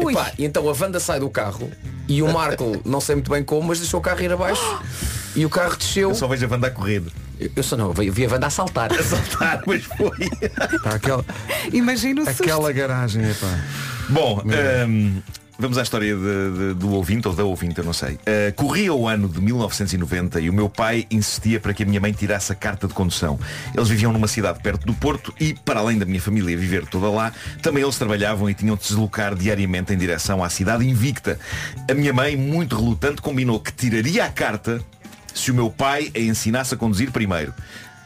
Ui. 0.03 0.11
E, 0.11 0.15
pá, 0.15 0.31
e 0.37 0.45
então 0.45 0.67
a 0.67 0.73
Wanda 0.73 0.99
sai 0.99 1.19
do 1.19 1.29
carro 1.29 1.71
e 2.07 2.21
o 2.21 2.31
Marco, 2.31 2.81
não 2.85 2.99
sei 2.99 3.15
muito 3.15 3.31
bem 3.31 3.43
como, 3.43 3.67
mas 3.69 3.79
deixou 3.79 3.99
o 3.99 4.03
carro 4.03 4.21
ir 4.21 4.31
abaixo 4.31 4.81
e 5.35 5.45
o 5.45 5.49
carro 5.49 5.75
desceu. 5.77 6.09
Eu 6.09 6.15
só 6.15 6.27
vejo 6.27 6.45
a 6.45 6.49
Wanda 6.49 6.67
a 6.67 6.71
correr. 6.71 7.01
Eu, 7.39 7.51
eu 7.55 7.63
só 7.63 7.77
não, 7.77 7.93
eu 7.97 8.13
vi 8.13 8.25
a 8.25 8.29
Wanda 8.29 8.47
a 8.47 8.49
saltar. 8.49 8.91
A 8.91 9.03
saltar, 9.03 9.63
mas 9.65 9.83
foi. 9.83 10.29
Pá, 10.83 10.95
aquela, 10.95 11.25
Imagina 11.71 12.21
o 12.21 12.25
susto. 12.25 12.43
aquela 12.43 12.71
garagem, 12.71 13.29
epá. 13.29 13.63
Bom, 14.09 14.41
hum, 14.87 15.21
vamos 15.61 15.77
à 15.77 15.83
história 15.83 16.15
de- 16.15 16.21
de- 16.21 16.73
do 16.73 16.89
ouvinte 16.91 17.27
ou 17.27 17.33
da 17.33 17.43
ouvinte, 17.45 17.77
eu 17.77 17.85
não 17.85 17.93
sei. 17.93 18.15
Uh, 18.15 18.53
corria 18.55 18.93
o 18.93 19.07
ano 19.07 19.29
de 19.29 19.39
1990 19.39 20.39
e 20.41 20.49
o 20.49 20.53
meu 20.53 20.67
pai 20.69 21.05
insistia 21.09 21.59
para 21.59 21.73
que 21.73 21.83
a 21.83 21.85
minha 21.85 22.01
mãe 22.01 22.11
tirasse 22.11 22.51
a 22.51 22.55
carta 22.55 22.87
de 22.87 22.93
condução. 22.93 23.39
Eles 23.73 23.87
viviam 23.87 24.11
numa 24.11 24.27
cidade 24.27 24.59
perto 24.61 24.85
do 24.85 24.93
Porto 24.93 25.33
e, 25.39 25.53
para 25.53 25.79
além 25.79 25.97
da 25.97 26.05
minha 26.05 26.19
família 26.21 26.57
viver 26.57 26.85
toda 26.87 27.09
lá, 27.09 27.31
também 27.61 27.83
eles 27.83 27.97
trabalhavam 27.97 28.49
e 28.49 28.53
tinham 28.53 28.75
de 28.75 28.81
deslocar 28.81 29.35
diariamente 29.35 29.93
em 29.93 29.97
direção 29.97 30.43
à 30.43 30.49
cidade 30.49 30.87
invicta. 30.87 31.39
A 31.89 31.93
minha 31.93 32.11
mãe, 32.11 32.35
muito 32.35 32.75
relutante, 32.75 33.21
combinou 33.21 33.59
que 33.59 33.71
tiraria 33.71 34.25
a 34.25 34.29
carta 34.29 34.81
se 35.33 35.51
o 35.51 35.53
meu 35.53 35.69
pai 35.69 36.11
a 36.15 36.19
ensinasse 36.19 36.73
a 36.73 36.77
conduzir 36.77 37.11
primeiro. 37.11 37.53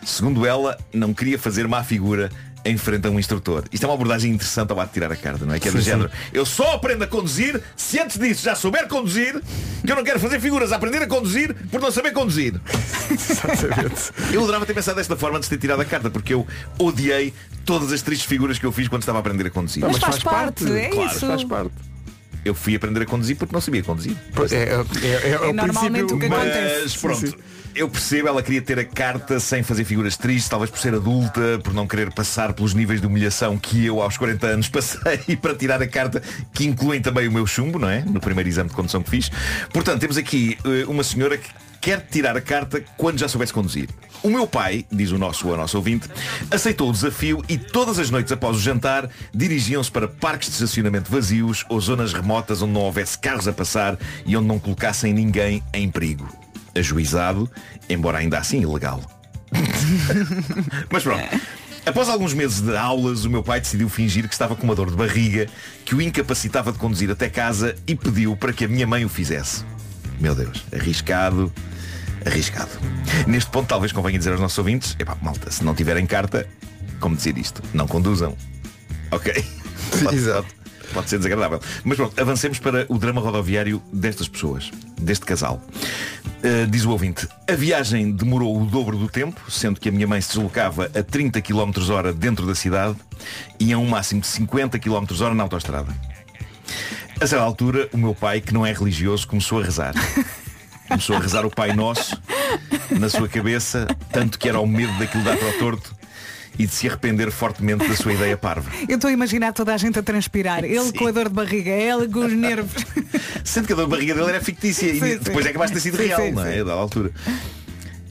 Segundo 0.03 0.45
ela, 0.45 0.77
não 0.93 1.13
queria 1.15 1.39
fazer 1.39 1.67
má 1.67 1.83
figura 1.83 2.29
em 2.65 2.77
frente 2.77 3.07
a 3.07 3.11
um 3.11 3.19
instrutor. 3.19 3.63
Isto 3.71 3.83
é 3.83 3.87
uma 3.87 3.93
abordagem 3.93 4.31
interessante 4.33 4.71
ao 4.71 4.87
tirar 4.87 5.11
a 5.11 5.15
carta, 5.15 5.45
não 5.45 5.53
é? 5.53 5.59
Que 5.59 5.67
é 5.67 5.71
do 5.71 5.77
Sim, 5.77 5.83
sim. 5.83 5.89
género. 5.91 6.11
Eu 6.33 6.45
só 6.45 6.73
aprendo 6.73 7.03
a 7.03 7.07
conduzir 7.07 7.61
se 7.77 7.99
antes 7.99 8.17
disso 8.17 8.43
já 8.43 8.55
souber 8.55 8.87
conduzir, 8.87 9.39
que 9.85 9.91
eu 9.91 9.95
não 9.95 10.03
quero 10.03 10.19
fazer 10.19 10.39
figuras 10.39 10.71
a 10.71 10.75
aprender 10.77 11.01
a 11.03 11.07
conduzir 11.07 11.53
por 11.69 11.79
não 11.79 11.91
saber 11.91 12.11
conduzir. 12.11 12.59
Exatamente. 13.11 14.11
Eu 14.33 14.43
adorava 14.43 14.65
ter 14.65 14.73
pensado 14.73 14.97
desta 14.97 15.15
forma 15.15 15.37
antes 15.37 15.47
de 15.49 15.55
ter 15.55 15.61
tirado 15.61 15.81
a 15.81 15.85
carta, 15.85 16.09
porque 16.09 16.33
eu 16.33 16.45
odiei 16.79 17.33
todas 17.65 17.91
as 17.91 18.01
tristes 18.01 18.27
figuras 18.27 18.57
que 18.57 18.65
eu 18.65 18.71
fiz 18.71 18.87
quando 18.87 19.01
estava 19.03 19.19
a 19.19 19.21
aprender 19.21 19.45
a 19.47 19.49
conduzir. 19.49 19.83
Mas 19.83 19.97
faz 19.97 20.19
parte, 20.23 20.65
é 20.71 20.89
claro, 20.89 21.11
isso. 21.11 21.25
Faz 21.27 21.43
parte. 21.43 21.71
Eu 22.43 22.53
fui 22.53 22.75
aprender 22.75 23.01
a 23.01 23.05
conduzir 23.05 23.35
porque 23.37 23.53
não 23.53 23.61
sabia 23.61 23.81
conduzir. 23.83 24.15
É, 24.51 24.55
é, 24.55 25.07
é, 25.07 25.31
é, 25.31 25.39
o 25.39 25.53
normalmente 25.53 26.05
princípio- 26.05 26.15
o 26.15 26.19
que 26.19 26.29
Mas 26.29 26.39
acontece. 26.39 26.97
pronto. 26.99 27.19
Sim, 27.19 27.27
sim. 27.27 27.37
Eu 27.75 27.89
percebo, 27.89 28.29
ela 28.29 28.41
queria 28.41 28.61
ter 28.61 28.79
a 28.79 28.85
carta 28.85 29.37
sem 29.37 29.61
fazer 29.61 29.83
figuras 29.83 30.15
tristes, 30.15 30.47
talvez 30.47 30.71
por 30.71 30.79
ser 30.79 30.95
adulta, 30.95 31.59
por 31.61 31.73
não 31.73 31.85
querer 31.85 32.09
passar 32.13 32.53
pelos 32.53 32.73
níveis 32.73 33.01
de 33.01 33.07
humilhação 33.07 33.57
que 33.57 33.85
eu 33.85 34.01
aos 34.01 34.17
40 34.17 34.47
anos 34.47 34.69
passei 34.71 35.35
para 35.35 35.53
tirar 35.53 35.81
a 35.81 35.87
carta, 35.87 36.23
que 36.53 36.65
incluem 36.65 37.01
também 37.01 37.27
o 37.27 37.31
meu 37.33 37.45
chumbo, 37.45 37.77
não 37.77 37.89
é? 37.89 37.99
No 37.99 38.21
primeiro 38.21 38.47
exame 38.47 38.69
de 38.69 38.75
condução 38.75 39.03
que 39.03 39.09
fiz. 39.09 39.29
Portanto, 39.73 39.99
temos 39.99 40.15
aqui 40.15 40.57
eh, 40.63 40.85
uma 40.87 41.03
senhora 41.03 41.37
que 41.37 41.49
quer 41.81 41.99
tirar 42.09 42.37
a 42.37 42.41
carta 42.41 42.81
quando 42.95 43.19
já 43.19 43.27
soubesse 43.27 43.51
conduzir. 43.51 43.89
O 44.23 44.29
meu 44.29 44.47
pai, 44.47 44.85
diz 44.89 45.11
o 45.11 45.17
nosso 45.17 45.49
ou 45.49 45.53
a 45.53 45.57
nossa 45.57 45.75
ouvinte, 45.75 46.07
aceitou 46.49 46.89
o 46.89 46.93
desafio 46.93 47.43
e 47.49 47.57
todas 47.57 47.99
as 47.99 48.09
noites 48.09 48.31
após 48.31 48.55
o 48.55 48.59
jantar 48.61 49.09
dirigiam-se 49.33 49.91
para 49.91 50.07
parques 50.07 50.47
de 50.47 50.53
estacionamento 50.53 51.11
vazios 51.11 51.65
ou 51.67 51.81
zonas 51.81 52.13
remotas 52.13 52.61
onde 52.61 52.71
não 52.71 52.81
houvesse 52.81 53.19
carros 53.19 53.49
a 53.49 53.53
passar 53.53 53.99
e 54.25 54.37
onde 54.37 54.47
não 54.47 54.59
colocassem 54.59 55.13
ninguém 55.13 55.61
em 55.73 55.91
perigo. 55.91 56.44
Ajuizado, 56.75 57.49
embora 57.89 58.17
ainda 58.17 58.37
assim 58.37 58.61
ilegal. 58.61 59.01
Mas 60.91 61.03
pronto. 61.03 61.23
Após 61.85 62.09
alguns 62.09 62.33
meses 62.33 62.61
de 62.61 62.75
aulas, 62.75 63.25
o 63.25 63.29
meu 63.29 63.43
pai 63.43 63.61
decidiu 63.61 63.87
fingir 63.87 64.27
que 64.27 64.33
estava 64.33 64.55
com 64.55 64.63
uma 64.63 64.73
dor 64.73 64.89
de 64.89 64.95
barriga 64.95 65.47
que 65.85 65.93
o 65.93 66.01
incapacitava 66.01 66.71
de 66.71 66.79
conduzir 66.79 67.11
até 67.11 67.29
casa 67.29 67.75
e 67.85 67.95
pediu 67.95 68.35
para 68.35 68.51
que 68.51 68.65
a 68.65 68.67
minha 68.67 68.87
mãe 68.87 69.05
o 69.05 69.09
fizesse. 69.09 69.63
Meu 70.19 70.33
Deus, 70.33 70.65
arriscado, 70.73 71.53
arriscado. 72.25 72.71
Neste 73.27 73.51
ponto 73.51 73.67
talvez 73.67 73.91
convenha 73.91 74.17
dizer 74.17 74.31
aos 74.31 74.39
nossos 74.41 74.57
ouvintes, 74.57 74.95
epá, 74.97 75.15
malta, 75.21 75.51
se 75.51 75.63
não 75.63 75.75
tiverem 75.75 76.07
carta, 76.07 76.47
como 76.99 77.15
dizer 77.15 77.37
isto? 77.37 77.61
Não 77.71 77.87
conduzam. 77.87 78.35
Ok? 79.11 79.45
Exato. 80.11 80.64
Pode 80.93 81.09
ser 81.09 81.17
desagradável. 81.17 81.59
Mas 81.83 81.97
pronto, 81.97 82.19
avancemos 82.19 82.59
para 82.59 82.85
o 82.89 82.97
drama 82.97 83.21
rodoviário 83.21 83.81
destas 83.91 84.27
pessoas, 84.27 84.71
deste 84.99 85.25
casal. 85.25 85.61
Uh, 86.43 86.67
diz 86.67 86.85
o 86.85 86.91
ouvinte, 86.91 87.27
a 87.49 87.53
viagem 87.53 88.11
demorou 88.11 88.61
o 88.61 88.65
dobro 88.65 88.97
do 88.97 89.07
tempo, 89.07 89.49
sendo 89.49 89.79
que 89.79 89.89
a 89.89 89.91
minha 89.91 90.07
mãe 90.07 90.21
se 90.21 90.29
deslocava 90.29 90.91
a 90.95 91.03
30 91.03 91.41
km 91.41 91.71
hora 91.91 92.13
dentro 92.13 92.45
da 92.45 92.55
cidade 92.55 92.95
e 93.59 93.73
a 93.73 93.77
um 93.77 93.87
máximo 93.87 94.21
de 94.21 94.27
50 94.27 94.77
km 94.79 95.05
hora 95.21 95.33
na 95.33 95.43
autoestrada. 95.43 95.93
A 97.19 97.27
certa 97.27 97.43
altura, 97.43 97.89
o 97.93 97.97
meu 97.97 98.13
pai, 98.13 98.41
que 98.41 98.53
não 98.53 98.65
é 98.65 98.73
religioso, 98.73 99.27
começou 99.27 99.61
a 99.61 99.63
rezar. 99.63 99.93
Começou 100.87 101.15
a 101.15 101.19
rezar 101.19 101.43
o 101.47 101.49
Pai 101.49 101.73
Nosso 101.73 102.15
na 102.91 103.09
sua 103.09 103.27
cabeça, 103.27 103.87
tanto 104.11 104.37
que 104.37 104.47
era 104.47 104.59
o 104.59 104.67
medo 104.67 104.93
daquilo 104.99 105.23
dar 105.23 105.35
para 105.35 105.49
o 105.49 105.53
torto 105.53 105.95
e 106.57 106.65
de 106.65 106.73
se 106.73 106.87
arrepender 106.87 107.31
fortemente 107.31 107.87
da 107.87 107.95
sua 107.95 108.13
ideia 108.13 108.37
parva. 108.37 108.69
Eu 108.87 108.95
estou 108.95 109.09
a 109.09 109.13
imaginar 109.13 109.53
toda 109.53 109.73
a 109.73 109.77
gente 109.77 109.99
a 109.99 110.03
transpirar. 110.03 110.63
Ele 110.63 110.91
com 110.93 111.07
a 111.07 111.11
dor 111.11 111.29
de 111.29 111.35
barriga, 111.35 111.71
ela 111.71 112.07
com 112.07 112.19
os 112.25 112.33
nervos. 112.33 112.83
Sendo 113.43 113.67
que 113.67 113.73
a 113.73 113.75
dor 113.75 113.85
de 113.85 113.91
barriga 113.91 114.13
dele 114.15 114.29
era 114.29 114.41
fictícia 114.41 114.85
e 114.87 114.99
Sim, 114.99 115.11
sim. 115.13 115.19
depois 115.21 115.45
é 115.45 115.51
que 115.51 115.57
basta 115.57 115.73
ter 115.73 115.81
sido 115.81 115.97
Sim, 115.97 116.05
real, 116.05 116.21
sim, 116.21 116.31
não 116.31 116.45
é? 116.45 116.57
sim. 116.57 116.63
Da 116.63 116.73
altura. 116.73 117.11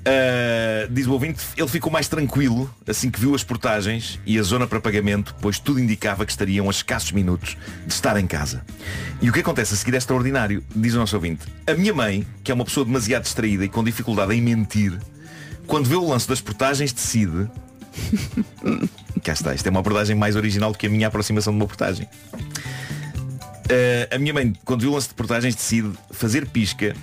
Ah, 0.06 0.86
diz 0.90 1.06
o 1.06 1.12
ouvinte, 1.12 1.42
ele 1.56 1.68
ficou 1.68 1.90
mais 1.90 2.08
tranquilo 2.08 2.70
assim 2.86 3.10
que 3.10 3.18
viu 3.18 3.34
as 3.34 3.42
portagens 3.42 4.20
e 4.26 4.38
a 4.38 4.42
zona 4.42 4.66
para 4.66 4.78
pagamento, 4.80 5.34
pois 5.40 5.58
tudo 5.58 5.80
indicava 5.80 6.26
que 6.26 6.32
estariam 6.32 6.66
a 6.66 6.70
escassos 6.70 7.12
minutos 7.12 7.56
de 7.86 7.92
estar 7.92 8.18
em 8.18 8.26
casa. 8.26 8.64
E 9.22 9.30
o 9.30 9.32
que 9.32 9.40
acontece 9.40 9.72
a 9.72 9.76
seguir 9.76 9.94
é 9.94 9.98
extraordinário, 9.98 10.62
diz 10.76 10.94
o 10.94 10.98
nosso 10.98 11.16
ouvinte. 11.16 11.46
A 11.66 11.72
minha 11.72 11.94
mãe, 11.94 12.26
que 12.42 12.50
é 12.52 12.54
uma 12.54 12.64
pessoa 12.64 12.84
demasiado 12.84 13.22
distraída 13.22 13.64
e 13.64 13.68
com 13.68 13.82
dificuldade 13.82 14.34
em 14.34 14.42
mentir, 14.42 14.92
quando 15.66 15.88
vê 15.88 15.96
o 15.96 16.06
lance 16.06 16.28
das 16.28 16.40
portagens 16.42 16.92
decide 16.92 17.48
Cá 19.22 19.32
está, 19.32 19.54
isto 19.54 19.66
é 19.66 19.70
uma 19.70 19.80
abordagem 19.80 20.14
mais 20.14 20.36
original 20.36 20.72
do 20.72 20.78
que 20.78 20.86
a 20.86 20.90
minha 20.90 21.08
aproximação 21.08 21.52
de 21.52 21.56
uma 21.58 21.66
portagem. 21.66 22.08
Uh, 23.64 24.14
a 24.14 24.18
minha 24.18 24.34
mãe, 24.34 24.52
quando 24.64 24.82
viu 24.82 24.90
o 24.90 24.94
lance 24.94 25.08
de 25.08 25.14
portagens, 25.14 25.54
decide 25.54 25.90
fazer 26.10 26.46
pisca 26.46 26.94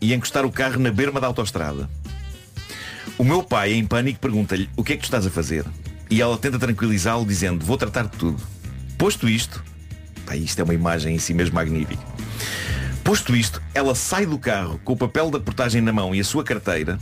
e 0.00 0.14
encostar 0.14 0.44
o 0.46 0.52
carro 0.52 0.78
na 0.78 0.90
berma 0.90 1.20
da 1.20 1.26
autoestrada. 1.26 1.88
O 3.18 3.24
meu 3.24 3.42
pai, 3.42 3.72
em 3.72 3.84
pânico, 3.84 4.18
pergunta-lhe 4.18 4.68
o 4.76 4.84
que 4.84 4.92
é 4.92 4.96
que 4.96 5.02
tu 5.02 5.06
estás 5.06 5.26
a 5.26 5.30
fazer? 5.30 5.64
E 6.10 6.20
ela 6.20 6.38
tenta 6.38 6.58
tranquilizá-lo 6.58 7.26
dizendo, 7.26 7.64
vou 7.64 7.76
tratar 7.76 8.04
de 8.04 8.16
tudo. 8.16 8.42
Posto 8.96 9.28
isto, 9.28 9.62
pá, 10.24 10.36
isto 10.36 10.60
é 10.60 10.64
uma 10.64 10.74
imagem 10.74 11.14
em 11.14 11.18
si 11.18 11.34
mesmo 11.34 11.54
magnífica. 11.54 12.02
Posto 13.02 13.36
isto, 13.36 13.62
ela 13.72 13.94
sai 13.94 14.26
do 14.26 14.38
carro 14.38 14.80
com 14.84 14.92
o 14.92 14.96
papel 14.96 15.30
da 15.30 15.38
portagem 15.38 15.80
na 15.80 15.92
mão 15.92 16.14
e 16.14 16.20
a 16.20 16.24
sua 16.24 16.42
carteira, 16.42 16.98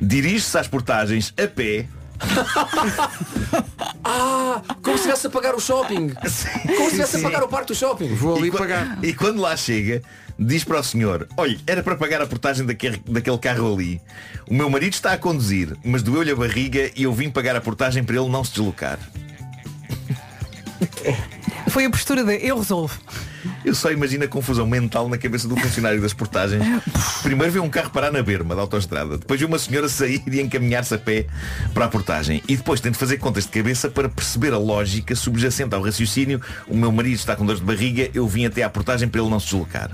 dirige-se 0.00 0.56
às 0.56 0.68
portagens 0.68 1.34
a 1.36 1.46
pé, 1.46 1.86
Ah, 4.10 4.62
como 4.82 4.96
se 4.96 5.02
estivesse 5.02 5.26
a 5.26 5.30
pagar 5.30 5.54
o 5.54 5.60
shopping. 5.60 6.08
Como 6.14 6.30
se 6.30 6.84
estivesse 6.84 7.18
a 7.18 7.20
pagar 7.20 7.42
o 7.42 7.48
parque 7.48 7.68
do 7.68 7.74
shopping. 7.74 8.14
Vou 8.14 8.38
ali 8.38 8.48
e, 8.48 8.50
pagar. 8.50 8.98
e 9.02 9.12
quando 9.12 9.40
lá 9.40 9.54
chega, 9.54 10.00
diz 10.38 10.64
para 10.64 10.80
o 10.80 10.82
senhor, 10.82 11.28
olha, 11.36 11.58
era 11.66 11.82
para 11.82 11.94
pagar 11.94 12.22
a 12.22 12.26
portagem 12.26 12.64
daquele, 12.64 13.02
daquele 13.06 13.36
carro 13.36 13.74
ali. 13.74 14.00
O 14.48 14.54
meu 14.54 14.70
marido 14.70 14.94
está 14.94 15.12
a 15.12 15.18
conduzir, 15.18 15.76
mas 15.84 16.02
doeu-lhe 16.02 16.30
a 16.30 16.36
barriga 16.36 16.90
e 16.96 17.02
eu 17.02 17.12
vim 17.12 17.28
pagar 17.28 17.54
a 17.54 17.60
portagem 17.60 18.02
para 18.02 18.16
ele 18.16 18.30
não 18.30 18.42
se 18.42 18.52
deslocar. 18.52 18.98
Foi 21.70 21.84
a 21.84 21.90
postura 21.90 22.24
de 22.24 22.34
eu 22.46 22.58
resolvo. 22.58 22.98
Eu 23.64 23.74
só 23.74 23.90
imagino 23.90 24.24
a 24.24 24.28
confusão 24.28 24.66
mental 24.66 25.08
na 25.08 25.18
cabeça 25.18 25.46
do 25.46 25.56
funcionário 25.56 26.00
das 26.00 26.12
portagens. 26.12 26.62
Primeiro 27.22 27.52
vê 27.52 27.58
um 27.58 27.68
carro 27.68 27.90
parar 27.90 28.10
na 28.10 28.22
berma 28.22 28.54
da 28.54 28.62
autoestrada, 28.62 29.18
depois 29.18 29.38
vê 29.38 29.46
uma 29.46 29.58
senhora 29.58 29.88
sair 29.88 30.22
e 30.26 30.40
encaminhar-se 30.40 30.94
a 30.94 30.98
pé 30.98 31.26
para 31.74 31.84
a 31.84 31.88
portagem. 31.88 32.42
E 32.48 32.56
depois 32.56 32.80
tem 32.80 32.90
de 32.90 32.98
fazer 32.98 33.18
contas 33.18 33.44
de 33.44 33.50
cabeça 33.50 33.88
para 33.88 34.08
perceber 34.08 34.52
a 34.52 34.58
lógica 34.58 35.14
subjacente 35.14 35.74
ao 35.74 35.82
raciocínio. 35.82 36.40
O 36.66 36.76
meu 36.76 36.90
marido 36.90 37.16
está 37.16 37.36
com 37.36 37.44
dores 37.44 37.60
de 37.60 37.66
barriga, 37.66 38.10
eu 38.14 38.26
vim 38.26 38.46
até 38.46 38.62
à 38.62 38.70
portagem 38.70 39.08
para 39.08 39.20
ele 39.20 39.30
não 39.30 39.40
se 39.40 39.46
deslocar. 39.46 39.90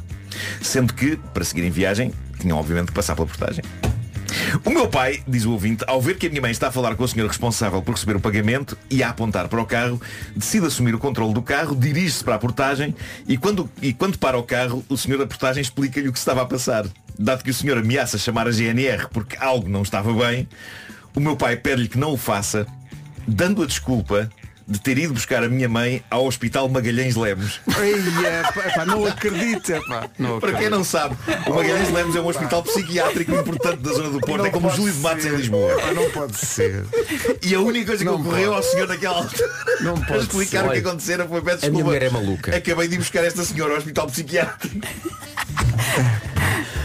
Sendo 0.61 0.93
que, 0.93 1.17
para 1.33 1.45
seguir 1.45 1.65
em 1.65 1.71
viagem, 1.71 2.13
tinham 2.39 2.59
obviamente 2.59 2.89
que 2.89 2.95
passar 2.95 3.15
pela 3.15 3.27
portagem. 3.27 3.65
O 4.63 4.71
meu 4.71 4.87
pai, 4.89 5.23
diz 5.27 5.45
o 5.45 5.53
ouvinte, 5.53 5.85
ao 5.87 6.01
ver 6.01 6.17
que 6.17 6.27
a 6.27 6.31
minha 6.31 6.41
mãe 6.41 6.51
está 6.51 6.69
a 6.69 6.73
falar 6.73 6.95
com 6.95 7.03
o 7.03 7.09
senhor 7.09 7.27
responsável 7.27 7.83
por 7.83 7.95
receber 7.95 8.17
o 8.17 8.21
pagamento 8.21 8.77
e 8.91 9.03
a 9.03 9.09
apontar 9.09 9.49
para 9.49 9.61
o 9.61 9.67
carro, 9.67 10.01
decide 10.37 10.67
assumir 10.67 10.95
o 10.95 10.99
controle 10.99 11.35
do 11.35 11.43
carro, 11.43 11.75
dirige-se 11.75 12.23
para 12.23 12.37
a 12.37 12.39
portagem 12.39 12.95
e 13.27 13.37
quando, 13.37 13.69
e 13.83 13.93
quando 13.93 14.19
para 14.19 14.39
o 14.39 14.43
carro, 14.43 14.85
o 14.89 14.97
senhor 14.97 15.19
da 15.19 15.27
portagem 15.27 15.61
explica-lhe 15.61 16.09
o 16.09 16.13
que 16.13 16.19
estava 16.19 16.43
a 16.43 16.47
passar. 16.47 16.87
Dado 17.19 17.43
que 17.43 17.51
o 17.51 17.55
senhor 17.55 17.79
ameaça 17.79 18.19
chamar 18.19 18.47
a 18.47 18.53
GNR 18.53 19.09
porque 19.11 19.37
algo 19.39 19.69
não 19.69 19.83
estava 19.83 20.13
bem, 20.13 20.49
o 21.15 21.21
meu 21.21 21.37
pai 21.37 21.57
pede-lhe 21.57 21.89
que 21.89 21.99
não 21.99 22.13
o 22.13 22.17
faça 22.17 22.67
dando 23.27 23.63
a 23.63 23.67
desculpa 23.67 24.31
de 24.67 24.81
ter 24.81 24.97
ido 24.99 25.13
buscar 25.13 25.43
a 25.45 25.49
minha 25.49 25.69
mãe 25.69 26.03
ao 26.11 26.27
Hospital 26.27 26.69
Magalhães 26.69 27.15
Lemos. 27.17 27.61
Eia, 27.79 28.43
pá, 28.55 28.63
pá, 28.75 28.85
não 28.87 29.05
acredito, 29.05 29.73
é 29.73 29.81
pá. 29.87 30.09
Não 30.19 30.41
Para 30.41 30.55
quem 30.55 30.71
não 30.71 30.83
sabe, 30.83 31.17
o 31.47 31.51
Magalhães 31.55 31.91
Lemos 31.93 32.17
é 32.17 32.21
um 32.21 32.27
hospital 32.27 32.63
psiquiátrico 32.63 33.35
importante 33.35 33.79
da 33.83 33.93
zona 33.93 34.11
do 34.11 34.21
Porto. 34.21 34.47
é 34.47 34.51
como 34.51 34.69
o 34.69 34.71
Júlio 34.71 34.93
de 34.95 35.01
Matos 35.01 35.25
em. 35.27 35.37
Lisboa. 35.37 35.77
Pá, 35.81 35.93
não 35.93 36.11
pode 36.11 36.37
ser. 36.37 36.85
E 37.43 37.55
a 37.55 37.61
única 37.61 37.87
coisa 37.89 37.99
que 38.05 38.11
Não 38.11 38.21
ocorreu 38.21 38.53
pode. 38.53 38.67
ao 38.67 38.73
senhor 38.73 38.89
naquela 38.89 39.17
altura 39.19 39.51
Não 39.83 39.95
pode 40.05 40.21
explicar 40.23 40.63
ser. 40.63 40.69
o 40.69 40.73
que 40.73 40.79
acontecera 40.79 41.29
foi 41.29 41.43
peço 41.43 41.67
A 41.67 41.71
minha 41.71 41.83
desculpa. 41.85 41.85
mulher 41.85 42.03
é 42.03 42.11
maluca. 42.11 42.57
Acabei 42.57 42.89
de 42.89 42.95
ir 42.95 42.99
buscar 42.99 43.25
esta 43.25 43.45
senhora 43.45 43.73
ao 43.73 43.79
hospital 43.79 44.07
psiquiátrico. 44.07 44.77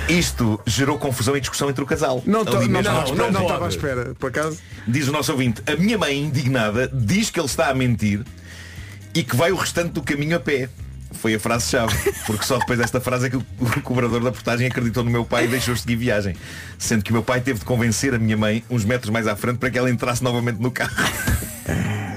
Isto 0.10 0.60
gerou 0.66 0.97
confusão 0.97 1.38
e 1.38 1.39
discussão 1.39 1.70
entre 1.70 1.84
o 1.84 1.88
casal. 1.88 2.24
Não 2.26 2.41
Ali 2.41 2.68
mesmo 2.68 2.91
não, 2.91 3.03
espera. 3.03 3.16
não, 3.16 3.32
não 3.32 3.41
estava 3.43 3.66
à 3.66 3.70
espera, 3.70 4.16
por 4.18 4.30
acaso. 4.30 4.57
Diz 4.88 5.07
o 5.07 5.12
nosso 5.12 5.32
ouvinte, 5.32 5.62
a 5.72 5.76
minha 5.76 5.97
mãe 5.97 6.18
indignada 6.18 6.89
diz 6.91 7.30
que 7.30 7.39
ele 7.39 7.47
está 7.47 7.70
a 7.70 7.74
mentir 7.76 8.26
e 9.14 9.24
que 9.24 9.36
vai 9.36 9.51
o 9.51 9.55
restante 9.55 9.91
do 9.91 10.01
caminho 10.01 10.36
a 10.36 10.39
pé. 10.39 10.70
Foi 11.12 11.34
a 11.34 11.39
frase-chave, 11.39 11.95
porque 12.28 12.45
só 12.45 12.57
depois 12.60 12.78
desta 12.78 13.01
frase 13.01 13.28
é 13.28 13.30
que 13.30 13.38
o 13.38 13.45
o 13.78 13.82
cobrador 13.82 14.24
da 14.24 14.32
portagem 14.32 14.68
acreditou 14.68 15.03
no 15.03 15.10
meu 15.10 15.26
pai 15.26 15.45
e 15.45 15.47
deixou 15.47 15.76
seguir 15.76 15.95
viagem. 15.95 16.36
Sendo 16.78 17.03
que 17.03 17.12
o 17.12 17.14
meu 17.14 17.24
pai 17.24 17.41
teve 17.41 17.60
de 17.60 17.66
convencer 17.66 18.14
a 18.14 18.20
minha 18.20 18.38
mãe 18.38 18.64
uns 18.70 18.86
metros 18.86 19.10
mais 19.12 19.28
à 19.28 19.36
frente 19.36 19.57
para 19.57 19.70
que 19.70 19.78
ela 19.78 19.89
entrasse 19.89 20.24
novamente 20.24 20.60
no 20.60 20.72
carro. 20.72 20.93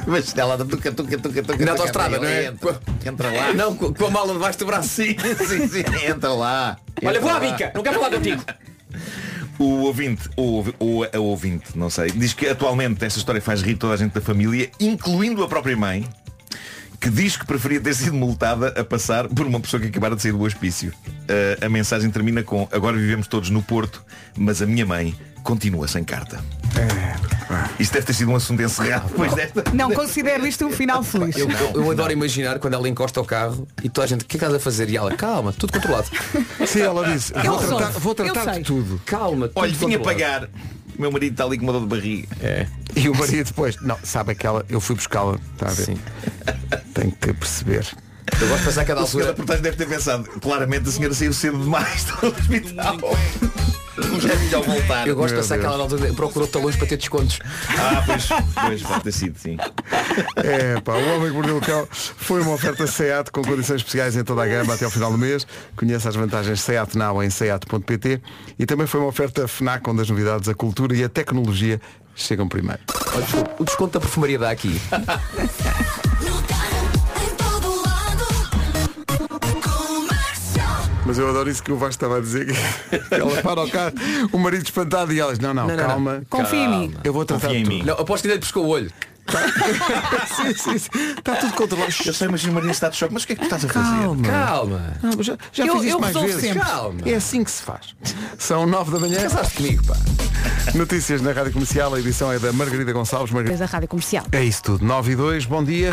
Mas 0.07 0.37
ela 0.37 0.59
tuca, 0.59 0.93
tuca, 0.93 1.19
tuca, 1.19 1.43
tuca, 1.43 1.65
Na 1.65 1.73
autostrada, 1.73 2.19
não 2.19 2.27
é? 2.27 2.47
Entra, 2.47 2.81
entra 3.07 3.31
lá. 3.31 3.53
Não, 3.53 3.77
com 3.77 3.93
com 3.93 4.07
a 4.07 4.11
mala 4.11 4.33
debaixo 4.33 4.59
do 4.59 4.67
braço. 4.67 4.89
Sim, 4.89 5.17
sim, 5.47 5.69
sim, 5.69 5.85
entra 6.07 6.33
lá. 6.33 6.77
Olha, 7.03 7.19
Entra 7.19 7.21
vou 7.21 7.31
à 7.31 7.35
lá. 7.35 7.41
bica, 7.41 7.73
não 7.75 7.83
quero 7.83 7.97
falar 8.01 8.11
contigo. 8.11 8.43
O 9.59 9.83
ouvinte, 9.85 10.29
o, 10.37 10.65
o, 10.81 11.05
a 11.05 11.19
ouvinte, 11.21 11.77
não 11.79 11.89
sei, 11.89 12.11
diz 12.11 12.33
que 12.33 12.49
atualmente 12.49 13.05
esta 13.05 13.19
história 13.19 13.41
faz 13.41 13.63
rir 13.63 13.77
toda 13.77 13.95
a 13.95 13.97
gente 13.97 14.13
da 14.13 14.21
família, 14.21 14.71
incluindo 14.81 15.43
a 15.45 15.49
própria 15.49 15.77
mãe, 15.77 16.09
que 17.01 17.09
diz 17.09 17.37
que 17.37 17.47
preferia 17.47 17.81
ter 17.81 17.95
sido 17.95 18.15
multada 18.15 18.69
a 18.69 18.85
passar 18.85 19.29
por 19.29 19.47
uma 19.47 19.61
pessoa 19.61 19.81
que 19.81 19.89
acabara 19.89 20.17
de 20.17 20.23
sair 20.23 20.33
do 20.33 20.43
hospício. 20.43 20.93
Uh, 21.07 21.65
a 21.65 21.69
mensagem 21.69 22.11
termina 22.11 22.43
com 22.43 22.69
agora 22.73 22.97
vivemos 22.97 23.27
todos 23.29 23.51
no 23.51 23.63
Porto, 23.63 24.03
mas 24.37 24.61
a 24.63 24.67
minha 24.67 24.87
mãe 24.87 25.15
continua 25.43 25.87
sem 25.89 26.05
carta. 26.05 26.41
Isto 27.79 27.93
deve 27.95 28.07
ter 28.07 28.13
sido 28.15 28.31
um 28.31 28.37
assunto 28.37 28.63
encerrado 28.63 29.09
depois 29.09 29.35
desta. 29.35 29.65
Não 29.75 29.91
considero 29.93 30.47
isto 30.47 30.65
um 30.67 30.71
final 30.73 31.03
feliz. 31.03 31.37
Eu, 31.37 31.49
eu- 31.75 31.91
adoro 31.91 32.13
imaginar 32.13 32.59
quando 32.59 32.75
ela 32.75 32.89
encosta 32.89 33.21
o 33.21 33.25
carro 33.25 33.67
e 33.83 33.89
toda 33.89 34.05
a 34.05 34.09
gente, 34.09 34.23
o 34.23 34.25
que 34.27 34.37
é 34.37 34.39
que 34.39 34.45
estás 34.45 34.55
a 34.55 34.59
fazer? 34.61 34.89
E 34.89 34.97
ela, 34.97 35.15
calma, 35.15 35.53
tudo 35.53 35.73
controlado. 35.73 36.09
Sim, 36.67 36.81
ela 36.81 37.13
disse, 37.13 37.33
vou 37.33 37.43
Eu 37.45 37.59
tratar, 37.59 37.91
vou 37.91 38.13
eu 38.13 38.15
tratar 38.15 38.45
sei. 38.55 38.63
de 38.63 38.67
tudo. 38.67 39.01
Calma, 39.05 39.49
tudo 39.49 39.61
Olha, 39.61 39.73
vinha 39.73 39.99
controlado. 39.99 40.05
pagar. 40.05 40.49
O 40.97 41.01
meu 41.01 41.11
marido 41.13 41.33
está 41.33 41.45
ali 41.45 41.57
com 41.59 41.65
uma 41.65 41.73
dor 41.73 41.83
de 41.83 41.89
barriga. 41.89 42.29
É. 42.41 42.67
E 42.95 43.09
o 43.09 43.15
marido 43.17 43.47
depois, 43.47 43.77
não, 43.83 43.99
sabe 44.03 44.33
aquela, 44.33 44.65
eu 44.69 44.81
fui 44.81 44.95
buscá-la, 44.95 45.39
está 45.55 45.67
a 45.69 45.73
ver? 45.73 45.85
Sim. 45.87 45.99
Tem 46.95 47.11
que 47.11 47.33
perceber. 47.33 47.87
Eu 48.41 48.49
gosto 48.49 48.61
de 48.61 48.67
pensar 48.67 48.85
que 48.85 48.93
a 48.93 48.95
da 48.95 49.07
senhor 49.07 49.25
da 49.25 49.31
altura. 49.31 49.35
portagem 49.35 49.63
deve 49.63 49.77
ter 49.77 49.89
pensado, 49.89 50.25
claramente 50.41 50.89
a 50.89 50.93
senhora 50.93 51.15
saiu 51.15 51.33
cedo 51.33 51.59
demais 51.59 52.05
do 52.05 52.27
hospital. 52.27 52.99
Já 54.19 54.35
já 54.35 54.61
voltar. 54.61 55.07
Eu 55.07 55.15
gosto 55.15 55.35
de 55.35 55.41
pensar 55.41 55.59
que 55.59 55.67
ela 55.67 55.77
altura 55.77 56.13
procurou 56.15 56.49
talões 56.49 56.77
para 56.77 56.87
ter 56.87 56.97
descontos. 56.97 57.39
Ah, 57.69 58.03
pois, 58.07 58.29
pois 58.55 58.83
pode 58.83 59.05
ter 59.05 59.13
sido, 59.13 59.39
sim. 59.39 59.57
É, 60.37 60.81
pá, 60.81 60.95
o 60.95 61.17
Homem 61.17 61.29
que 61.29 61.35
Mordeu 61.35 61.59
o 61.59 61.61
Cão 61.61 61.87
foi 61.91 62.41
uma 62.41 62.53
oferta 62.53 62.87
SEAT 62.87 63.31
com 63.31 63.43
condições 63.43 63.77
especiais 63.77 64.17
em 64.17 64.25
toda 64.25 64.43
a 64.43 64.47
gama 64.47 64.75
até 64.75 64.85
ao 64.85 64.91
final 64.91 65.13
do 65.13 65.19
mês. 65.19 65.47
Conheça 65.77 66.09
as 66.09 66.17
vantagens 66.17 66.61
SEAT 66.61 66.97
Now 66.97 67.23
em 67.23 67.29
seat.pt 67.29 68.23
e 68.59 68.65
também 68.65 68.87
foi 68.87 69.01
uma 69.01 69.09
oferta 69.09 69.47
FNAC 69.47 69.89
onde 69.89 70.03
as 70.03 70.09
novidades, 70.09 70.49
a 70.49 70.55
cultura 70.55 70.97
e 70.97 71.05
a 71.05 71.09
tecnologia 71.09 71.81
chegam 72.15 72.49
primeiro. 72.49 72.81
O 73.59 73.65
desconto 73.65 73.93
da 73.93 74.01
perfumaria 74.01 74.39
dá 74.39 74.51
aqui. 74.51 74.81
Mas 81.05 81.19
eu 81.19 81.29
adoro 81.29 81.51
isso 81.51 81.63
que 81.63 81.73
o 81.73 81.77
Vasco 81.77 81.91
estava 81.95 82.19
a 82.19 82.21
dizer 82.21 82.47
que 82.47 82.55
ela 83.15 83.43
para 83.43 83.63
o 83.65 83.71
carro, 83.71 83.93
o 84.33 84.39
marido 84.39 84.65
espantado 84.65 85.13
e 85.13 85.19
elas, 85.21 85.39
não, 85.39 85.53
não, 85.53 85.67
Não, 85.67 85.77
não, 85.77 85.85
calma. 85.87 86.23
Confia 86.31 86.59
em 86.65 86.69
mim. 86.69 86.95
Eu 87.03 87.13
vou 87.13 87.25
tratar 87.25 87.49
Confia 87.49 87.61
em 87.61 87.65
mim. 87.65 87.83
Não, 87.83 87.95
aposto 87.95 88.23
que 88.23 88.29
ainda 88.29 88.37
lhe 88.37 88.41
pescou 88.41 88.65
o 88.65 88.69
olho. 88.69 88.91
sim, 90.37 90.55
sim, 90.55 90.79
sim. 90.79 90.91
Está 91.19 91.37
tudo 91.37 91.55
controlado. 91.55 91.93
Eu 92.05 92.13
sei, 92.13 92.29
mas 92.29 92.43
o 92.45 92.53
marido 92.53 92.71
está 92.73 92.89
de 92.89 92.97
choque. 92.97 93.15
Mas 93.15 93.23
o 93.23 93.27
que 93.27 93.33
é 93.33 93.37
que 93.37 93.41
tu 93.43 93.45
estás 93.45 93.65
a 93.65 93.69
fazer? 93.69 94.03
Calma. 94.03 94.29
Calma. 94.29 94.95
Não, 95.03 95.23
já 95.23 95.37
já 95.53 95.65
Eu- 95.67 95.75
fiz 95.75 95.83
isto 95.85 95.95
eu 95.95 96.01
mais 96.01 96.15
resolvo 96.15 96.27
vezes. 96.29 96.43
sempre. 96.43 96.61
Calma. 96.69 97.01
É 97.07 97.15
assim 97.15 97.45
que 97.45 97.51
se 97.51 97.63
faz. 97.63 97.95
São 98.39 98.67
nove 98.67 98.91
da 98.93 98.99
manhã. 98.99 99.21
Pensaste 99.21 99.55
comigo, 99.57 99.85
pá. 99.87 99.97
Notícias 100.75 101.21
na 101.23 101.33
Rádio 101.33 101.53
Comercial. 101.53 101.95
A 101.95 102.01
edição 102.01 102.33
é 102.33 102.39
da 102.39 102.53
Margarida 102.53 102.93
Gonçalves. 102.93 103.33
Margarida. 103.33 103.59
da 103.65 103.71
Rádio 103.71 103.89
Comercial. 103.89 104.25
É 104.33 104.43
isso 104.45 104.63
tudo. 104.63 104.85
9 104.85 105.13
e 105.13 105.17
2, 105.17 105.47
bom 105.47 105.63
dia. 105.65 105.93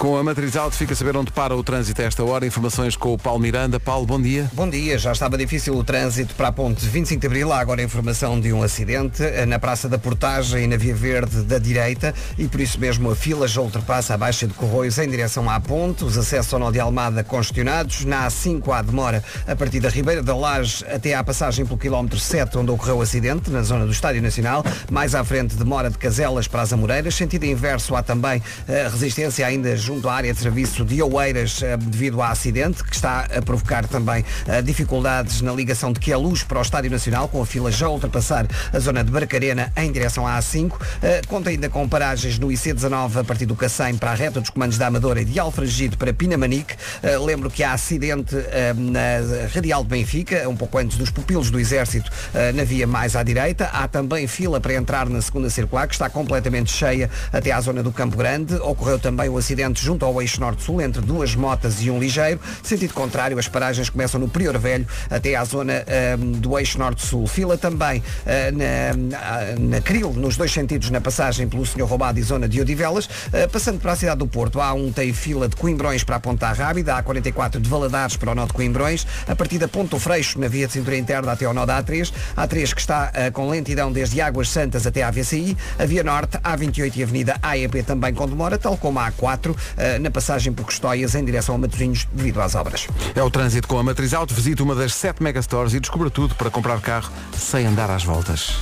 Com 0.00 0.16
a 0.16 0.24
Matriz 0.24 0.56
Alto 0.56 0.74
fica 0.74 0.94
a 0.94 0.96
saber 0.96 1.14
onde 1.14 1.30
para 1.30 1.54
o 1.54 1.62
trânsito 1.62 2.00
a 2.00 2.06
esta 2.06 2.24
hora. 2.24 2.46
Informações 2.46 2.96
com 2.96 3.12
o 3.12 3.18
Paulo 3.18 3.38
Miranda. 3.38 3.78
Paulo, 3.78 4.06
bom 4.06 4.18
dia. 4.18 4.50
Bom 4.54 4.66
dia, 4.66 4.96
já 4.96 5.12
estava 5.12 5.36
difícil 5.36 5.76
o 5.76 5.84
trânsito 5.84 6.34
para 6.34 6.48
a 6.48 6.52
ponte 6.52 6.86
25 6.86 7.20
de 7.20 7.26
Abril. 7.26 7.52
Há 7.52 7.60
agora 7.60 7.82
informação 7.82 8.40
de 8.40 8.50
um 8.50 8.62
acidente 8.62 9.22
eh, 9.22 9.44
na 9.44 9.58
Praça 9.58 9.90
da 9.90 9.98
Portagem 9.98 10.64
e 10.64 10.66
na 10.66 10.78
Via 10.78 10.94
Verde 10.94 11.42
da 11.42 11.58
direita 11.58 12.14
e 12.38 12.48
por 12.48 12.62
isso 12.62 12.80
mesmo 12.80 13.10
a 13.10 13.14
fila 13.14 13.46
já 13.46 13.60
ultrapassa 13.60 14.14
a 14.14 14.16
Baixa 14.16 14.46
de 14.46 14.54
Corroios 14.54 14.96
em 14.96 15.06
direção 15.06 15.50
à 15.50 15.60
ponte. 15.60 16.02
Os 16.02 16.16
acessos 16.16 16.54
ao 16.54 16.60
nó 16.60 16.70
de 16.70 16.80
Almada 16.80 17.22
congestionados. 17.22 18.06
Na 18.06 18.26
A5 18.26 18.72
há 18.72 18.80
demora 18.80 19.22
a 19.46 19.54
partir 19.54 19.80
da 19.80 19.90
Ribeira 19.90 20.22
da 20.22 20.34
Laje 20.34 20.82
até 20.90 21.14
à 21.14 21.22
passagem 21.22 21.66
pelo 21.66 21.78
quilómetro 21.78 22.18
7 22.18 22.56
onde 22.56 22.70
ocorreu 22.70 22.96
o 22.96 23.02
acidente, 23.02 23.50
na 23.50 23.60
zona 23.60 23.84
do 23.84 23.92
Estádio 23.92 24.22
Nacional. 24.22 24.64
Mais 24.90 25.14
à 25.14 25.22
frente 25.22 25.56
demora 25.56 25.90
de 25.90 25.98
Caselas 25.98 26.48
para 26.48 26.62
as 26.62 26.72
Amoreiras. 26.72 27.14
Sentido 27.14 27.44
inverso 27.44 27.94
há 27.94 28.02
também 28.02 28.42
eh, 28.66 28.88
resistência 28.90 29.46
ainda 29.46 29.76
junto 29.90 30.08
à 30.08 30.14
área 30.14 30.32
de 30.32 30.38
serviço 30.38 30.84
de 30.84 31.02
Oeiras 31.02 31.64
eh, 31.64 31.76
devido 31.76 32.22
ao 32.22 32.30
acidente 32.30 32.84
que 32.84 32.94
está 32.94 33.22
a 33.22 33.42
provocar 33.42 33.88
também 33.88 34.24
eh, 34.46 34.62
dificuldades 34.62 35.42
na 35.42 35.52
ligação 35.52 35.92
de 35.92 35.98
Queluz 35.98 36.44
para 36.44 36.60
o 36.60 36.62
Estádio 36.62 36.92
Nacional 36.92 37.26
com 37.26 37.42
a 37.42 37.46
fila 37.46 37.72
já 37.72 37.86
a 37.86 37.90
ultrapassar 37.90 38.46
a 38.72 38.78
zona 38.78 39.02
de 39.02 39.10
Barcarena 39.10 39.72
em 39.76 39.90
direção 39.90 40.24
à 40.28 40.38
A5. 40.38 40.74
Eh, 41.02 41.22
Conta 41.26 41.50
ainda 41.50 41.68
com 41.68 41.88
paragens 41.88 42.38
no 42.38 42.46
IC19 42.46 43.16
a 43.16 43.24
partir 43.24 43.46
do 43.46 43.56
Cacém 43.56 43.96
para 43.96 44.12
a 44.12 44.14
reta 44.14 44.40
dos 44.40 44.50
comandos 44.50 44.78
da 44.78 44.86
Amadora 44.86 45.22
e 45.22 45.24
de 45.24 45.40
Alfragide 45.40 45.96
para 45.96 46.12
Pinamanique. 46.12 46.76
Lembro 47.24 47.50
que 47.50 47.64
há 47.64 47.72
acidente 47.72 48.36
na 48.76 49.48
Radial 49.52 49.82
de 49.82 49.88
Benfica, 49.88 50.48
um 50.48 50.56
pouco 50.56 50.78
antes 50.78 50.96
dos 50.96 51.10
pupilos 51.10 51.50
do 51.50 51.58
Exército, 51.58 52.10
na 52.54 52.64
via 52.64 52.86
mais 52.86 53.16
à 53.16 53.22
direita. 53.22 53.66
Há 53.66 53.88
também 53.88 54.26
fila 54.26 54.60
para 54.60 54.74
entrar 54.74 55.08
na 55.08 55.20
segunda 55.20 55.50
circular, 55.50 55.86
que 55.86 55.94
está 55.94 56.08
completamente 56.10 56.70
cheia 56.70 57.10
até 57.32 57.52
à 57.52 57.60
zona 57.60 57.82
do 57.82 57.92
Campo 57.92 58.16
Grande. 58.16 58.54
Ocorreu 58.54 58.98
também 58.98 59.28
o 59.28 59.38
acidente 59.38 59.79
junto 59.80 60.04
ao 60.04 60.20
eixo 60.20 60.40
norte-sul, 60.40 60.80
entre 60.80 61.02
duas 61.02 61.34
motas 61.34 61.82
e 61.82 61.90
um 61.90 61.98
ligeiro. 61.98 62.40
Sentido 62.62 62.94
contrário, 62.94 63.38
as 63.38 63.48
paragens 63.48 63.88
começam 63.88 64.20
no 64.20 64.28
Prior 64.28 64.58
Velho 64.58 64.86
até 65.08 65.34
à 65.34 65.44
zona 65.44 65.84
ehm, 65.86 66.32
do 66.32 66.58
eixo 66.58 66.78
norte-sul. 66.78 67.26
Fila 67.26 67.56
também 67.56 68.02
eh, 68.26 68.50
na, 68.50 69.18
ah, 69.18 69.54
na 69.58 69.80
Cril, 69.80 70.12
nos 70.12 70.36
dois 70.36 70.52
sentidos, 70.52 70.90
na 70.90 71.00
passagem 71.00 71.48
pelo 71.48 71.64
Senhor 71.64 71.86
Roubado 71.86 72.18
e 72.18 72.22
zona 72.22 72.48
de 72.48 72.60
Odivelas. 72.60 73.08
Eh, 73.32 73.46
passando 73.46 73.80
para 73.80 73.92
a 73.92 73.96
cidade 73.96 74.18
do 74.18 74.26
Porto, 74.26 74.60
há 74.60 74.72
um 74.72 74.92
tem 74.92 75.12
fila 75.12 75.48
de 75.48 75.56
Coimbrões 75.56 76.04
para 76.04 76.16
a 76.16 76.20
Ponta 76.20 76.52
Rábida, 76.52 76.94
há 76.96 77.02
44 77.02 77.60
de 77.60 77.68
Valadares 77.68 78.16
para 78.16 78.32
o 78.32 78.34
nó 78.34 78.46
de 78.46 78.52
Coimbrões, 78.52 79.06
a 79.26 79.34
partir 79.34 79.58
da 79.58 79.68
Ponto 79.68 79.98
Freixo, 79.98 80.38
na 80.38 80.48
via 80.48 80.66
de 80.66 80.72
cintura 80.72 80.96
interna 80.96 81.32
até 81.32 81.44
ao 81.44 81.54
nó 81.54 81.64
da 81.64 81.82
A3, 81.82 82.12
A3 82.36 82.74
que 82.74 82.80
está 82.80 83.10
eh, 83.14 83.30
com 83.30 83.48
lentidão 83.48 83.92
desde 83.92 84.20
Águas 84.20 84.48
Santas 84.48 84.86
até 84.86 85.02
à 85.02 85.10
VCI, 85.10 85.56
a 85.78 85.84
Via 85.84 86.02
Norte, 86.02 86.38
A28 86.38 86.96
e 86.96 87.02
Avenida 87.02 87.36
AEP 87.42 87.82
também 87.82 88.12
com 88.12 88.28
demora, 88.28 88.58
tal 88.58 88.76
como 88.76 88.98
a 88.98 89.10
A4, 89.10 89.50
eh, 89.50 89.54
na 90.00 90.10
passagem 90.10 90.52
por 90.52 90.64
Custóias 90.64 91.14
em 91.14 91.24
direção 91.24 91.54
a 91.54 91.58
Matosinhos 91.58 92.06
devido 92.12 92.40
às 92.40 92.54
obras. 92.54 92.86
É 93.14 93.22
o 93.22 93.30
trânsito 93.30 93.68
com 93.68 93.78
a 93.78 93.82
Matriz 93.82 94.14
Alto. 94.14 94.34
Visite 94.34 94.62
uma 94.62 94.74
das 94.74 94.94
sete 94.94 95.22
megastores 95.22 95.74
e 95.74 95.80
descubra 95.80 96.10
tudo 96.10 96.34
para 96.34 96.50
comprar 96.50 96.80
carro 96.80 97.10
sem 97.36 97.66
andar 97.66 97.90
às 97.90 98.04
voltas. 98.04 98.54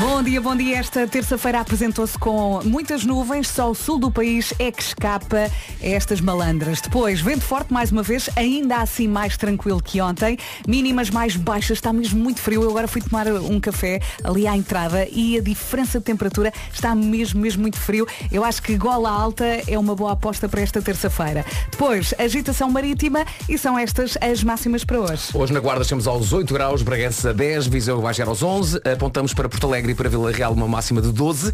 Bom 0.00 0.22
dia, 0.22 0.40
bom 0.40 0.56
dia. 0.56 0.78
Esta 0.78 1.06
terça-feira 1.06 1.60
apresentou-se 1.60 2.18
com 2.18 2.62
muitas 2.64 3.04
nuvens, 3.04 3.46
só 3.48 3.70
o 3.70 3.74
sul 3.74 3.98
do 3.98 4.10
país 4.10 4.54
é 4.58 4.72
que 4.72 4.82
escapa 4.82 5.36
a 5.36 5.50
estas 5.86 6.22
malandras. 6.22 6.80
Depois, 6.80 7.20
vento 7.20 7.42
forte 7.42 7.70
mais 7.70 7.92
uma 7.92 8.02
vez, 8.02 8.30
ainda 8.34 8.76
assim 8.76 9.06
mais 9.06 9.36
tranquilo 9.36 9.78
que 9.82 10.00
ontem. 10.00 10.38
Mínimas 10.66 11.10
mais 11.10 11.36
baixas, 11.36 11.76
está 11.76 11.92
mesmo 11.92 12.18
muito 12.18 12.40
frio. 12.40 12.62
Eu 12.62 12.70
agora 12.70 12.88
fui 12.88 13.02
tomar 13.02 13.26
um 13.28 13.60
café 13.60 14.00
ali 14.24 14.46
à 14.46 14.56
entrada 14.56 15.06
e 15.12 15.36
a 15.36 15.42
diferença 15.42 15.98
de 15.98 16.04
temperatura 16.06 16.50
está 16.72 16.94
mesmo, 16.94 17.38
mesmo 17.38 17.60
muito 17.60 17.76
frio. 17.76 18.06
Eu 18.32 18.42
acho 18.42 18.62
que 18.62 18.78
gola 18.78 19.10
alta 19.10 19.44
é 19.66 19.78
uma 19.78 19.94
boa 19.94 20.12
aposta 20.12 20.48
para 20.48 20.62
esta 20.62 20.80
terça-feira. 20.80 21.44
Depois, 21.70 22.14
agitação 22.18 22.70
marítima 22.70 23.26
e 23.46 23.58
são 23.58 23.78
estas 23.78 24.16
as 24.18 24.42
máximas 24.42 24.82
para 24.82 24.98
hoje. 24.98 25.24
Hoje 25.34 25.52
na 25.52 25.60
Guarda 25.60 25.82
estamos 25.82 26.06
aos 26.06 26.32
8 26.32 26.54
graus, 26.54 26.80
Bragança 26.80 27.34
10, 27.34 27.66
Viseu 27.66 28.00
vai 28.00 28.14
chegar 28.14 28.30
aos 28.30 28.42
11, 28.42 28.80
apontamos 28.90 29.34
para 29.34 29.46
Porto 29.46 29.66
Alegre 29.66 29.89
Alegre 29.90 29.92
e 29.92 29.94
para 29.94 30.08
Vila 30.08 30.30
Real 30.30 30.52
uma 30.52 30.68
máxima 30.68 31.02
de 31.02 31.12
12. 31.12 31.48
Uh, 31.48 31.52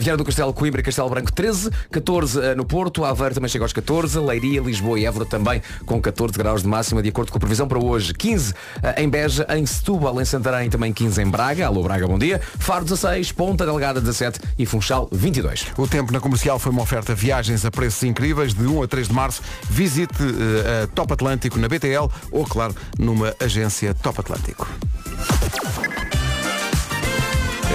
Vieira 0.00 0.16
do 0.16 0.24
Castelo, 0.24 0.52
Coimbra 0.52 0.80
e 0.80 0.84
Castelo 0.84 1.08
Branco 1.08 1.32
13. 1.32 1.70
14 1.90 2.38
uh, 2.38 2.56
no 2.56 2.64
Porto. 2.64 3.04
Aveiro 3.04 3.34
também 3.34 3.48
chega 3.48 3.64
aos 3.64 3.72
14. 3.72 4.18
Leiria, 4.18 4.60
Lisboa 4.60 4.98
e 4.98 5.06
Évora 5.06 5.24
também 5.24 5.62
com 5.86 6.00
14 6.00 6.36
graus 6.36 6.62
de 6.62 6.68
máxima, 6.68 7.02
de 7.02 7.08
acordo 7.08 7.30
com 7.30 7.38
a 7.38 7.40
previsão 7.40 7.66
para 7.66 7.78
hoje. 7.78 8.12
15 8.14 8.52
uh, 8.52 8.56
em 8.96 9.08
Beja, 9.08 9.46
em 9.50 9.64
Setúbal, 9.64 10.20
em 10.20 10.24
Santarém 10.24 10.68
também 10.68 10.92
15 10.92 11.22
em 11.22 11.26
Braga. 11.26 11.66
Alô 11.66 11.82
Braga, 11.82 12.06
bom 12.06 12.18
dia. 12.18 12.40
Faro 12.58 12.84
16, 12.84 13.32
Ponta 13.32 13.64
Delgada 13.64 14.00
17 14.00 14.40
e 14.58 14.66
Funchal 14.66 15.08
22. 15.12 15.66
O 15.76 15.86
tempo 15.86 16.12
na 16.12 16.20
comercial 16.20 16.58
foi 16.58 16.72
uma 16.72 16.82
oferta 16.82 17.14
viagens 17.14 17.64
a 17.64 17.70
preços 17.70 18.02
incríveis 18.02 18.54
de 18.54 18.66
1 18.66 18.82
a 18.82 18.88
3 18.88 19.08
de 19.08 19.14
março. 19.14 19.42
Visite 19.68 20.22
eh, 20.22 20.84
a 20.84 20.86
Top 20.88 21.12
Atlântico 21.12 21.58
na 21.58 21.68
BTL 21.68 22.08
ou, 22.30 22.44
claro, 22.44 22.74
numa 22.98 23.34
agência 23.40 23.94
Top 23.94 24.20
Atlântico. 24.20 24.68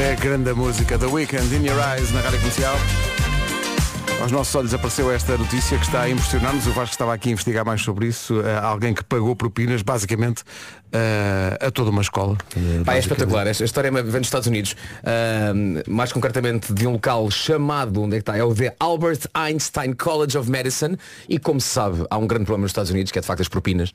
É 0.04 0.12
a 0.12 0.16
grande 0.16 0.52
música 0.54 1.00
The 1.00 1.06
Weekend 1.06 1.56
in 1.56 1.66
Your 1.66 1.80
Eyes 1.80 2.12
na 2.12 2.20
rádio 2.20 2.38
comercial. 2.40 3.13
Aos 4.24 4.32
nossos 4.32 4.56
olhos 4.56 4.74
apareceu 4.74 5.12
esta 5.12 5.38
notícia 5.38 5.78
que 5.78 5.84
está 5.84 6.04
a 6.04 6.10
impressionar-nos. 6.10 6.66
O 6.66 6.72
Vasco 6.72 6.94
estava 6.94 7.14
aqui 7.14 7.28
a 7.28 7.34
investigar 7.34 7.66
mais 7.66 7.82
sobre 7.82 8.08
isso. 8.08 8.40
Eh, 8.40 8.58
alguém 8.58 8.94
que 8.94 9.04
pagou 9.04 9.36
propinas, 9.36 9.82
basicamente, 9.82 10.44
eh, 10.94 11.58
a 11.60 11.70
toda 11.70 11.90
uma 11.90 12.02
escola. 12.02 12.38
Pá, 12.86 12.96
é 12.96 13.00
espetacular. 13.00 13.48
Esta 13.48 13.66
história 13.66 13.92
vem 13.92 14.02
dos 14.02 14.28
Estados 14.28 14.48
Unidos. 14.48 14.78
Mais 15.90 16.14
concretamente 16.14 16.74
de 16.74 16.88
um 16.88 16.94
local 16.94 17.30
chamado, 17.30 18.02
onde 18.02 18.16
é 18.16 18.20
que 18.20 18.22
está? 18.22 18.38
É 18.38 18.44
o 18.46 18.56
The 18.56 18.74
Albert 18.80 19.28
Einstein 19.34 19.92
College 19.92 20.38
of 20.38 20.50
Medicine. 20.50 20.98
E 21.28 21.38
como 21.38 21.60
se 21.60 21.68
sabe, 21.68 22.06
há 22.10 22.18
um 22.18 22.26
grande 22.26 22.46
problema 22.46 22.62
nos 22.62 22.72
Estados 22.72 22.92
Unidos, 22.92 23.12
que 23.12 23.20
é 23.20 23.22
de 23.22 23.28
facto 23.28 23.42
as 23.42 23.50
propinas. 23.50 23.92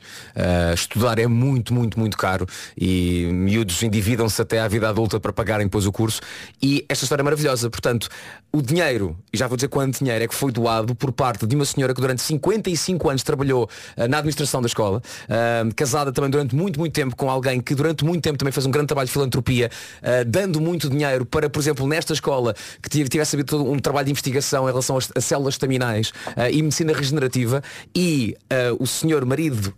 Estudar 0.74 1.18
é 1.18 1.26
muito, 1.26 1.72
muito, 1.72 1.98
muito 1.98 2.18
caro. 2.18 2.46
E 2.76 3.30
miúdos 3.32 3.82
endividam-se 3.82 4.42
até 4.42 4.60
à 4.60 4.68
vida 4.68 4.90
adulta 4.90 5.18
para 5.18 5.32
pagarem 5.32 5.66
depois 5.66 5.86
o 5.86 5.92
curso. 5.92 6.20
E 6.62 6.84
esta 6.86 7.06
história 7.06 7.22
é 7.22 7.24
maravilhosa. 7.24 7.70
Portanto, 7.70 8.10
o 8.52 8.60
dinheiro, 8.60 9.16
e 9.32 9.38
já 9.38 9.46
vou 9.46 9.56
dizer 9.56 9.68
quanto 9.68 9.98
dinheiro 9.98 10.17
é 10.22 10.28
que 10.28 10.34
foi 10.34 10.50
doado 10.52 10.94
por 10.94 11.12
parte 11.12 11.46
de 11.46 11.54
uma 11.54 11.64
senhora 11.64 11.94
que 11.94 12.00
durante 12.00 12.22
55 12.22 13.08
anos 13.10 13.22
trabalhou 13.22 13.68
ah, 13.96 14.08
na 14.08 14.18
administração 14.18 14.60
da 14.60 14.66
escola, 14.66 15.02
ah, 15.28 15.68
casada 15.76 16.12
também 16.12 16.30
durante 16.30 16.54
muito, 16.54 16.78
muito 16.78 16.92
tempo 16.92 17.14
com 17.16 17.30
alguém 17.30 17.60
que 17.60 17.74
durante 17.74 18.04
muito 18.04 18.22
tempo 18.22 18.38
também 18.38 18.52
fez 18.52 18.66
um 18.66 18.70
grande 18.70 18.88
trabalho 18.88 19.06
de 19.06 19.12
filantropia, 19.12 19.70
ah, 20.02 20.24
dando 20.26 20.60
muito 20.60 20.88
dinheiro 20.90 21.24
para, 21.24 21.48
por 21.50 21.60
exemplo, 21.60 21.86
nesta 21.86 22.12
escola, 22.12 22.54
que 22.82 22.88
tive- 22.88 23.08
tivesse 23.08 23.36
havido 23.36 23.50
todo 23.50 23.70
um 23.70 23.78
trabalho 23.78 24.06
de 24.06 24.10
investigação 24.12 24.64
em 24.64 24.70
relação 24.70 24.96
às 24.96 25.10
células 25.24 25.54
estaminais 25.54 26.12
e 26.52 26.62
medicina 26.62 26.92
regenerativa, 26.92 27.62
e 27.94 28.36
o 28.78 28.86
senhor 28.86 29.24
marido 29.24 29.74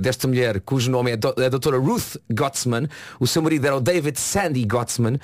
desta 0.00 0.26
mulher, 0.28 0.60
cujo 0.60 0.90
nome 0.90 1.12
é 1.12 1.16
do- 1.16 1.34
a 1.36 1.48
doutora 1.48 1.78
Ruth 1.78 2.16
Gottsman, 2.32 2.88
o 3.20 3.26
seu 3.26 3.42
marido 3.42 3.66
era 3.66 3.76
o 3.76 3.80
David 3.80 4.18
Sandy 4.18 4.64
Gottsman, 4.64 5.18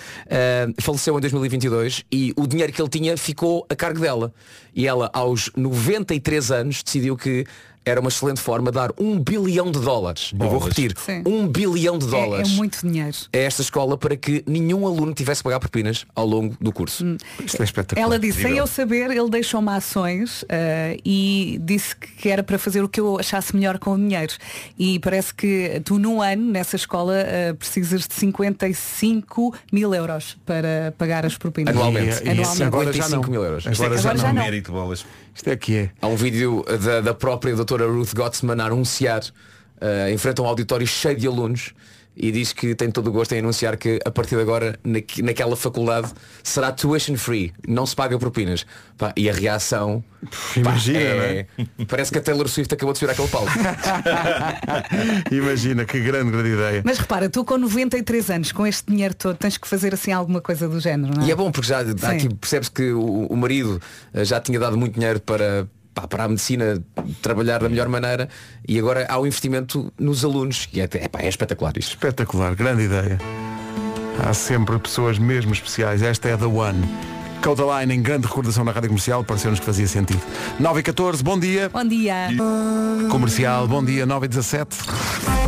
faleceu 0.81 1.17
em 1.17 1.21
2022 1.21 2.05
e 2.11 2.33
o 2.37 2.47
dinheiro 2.47 2.73
que 2.73 2.81
ele 2.81 2.89
tinha 2.89 3.17
ficou 3.17 3.67
a 3.69 3.75
cargo 3.77 4.01
dela. 4.01 4.33
E 4.75 4.87
ela, 4.87 5.11
aos 5.13 5.51
93 5.57 6.51
anos, 6.51 6.83
decidiu 6.83 7.17
que 7.17 7.47
era 7.89 8.01
uma 8.01 8.09
excelente 8.09 8.41
forma 8.41 8.71
de 8.71 8.75
dar 8.77 8.91
um 8.99 9.19
bilhão 9.19 9.71
de 9.71 9.81
dólares. 9.81 10.31
Eu 10.33 10.39
vou 10.39 10.49
Bolas. 10.61 10.65
repetir, 10.77 10.95
Sim. 10.99 11.23
um 11.27 11.47
bilhão 11.49 11.99
de 11.99 12.05
É, 12.05 12.09
é 12.09 12.11
dólares 12.11 12.51
muito 12.53 12.87
dinheiro. 12.87 13.17
a 13.33 13.37
esta 13.39 13.63
escola 13.63 13.97
para 13.97 14.17
que 14.17 14.43
nenhum 14.47 14.87
aluno 14.87 15.13
tivesse 15.15 15.41
que 15.41 15.45
pagar 15.45 15.61
propinas 15.61 16.05
ao 16.15 16.27
longo 16.27 16.57
do 16.61 16.73
curso. 16.73 17.05
Isto 17.45 17.61
é 17.61 17.65
espetacular. 17.65 18.05
Ela 18.07 18.19
disse, 18.19 18.43
sem 18.43 18.57
eu 18.57 18.67
saber, 18.67 19.11
ele 19.11 19.31
deixou-me 19.31 19.71
ações 19.71 20.45
eh, 20.49 20.97
e 21.05 21.59
disse 21.63 21.95
que 21.97 22.29
era 22.29 22.43
para 22.43 22.59
fazer 22.59 22.83
o 22.83 22.89
que 22.89 23.01
eu 23.01 23.19
achasse 23.19 23.55
melhor 23.55 23.79
com 23.79 23.93
o 23.93 23.97
dinheiro. 23.97 24.35
E 24.79 24.99
parece 24.99 25.33
que 25.35 25.81
tu 25.85 25.99
num 25.99 26.21
ano, 26.21 26.51
nessa 26.51 26.77
escola, 26.77 27.15
eh, 27.17 27.53
precisas 27.55 28.07
de 28.07 28.15
55 28.15 29.55
mil 29.73 29.95
euros 29.95 30.37
para 30.45 30.93
pagar 30.97 31.25
as 31.25 31.37
propinas. 31.37 31.75
Anualmente. 31.75 32.29
Anualmente. 32.29 32.63
Agora 32.63 32.93
já 32.93 33.09
não. 33.09 33.23
mil 33.23 33.43
euros. 33.45 33.67
Agora 33.67 33.97
já 33.99 34.15
não. 34.15 34.33
Mérito, 34.33 34.73
bolas. 34.73 35.05
Isto 35.39 35.51
é 35.51 35.57
que 35.57 35.77
é. 35.77 35.91
Há 36.03 36.09
um 36.09 36.17
vídeo 36.17 36.65
da, 36.85 37.01
da 37.01 37.15
própria 37.15 37.55
doutora 37.55 37.87
Ruth 37.87 38.13
Gottsman 38.13 38.61
a 38.61 38.67
anunciar 38.67 39.23
eh, 39.81 40.11
em 40.11 40.19
frente 40.19 40.41
a 40.41 40.43
um 40.43 40.47
auditório 40.47 40.85
cheio 40.85 41.17
de 41.17 41.29
alunos 41.29 41.73
e 42.21 42.33
diz 42.33 42.53
que 42.53 42.75
tem 42.75 42.91
todo 42.91 43.07
o 43.09 43.13
gosto 43.13 43.33
em 43.33 43.39
anunciar 43.39 43.77
que 43.77 43.99
a 44.05 44.11
partir 44.11 44.35
de 44.37 44.43
agora 44.43 44.79
naque- 44.83 45.23
naquela 45.23 45.55
faculdade 45.57 46.09
será 46.43 46.73
tuition 46.73 47.17
free, 47.17 47.53
não 47.67 47.87
se 47.87 47.95
paga 47.95 48.19
propinas. 48.19 48.67
Pá, 48.97 49.13
e 49.17 49.31
a 49.31 49.33
reação 49.33 50.03
pá, 50.23 50.61
Imagina, 50.61 50.99
é- 50.99 51.47
Parece 51.87 52.11
que 52.11 52.19
a 52.19 52.21
Taylor 52.23 52.49
Swift 52.49 52.75
acabou 52.75 52.93
de 52.93 52.99
subir 52.99 53.13
aquele 53.13 53.29
palco. 53.29 53.51
Imagina, 55.31 55.85
que 55.85 56.01
grande, 56.01 56.31
grande 56.31 56.49
ideia. 56.51 56.83
Mas 56.85 56.99
repara, 56.99 57.29
tu 57.29 57.45
com 57.45 57.57
93 57.59 58.31
anos, 58.31 58.53
com 58.53 58.67
este 58.67 58.91
dinheiro 58.91 59.15
todo, 59.15 59.37
tens 59.37 59.57
que 59.57 59.69
fazer 59.69 59.95
assim 59.95 60.13
alguma 60.13 60.41
coisa 60.41 60.69
do 60.69 60.81
género, 60.81 61.15
não 61.17 61.23
é? 61.25 61.27
E 61.29 61.31
é 61.31 61.37
bom 61.37 61.51
porque 61.51 61.69
já 61.69 61.85
Sim. 61.85 61.95
aqui 62.07 62.35
percebe-se 62.35 62.71
que 62.71 62.91
o, 62.93 63.27
o 63.27 63.37
marido 63.37 63.81
eh, 64.13 64.25
já 64.25 64.41
tinha 64.41 64.59
dado 64.59 64.77
muito 64.77 64.95
dinheiro 64.95 65.21
para, 65.21 65.69
pá, 66.01 66.07
para 66.07 66.25
a 66.25 66.29
medicina 66.29 66.83
trabalhar 67.21 67.59
da 67.59 67.69
melhor 67.69 67.89
maneira 67.89 68.29
e 68.67 68.79
agora 68.79 69.07
há 69.09 69.19
o 69.19 69.27
investimento 69.27 69.93
nos 69.99 70.25
alunos 70.25 70.69
e 70.73 70.81
é, 70.81 70.85
é, 70.85 71.09
pá, 71.09 71.21
é 71.21 71.29
espetacular 71.29 71.77
isto. 71.77 71.91
Espetacular, 71.91 72.55
grande 72.55 72.85
ideia. 72.85 73.19
Há 74.25 74.33
sempre 74.35 74.79
pessoas 74.79 75.19
mesmo 75.19 75.53
especiais. 75.53 76.03
Esta 76.03 76.29
é 76.29 76.37
The 76.37 76.47
One. 76.47 76.83
Codaline 77.43 77.95
em 77.95 78.03
grande 78.03 78.27
recordação 78.27 78.65
na 78.65 78.73
rádio 78.73 78.89
comercial, 78.89 79.23
pareceu-nos 79.25 79.61
que 79.61 79.67
fazia 79.67 79.87
sentido. 79.87 80.21
9 80.59 80.81
e 80.81 80.83
14, 80.83 81.23
bom 81.23 81.39
dia. 81.39 81.69
Bom 81.69 81.85
dia. 81.85 82.29
Comercial, 83.11 83.67
bom 83.67 83.85
dia, 83.85 84.05
9 84.05 84.27
e 84.27 84.29
17. 84.29 84.77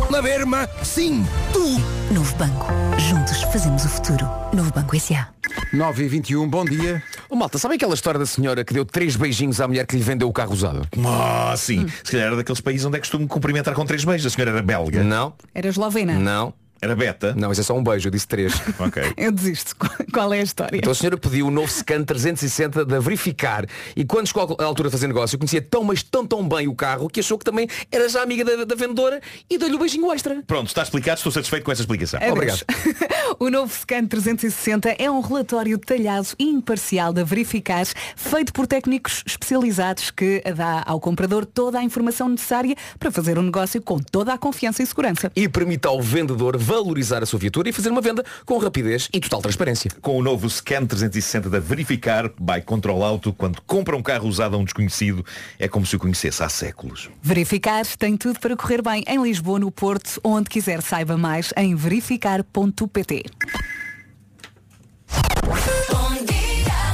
Na 0.09 0.21
Berma, 0.21 0.67
sim, 0.83 1.25
tu. 1.53 2.13
Novo 2.13 2.35
Banco. 2.35 2.67
Juntos 2.97 3.41
fazemos 3.43 3.85
o 3.85 3.89
futuro. 3.89 4.27
Novo 4.53 4.71
Banco 4.73 4.95
S.A. 4.95 5.29
9 5.73 6.03
e 6.03 6.07
21, 6.07 6.49
bom 6.49 6.65
dia. 6.65 7.01
Ô 7.29 7.35
malta, 7.35 7.57
sabe 7.57 7.75
aquela 7.75 7.93
história 7.93 8.19
da 8.19 8.25
senhora 8.25 8.63
que 8.63 8.73
deu 8.73 8.85
três 8.85 9.15
beijinhos 9.15 9.61
à 9.61 9.67
mulher 9.67 9.85
que 9.85 9.95
lhe 9.95 10.03
vendeu 10.03 10.27
o 10.27 10.33
carro 10.33 10.53
usado? 10.53 10.87
Ah, 11.05 11.53
sim. 11.57 11.87
Se 12.03 12.11
calhar 12.11 12.27
era 12.27 12.35
daqueles 12.37 12.61
países 12.61 12.85
onde 12.85 12.97
é 12.97 12.99
costume 12.99 13.27
cumprimentar 13.27 13.73
com 13.73 13.85
três 13.85 14.03
beijos. 14.03 14.25
A 14.27 14.29
senhora 14.29 14.51
era 14.51 14.61
belga. 14.61 15.03
Não. 15.03 15.33
Era 15.53 15.67
eslovena. 15.67 16.13
Não. 16.19 16.53
Era 16.81 16.95
beta? 16.95 17.35
Não, 17.37 17.51
isso 17.51 17.61
é 17.61 17.63
só 17.63 17.77
um 17.77 17.83
beijo, 17.83 18.07
eu 18.07 18.11
disse 18.11 18.27
três. 18.27 18.53
ok. 18.79 19.03
Eu 19.15 19.31
desisto. 19.31 19.75
Qual 20.11 20.33
é 20.33 20.39
a 20.39 20.43
história? 20.43 20.77
Então 20.77 20.91
a 20.91 20.95
senhora 20.95 21.15
pediu 21.15 21.47
o 21.47 21.51
novo 21.51 21.71
scan 21.71 22.03
360 22.03 22.83
da 22.85 22.99
verificar 22.99 23.65
e 23.95 24.03
quando 24.03 24.27
chegou 24.27 24.57
à 24.59 24.63
altura 24.63 24.89
de 24.89 24.93
fazer 24.93 25.07
negócio 25.07 25.37
conhecia 25.37 25.61
tão, 25.61 25.83
mas 25.83 26.01
tão 26.01 26.25
tão 26.25 26.47
bem 26.47 26.67
o 26.67 26.73
carro 26.73 27.07
que 27.07 27.19
achou 27.19 27.37
que 27.37 27.45
também 27.45 27.67
era 27.91 28.09
já 28.09 28.23
amiga 28.23 28.43
da, 28.43 28.65
da 28.65 28.75
vendedora 28.75 29.21
e 29.47 29.59
deu-lhe 29.59 29.75
o 29.75 29.79
beijinho 29.79 30.11
extra. 30.11 30.41
Pronto, 30.47 30.67
está 30.67 30.81
explicado, 30.81 31.17
estou 31.17 31.31
satisfeito 31.31 31.63
com 31.63 31.71
essa 31.71 31.81
explicação. 31.81 32.19
Adeus. 32.19 32.63
O 33.39 33.49
novo 33.49 33.73
Scan 33.73 34.05
360 34.05 34.95
é 34.99 35.09
um 35.09 35.19
relatório 35.19 35.77
detalhado 35.77 36.27
e 36.37 36.43
imparcial 36.43 37.13
da 37.13 37.23
Verificar, 37.23 37.85
feito 38.15 38.51
por 38.53 38.67
técnicos 38.67 39.23
especializados 39.25 40.11
que 40.11 40.43
dá 40.55 40.83
ao 40.85 40.99
comprador 40.99 41.45
toda 41.45 41.79
a 41.79 41.83
informação 41.83 42.27
necessária 42.29 42.75
para 42.99 43.09
fazer 43.09 43.39
um 43.39 43.43
negócio 43.43 43.81
com 43.81 43.99
toda 43.99 44.33
a 44.33 44.37
confiança 44.37 44.83
e 44.83 44.85
segurança. 44.85 45.31
E 45.35 45.47
permite 45.47 45.87
ao 45.87 46.01
vendedor 46.01 46.57
valorizar 46.75 47.21
a 47.21 47.25
sua 47.25 47.37
viatura 47.37 47.67
e 47.67 47.73
fazer 47.73 47.89
uma 47.89 47.99
venda 47.99 48.23
com 48.45 48.57
rapidez 48.57 49.09
e 49.13 49.19
total 49.19 49.41
transparência. 49.41 49.91
Com 50.01 50.17
o 50.17 50.23
novo 50.23 50.49
Scan 50.49 50.85
360 50.85 51.49
da 51.49 51.59
Verificar 51.59 52.29
by 52.39 52.61
Control 52.65 53.03
Auto, 53.03 53.33
quando 53.33 53.61
compra 53.63 53.95
um 53.97 54.01
carro 54.01 54.25
usado 54.29 54.55
a 54.55 54.57
um 54.59 54.63
desconhecido, 54.63 55.25
é 55.59 55.67
como 55.67 55.85
se 55.85 55.97
o 55.97 55.99
conhecesse 55.99 56.41
há 56.41 56.47
séculos. 56.47 57.09
Verificar 57.21 57.85
tem 57.97 58.15
tudo 58.15 58.39
para 58.39 58.55
correr 58.55 58.81
bem 58.81 59.03
em 59.05 59.21
Lisboa, 59.21 59.59
no 59.59 59.69
Porto, 59.69 60.19
onde 60.23 60.49
quiser 60.49 60.81
saiba 60.81 61.17
mais 61.17 61.53
em 61.57 61.75
verificar.pt. 61.75 63.25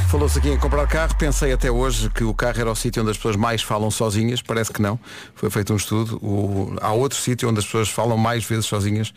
Falou-se 0.10 0.40
aqui 0.40 0.50
em 0.50 0.58
comprar 0.58 0.88
carro, 0.88 1.16
pensei 1.18 1.52
até 1.52 1.70
hoje 1.70 2.10
que 2.10 2.24
o 2.24 2.34
carro 2.34 2.60
era 2.62 2.72
o 2.72 2.76
sítio 2.76 3.02
onde 3.02 3.12
as 3.12 3.18
pessoas 3.18 3.36
mais 3.36 3.62
falam 3.62 3.92
sozinhas, 3.92 4.42
parece 4.42 4.72
que 4.72 4.82
não. 4.82 4.98
Foi 5.36 5.50
feito 5.52 5.74
um 5.74 5.76
estudo. 5.76 6.18
O- 6.26 6.76
Há 6.82 6.94
outro 6.94 7.18
sítio 7.20 7.48
onde 7.50 7.60
as 7.60 7.66
pessoas 7.66 7.90
falam 7.90 8.18
mais 8.18 8.44
vezes 8.46 8.66
sozinhas, 8.66 9.14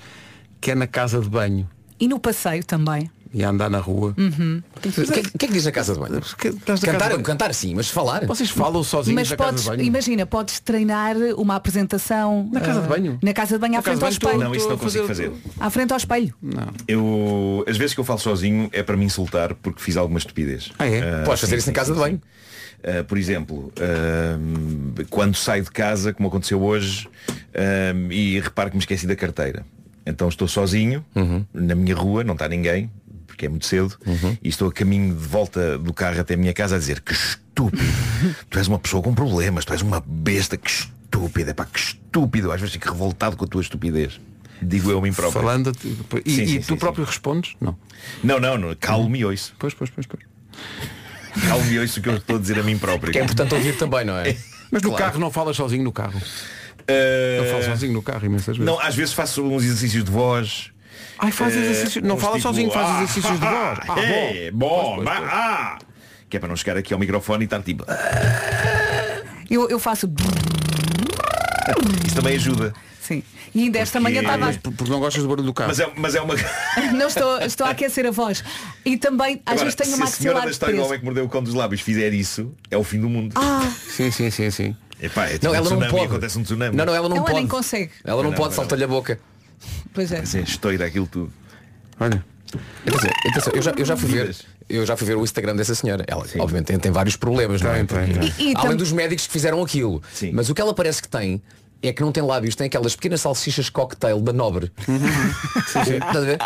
que 0.61 0.71
é 0.71 0.75
na 0.75 0.87
casa 0.87 1.21
de 1.21 1.29
banho. 1.29 1.69
E 1.99 2.07
no 2.09 2.19
passeio 2.19 2.65
também. 2.65 3.11
E 3.33 3.45
a 3.45 3.51
andar 3.51 3.71
na 3.71 3.79
rua. 3.79 4.13
Uhum. 4.19 4.61
O 4.77 4.81
que, 4.81 4.89
é 4.89 5.23
que- 5.23 5.39
que 5.39 5.45
é 5.45 5.49
que 5.49 5.53
diz 5.55 5.65
na 5.65 5.71
casa 5.71 5.95
de 5.95 6.01
banho? 6.01 6.21
Cantar, 6.81 7.17
cantar 7.23 7.55
sim, 7.55 7.75
mas 7.77 7.89
falar. 7.89 8.27
Vocês 8.27 8.51
falam 8.51 8.83
sozinhos 8.83 9.15
Mas 9.21 9.31
na 9.31 9.37
casa 9.37 9.51
podes, 9.51 9.63
de 9.63 9.71
banho? 9.71 9.83
imagina, 9.85 10.27
podes 10.27 10.59
treinar 10.59 11.15
uma 11.37 11.55
apresentação 11.55 12.51
Na 12.53 12.61
casa 12.61 12.81
ah, 12.81 12.83
de 12.83 12.89
banho? 12.89 13.19
Na 13.23 13.33
casa 13.33 13.55
de 13.55 13.61
banho 13.61 13.75
à 13.75 13.77
Na 13.77 13.83
casa 13.85 14.01
frente 14.01 14.05
ao 14.05 14.11
de 14.11 14.19
banho 14.19 14.33
espelho. 14.35 14.49
Não, 14.51 14.55
isso 14.57 14.69
não 14.69 14.77
consigo 14.79 15.07
fazer. 15.07 15.31
À 15.61 15.71
frente 15.71 15.93
ao 15.93 15.97
espelho. 15.99 16.35
Eu, 16.89 17.65
as 17.69 17.77
vezes 17.77 17.95
que 17.95 18.01
eu 18.01 18.05
falo 18.05 18.19
sozinho 18.19 18.69
é 18.73 18.83
para 18.83 18.97
me 18.97 19.05
insultar 19.05 19.55
porque 19.55 19.81
fiz 19.81 19.97
alguma 19.97 20.19
estupidez. 20.19 20.73
Ah, 20.77 20.87
é? 20.89 20.99
Ah, 21.21 21.23
Podes 21.25 21.41
fazer 21.43 21.53
sim, 21.53 21.59
isso 21.59 21.67
na 21.69 21.73
sim, 21.73 21.73
casa 21.73 21.89
sim, 21.89 21.95
de 21.95 22.01
banho. 22.01 22.17
sim. 22.17 22.99
Ah, 22.99 23.05
por 23.05 23.17
exemplo, 23.17 23.73
ah, 23.79 25.05
quando 25.09 25.37
saio 25.37 25.63
de 25.63 25.71
casa, 25.71 26.13
como 26.13 26.27
aconteceu 26.29 26.61
hoje, 26.61 27.09
ah, 27.55 27.95
e 28.11 28.41
reparo 28.41 28.71
que 28.71 28.77
me 28.77 28.83
esqueci 28.83 29.07
da 29.07 29.15
carteira. 29.15 29.65
Então 30.11 30.29
estou 30.29 30.47
sozinho, 30.49 31.05
Uhum. 31.15 31.45
na 31.55 31.75
minha 31.75 31.95
rua, 31.95 32.23
não 32.25 32.35
está 32.35 32.49
ninguém, 32.49 32.91
porque 33.27 33.47
é 33.47 33.49
muito 33.49 33.67
cedo, 33.67 33.97
e 34.43 34.49
estou 34.49 34.69
a 34.69 34.73
caminho 34.73 35.15
de 35.15 35.27
volta 35.27 35.79
do 35.79 35.93
carro 35.95 36.21
até 36.21 36.35
a 36.35 36.37
minha 36.37 36.53
casa 36.53 36.77
a 36.77 36.79
dizer 36.79 37.01
que 37.01 37.13
estúpido, 37.13 37.83
tu 38.51 38.59
és 38.59 38.69
uma 38.69 38.79
pessoa 38.79 39.03
com 39.03 39.15
problemas, 39.15 39.65
tu 39.65 39.73
és 39.73 39.83
uma 39.83 40.03
besta, 40.07 40.57
que 40.57 40.71
estúpida, 40.71 41.55
pá, 41.55 41.65
que 41.65 41.79
estúpido, 41.79 42.53
às 42.53 42.61
vezes 42.61 42.75
fico 42.75 42.89
revoltado 42.91 43.37
com 43.37 43.45
a 43.45 43.49
tua 43.49 43.63
estupidez. 43.63 44.21
Digo 44.63 44.91
eu 44.91 44.99
a 44.99 45.01
mim 45.03 45.13
próprio. 45.13 45.41
Falando 45.41 45.73
e, 46.27 46.31
Sim, 46.35 46.43
e 46.43 46.47
sim, 46.49 46.59
tu 46.61 46.65
sim, 46.67 46.77
próprio 46.77 47.05
respondes? 47.05 47.55
Não. 47.59 47.75
Não, 48.23 48.39
não, 48.39 48.59
não. 48.59 48.75
Calmo 48.79 49.17
e 49.17 49.25
ouço. 49.25 49.55
Pois, 49.59 49.73
pois, 49.73 49.89
pois, 49.89 50.07
pois. 50.07 50.23
Calmo 51.49 51.65
e 51.71 51.79
ouço 51.79 51.99
o 51.99 52.03
que 52.03 52.09
eu 52.11 52.17
estou 52.17 52.37
a 52.37 52.39
dizer 52.39 52.59
a 52.59 52.63
mim 52.63 52.77
próprio. 52.77 53.11
Que 53.11 53.19
é 53.21 53.23
importante 53.25 53.55
ouvir 53.55 53.77
também, 53.79 54.05
não 54.05 54.19
é? 54.19 54.37
Mas 54.71 54.83
no 54.83 54.91
Claro. 54.91 55.05
carro 55.05 55.19
não 55.19 55.31
falas 55.31 55.57
sozinho 55.57 55.83
no 55.83 55.93
carro. 55.93 56.21
Eu 56.89 57.45
falo 57.51 57.63
sozinho 57.65 57.93
no 57.93 58.03
carro 58.03 58.25
imensas 58.27 58.57
vezes. 58.57 58.65
Não, 58.73 58.81
às 58.81 58.95
vezes 58.95 59.13
faço 59.15 59.43
uns 59.43 59.65
exercícios 59.65 60.05
de 60.05 60.11
voz. 60.11 60.71
Ai, 61.19 61.31
faz 61.31 61.55
Eh, 61.55 61.61
exercícios. 61.61 62.05
Não 62.05 62.17
uns 62.17 62.21
fala 62.23 62.37
tipo, 62.37 62.49
sozinho, 62.49 62.71
faz 62.71 62.89
ah, 62.89 62.95
exercícios 63.03 63.33
de 63.33 63.39
voz. 63.47 63.53
ah, 63.55 63.85
Ah, 63.89 64.01
é, 64.01 64.51
bom. 64.51 64.97
bom, 64.97 65.05
ah. 65.09 65.79
Que 66.29 66.37
é 66.37 66.41
para 66.41 66.49
não 66.49 66.57
chegar 66.57 66.77
aqui 66.77 66.93
ao 66.95 67.01
microfone 67.01 67.43
e 67.43 67.47
estar 67.47 67.61
tipo. 67.63 67.85
"Ah". 67.89 67.97
Eu, 69.51 69.69
eu 69.69 69.79
faço. 69.79 70.09
Isso 72.07 72.15
também 72.17 72.35
ajuda. 72.37 72.73
Sim. 73.01 73.23
E 73.55 73.65
ainda 73.65 73.79
esta 73.81 73.99
manhã 73.99 74.21
Ah, 74.25 74.35
estava. 74.51 74.53
porque 74.75 74.91
não 74.91 75.01
gostas 75.01 75.23
do 75.25 75.29
barulho 75.29 75.47
do 75.47 75.53
carro. 75.53 75.69
Mas 75.69 75.81
é, 75.81 75.91
mas 75.97 76.15
é 76.15 76.21
uma. 76.21 76.35
Não 76.95 77.09
estou, 77.09 77.39
estou 77.41 77.67
a 77.67 77.71
aquecer 77.71 78.07
a 78.07 78.13
voz. 78.13 78.45
E 78.85 78.97
também, 78.97 79.43
às 79.45 79.55
Agora, 79.55 79.65
vezes 79.65 79.75
tenho 79.75 79.91
se 79.91 79.97
uma 79.97 80.05
a 80.05 80.09
senhora 80.09 80.41
da 80.43 80.51
história 80.51 80.77
do 80.77 80.85
homem 80.85 80.99
que 81.01 81.05
mordeu 81.05 81.25
o 81.25 81.29
cão 81.29 81.43
dos 81.43 81.53
lábios 81.55 81.81
fizer 81.81 82.13
isso, 82.15 82.53
é 82.71 82.77
o 82.77 82.85
fim 82.85 83.01
do 83.01 83.09
mundo. 83.09 83.33
Ah, 83.37 83.69
Sim, 83.89 84.13
sim, 84.13 84.31
sim, 84.31 84.51
sim. 84.53 84.77
Epá, 85.03 85.27
é 85.27 85.33
tipo 85.33 85.47
Não, 85.47 85.53
um 85.53 85.55
ela 85.55 85.65
não 85.71 85.77
tsunami, 85.77 85.91
pode. 85.93 86.05
acontece 86.07 86.39
um 86.39 86.43
tsunami. 86.43 86.77
Não, 86.77 86.85
não, 86.87 86.95
ela 86.95 87.09
não 87.09 87.17
ela 87.17 87.25
pode. 87.25 87.39
nem 87.39 87.47
consegue. 87.47 87.91
Ela 88.05 88.23
não, 88.23 88.31
Não, 88.31 88.37
pode, 88.37 88.51
não. 88.51 88.57
salta-lhe 88.57 88.85
a 88.85 88.89
boca. 88.89 89.19
Pois 89.95 90.13
é. 90.13 90.19
Mas 90.21 90.35
é 90.35 90.41
estoura 90.41 90.85
aquilo 90.87 91.07
tudo. 91.07 91.33
Olha. 91.99 92.25
Atenção, 92.87 93.11
atenção, 93.31 93.53
eu, 93.55 93.63
já, 93.63 93.71
eu 93.77 93.85
já 93.85 93.97
fui 93.97 94.09
ver. 94.11 94.37
Eu 94.69 94.87
já 94.87 94.97
fui 94.97 95.07
ver 95.07 95.17
o 95.17 95.23
Instagram 95.25 95.55
dessa 95.57 95.75
senhora. 95.75 96.05
Ela, 96.07 96.25
obviamente, 96.39 96.67
tem, 96.67 96.79
tem 96.79 96.91
vários 96.93 97.17
problemas, 97.17 97.61
não 97.63 97.71
é? 97.73 97.81
E- 98.39 98.51
e 98.51 98.55
Além 98.57 98.71
tam- 98.71 98.77
dos 98.77 98.93
médicos 98.93 99.27
que 99.27 99.33
fizeram 99.33 99.63
aquilo. 99.63 100.03
Sim. 100.13 100.33
Mas 100.33 100.49
o 100.51 100.55
que 100.55 100.61
ela 100.61 100.75
parece 100.75 101.01
que 101.03 101.09
tem 101.09 101.41
é 101.83 101.93
que 101.93 102.03
não 102.03 102.13
tem 102.13 102.23
lábios, 102.23 102.55
tem 102.55 102.67
aquelas 102.67 102.95
pequenas 102.95 103.21
salsichas 103.21 103.71
cocktail 103.71 104.21
da 104.21 104.33
nobre. 104.33 104.71
Estás 105.67 106.17
a 106.17 106.21
ver? 106.21 106.39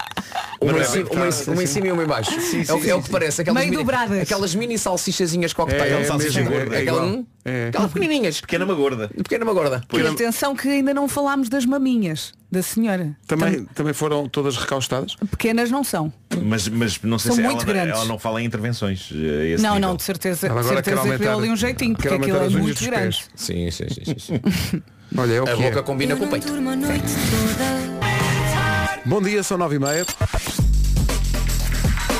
Uma, 0.60 0.72
não 0.72 0.78
em 0.78 0.82
é 0.82 0.84
cima, 0.84 1.08
uma, 1.10 1.14
uma 1.24 1.26
em 1.26 1.32
sim. 1.32 1.66
cima 1.66 1.86
e 1.88 1.92
uma 1.92 2.02
em 2.02 2.06
baixo. 2.06 2.30
é, 2.68 2.72
o, 2.72 2.84
é 2.90 2.94
o 2.94 3.02
que 3.02 3.10
parece. 3.10 3.42
Aquelas 3.42 3.58
Meio 3.60 3.70
mini, 3.70 3.82
dobradas. 3.82 4.20
Aquelas 4.20 4.54
mini 4.54 4.78
salsichazinhas 4.78 5.52
cocktail. 5.52 5.96
É, 5.96 6.00
é 6.02 6.04
salsicha 6.04 6.42
gorda, 6.42 6.76
é 6.76 6.82
Aquela, 6.82 7.06
igual. 7.06 7.24
É. 7.44 7.68
aquelas 7.68 7.92
pequenininhas. 7.92 8.40
Pequena 8.40 8.64
uma 8.64 8.74
gorda. 8.74 9.08
Pequena 9.08 9.44
uma 9.44 9.52
gorda. 9.52 9.82
E 9.92 10.00
atenção 10.06 10.56
que 10.56 10.66
ainda 10.68 10.94
não 10.94 11.06
falámos 11.06 11.48
das 11.48 11.66
maminhas 11.66 12.32
da 12.50 12.62
senhora. 12.62 13.16
Também, 13.26 13.64
também 13.66 13.92
foram 13.92 14.26
todas 14.28 14.56
recaustadas? 14.56 15.14
Pequenas 15.30 15.70
não 15.70 15.84
são. 15.84 16.12
Mas, 16.42 16.66
mas 16.68 17.00
não 17.02 17.18
sei 17.18 17.30
São 17.32 17.36
se 17.36 17.42
muito 17.42 17.62
ela, 17.64 17.72
grandes. 17.72 17.94
ela 17.96 18.04
não 18.06 18.18
fala 18.18 18.40
em 18.40 18.46
intervenções. 18.46 19.10
eh, 19.12 19.56
não, 19.60 19.74
nível. 19.74 19.88
não, 19.88 19.96
de 19.96 20.02
certeza. 20.04 20.46
Ela 20.46 20.60
De 20.62 20.68
agora 20.68 20.82
quer 20.82 20.90
certeza 20.92 21.02
que 21.02 21.08
aumentar- 21.12 21.30
deu 21.30 21.38
ali 21.38 21.50
um 21.50 21.56
jeitinho, 21.56 21.94
porque 21.94 22.08
aquilo 22.08 22.38
é 22.38 22.48
muito 22.48 22.82
grande. 22.84 23.02
pés. 23.18 23.30
Sim, 23.34 23.70
sim, 23.70 23.86
sim, 23.90 24.04
sim, 24.04 24.18
sim. 24.18 24.82
Olha, 25.16 25.32
é 25.34 25.40
o 25.40 25.44
A 25.44 25.56
que 25.56 25.62
boca 25.62 25.78
é. 25.78 25.82
combina 25.82 26.16
com 26.16 26.24
o 26.24 26.28
peito. 26.28 26.46
Bom 29.04 29.20
dia, 29.20 29.42
são 29.42 29.58
nove 29.58 29.76
e 29.76 29.78
meia. 29.78 30.06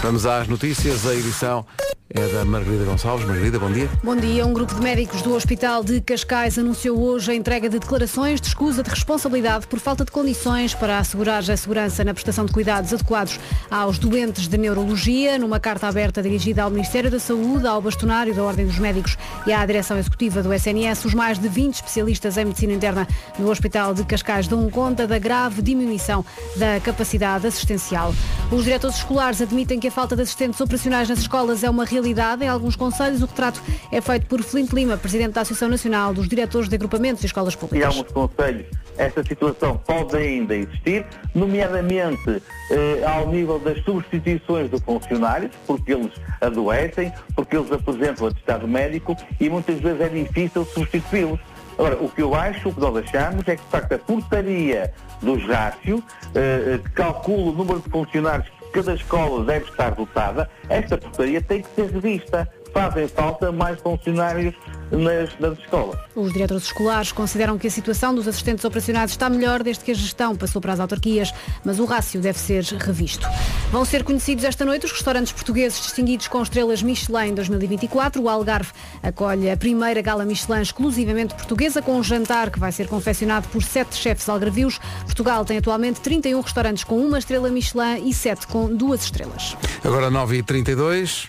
Vamos 0.05 0.27
às 0.27 0.47
notícias. 0.47 1.07
A 1.07 1.15
edição 1.15 1.65
é 2.11 2.29
da 2.29 2.45
Margarida 2.45 2.85
Gonçalves. 2.85 3.27
Margarida, 3.27 3.59
bom 3.59 3.73
dia. 3.73 3.89
Bom 4.03 4.15
dia. 4.15 4.47
Um 4.47 4.53
grupo 4.53 4.75
de 4.75 4.81
médicos 4.81 5.23
do 5.23 5.35
Hospital 5.35 5.83
de 5.83 6.01
Cascais 6.03 6.59
anunciou 6.59 7.01
hoje 7.03 7.33
a 7.33 7.35
entrega 7.35 7.69
de 7.69 7.79
declarações 7.79 8.41
de 8.41 8.47
escusa 8.47 8.83
de 8.83 8.91
responsabilidade 8.91 9.67
por 9.67 9.81
falta 9.81 10.05
de 10.05 10.13
condições 10.13 10.75
para 10.75 10.99
assegurar 10.99 11.39
a 11.39 11.57
segurança 11.57 12.05
na 12.05 12.13
prestação 12.13 12.45
de 12.45 12.53
cuidados 12.53 12.93
adequados 12.93 13.41
aos 13.71 13.99
doentes 13.99 14.47
de 14.47 14.59
neurologia, 14.59 15.39
numa 15.39 15.59
carta 15.59 15.89
aberta 15.89 16.23
dirigida 16.23 16.63
ao 16.63 16.71
Ministério 16.71 17.11
da 17.11 17.19
Saúde, 17.19 17.67
ao 17.67 17.81
bastonário 17.81 18.35
da 18.35 18.45
Ordem 18.45 18.67
dos 18.67 18.79
Médicos 18.79 19.17
e 19.47 19.53
à 19.53 19.65
direção 19.67 19.99
executiva 19.99 20.43
do 20.43 20.53
SNS. 20.53 21.07
Os 21.07 21.15
mais 21.15 21.39
de 21.39 21.49
20 21.49 21.75
especialistas 21.75 22.37
em 22.37 22.45
medicina 22.45 22.75
interna 22.75 23.09
no 23.39 23.51
Hospital 23.51 23.95
de 23.95 24.05
Cascais 24.05 24.47
dão 24.47 24.71
conta 24.71 25.07
da 25.07 25.19
grave 25.19 25.63
diminuição 25.63 26.25
da 26.57 26.79
capacidade 26.81 27.47
assistencial. 27.47 28.15
Os 28.53 28.63
diretores 28.63 28.97
escolares 28.97 29.41
admitem 29.41 29.81
que 29.81 29.89
a 29.89 29.91
falta 29.95 30.17
de 30.17 30.23
assistentes 30.23 30.61
operacionais 30.61 31.09
nas 31.09 31.21
escolas 31.21 31.63
é 31.63 31.71
uma 31.71 31.85
realidade. 31.85 32.45
Em 32.45 32.49
alguns 32.49 32.75
conselhos, 32.75 33.23
o 33.23 33.27
retrato 33.27 33.63
é 33.93 34.01
feito 34.01 34.27
por 34.27 34.43
Flinte 34.43 34.75
Lima, 34.75 34.97
presidente 34.97 35.35
da 35.35 35.43
Associação 35.43 35.69
Nacional 35.69 36.13
dos 36.13 36.29
Diretores 36.29 36.69
de 36.69 36.75
Agrupamentos 36.75 37.23
e 37.23 37.27
Escolas 37.27 37.55
Em 37.55 37.59
Públicas. 37.59 37.97
alguns 37.97 38.13
conselhos 38.13 38.67
esta 38.97 39.25
situação 39.25 39.77
pode 39.79 40.17
ainda 40.17 40.55
existir, 40.55 41.05
nomeadamente 41.35 42.43
eh, 42.71 43.03
ao 43.05 43.29
nível 43.29 43.59
das 43.59 43.83
substituições 43.83 44.71
de 44.71 44.81
funcionários, 44.81 45.51
porque 45.67 45.93
eles 45.93 46.13
adoecem, 46.41 47.13
porque 47.35 47.57
eles 47.57 47.73
apresentam 47.73 48.29
atestado 48.29 48.69
médico 48.69 49.17
e 49.41 49.49
muitas 49.51 49.81
vezes 49.81 50.01
é 50.01 50.09
difícil 50.09 50.65
substituí-los. 50.65 51.41
Agora, 51.77 51.97
o 52.01 52.09
que 52.09 52.23
eu 52.23 52.35
acho, 52.37 52.69
o 52.69 52.75
que 52.75 52.81
nós 52.81 52.97
achamos 52.97 53.49
é 53.49 53.57
que 53.57 53.63
de 53.63 53.69
facto 53.69 53.93
a 53.93 53.99
portaria 53.99 54.93
dos 55.21 55.45
rácios, 55.45 56.01
eh, 56.35 56.75
eh, 56.75 56.79
que 56.79 56.91
calcula 56.91 57.51
o 57.51 57.53
número 57.53 57.81
de 57.81 57.91
funcionários 57.91 58.49
que 58.49 58.64
cada 58.75 58.95
escola 58.95 59.45
deve 59.45 59.67
estar 59.67 59.95
dotada, 59.95 60.51
esta 60.69 60.99
portaria 60.99 61.41
tem 61.41 61.63
que 61.63 61.69
ser 61.77 61.91
revista. 61.93 62.49
Fazem 62.73 63.07
falta 63.07 63.53
mais 63.53 63.81
funcionários 63.81 64.53
nas, 64.91 65.39
nas 65.39 65.59
escolas. 65.59 65.99
Os 66.15 66.33
diretores 66.33 66.65
escolares 66.65 67.13
consideram 67.13 67.59
que 67.59 67.67
a 67.67 67.71
situação 67.71 68.15
dos 68.15 68.29
assistentes 68.29 68.65
operacionais 68.65 69.11
está 69.11 69.29
melhor 69.29 69.63
desde 69.63 69.85
que 69.85 69.91
a 69.91 69.95
gestão 69.95 70.37
passou 70.37 70.61
para 70.61 70.73
as 70.73 70.81
autarquias, 70.81 71.33
mas 71.65 71.79
o 71.79 71.85
rácio 71.85 72.21
deve 72.21 72.39
ser 72.39 72.65
revisto. 72.65 73.27
Vão 73.71 73.85
ser 73.85 74.05
conhecidos 74.05 74.45
esta 74.45 74.65
noite 74.65 74.87
os 74.87 74.93
restaurantes 74.93 75.33
portugueses 75.33 75.81
distinguidos 75.81 76.29
com 76.29 76.43
estrelas 76.43 76.83
Michelin 76.83 77.35
2024. 77.35 78.23
O 78.23 78.29
Algarve 78.29 78.73
acolhe 79.03 79.51
a 79.51 79.57
primeira 79.57 80.01
gala 80.01 80.25
Michelin 80.25 80.63
exclusivamente 80.63 81.35
portuguesa, 81.35 81.83
com 81.83 81.97
um 81.99 82.03
jantar 82.03 82.51
que 82.51 82.59
vai 82.59 82.73
ser 82.73 82.89
confeccionado 82.89 83.49
por 83.49 83.63
sete 83.63 83.97
chefes 83.97 84.29
algarvios. 84.29 84.79
Portugal 85.05 85.45
tem 85.45 85.59
atualmente 85.59 86.01
31 86.01 86.41
restaurantes 86.41 86.85
com 86.85 86.99
uma 86.99 87.19
estrela 87.19 87.49
Michelin 87.51 88.09
e 88.09 88.15
sete 88.15 88.47
com 88.47 88.75
duas 88.75 89.05
estrelas. 89.05 89.57
Agora 89.85 90.11
9h32. 90.11 91.29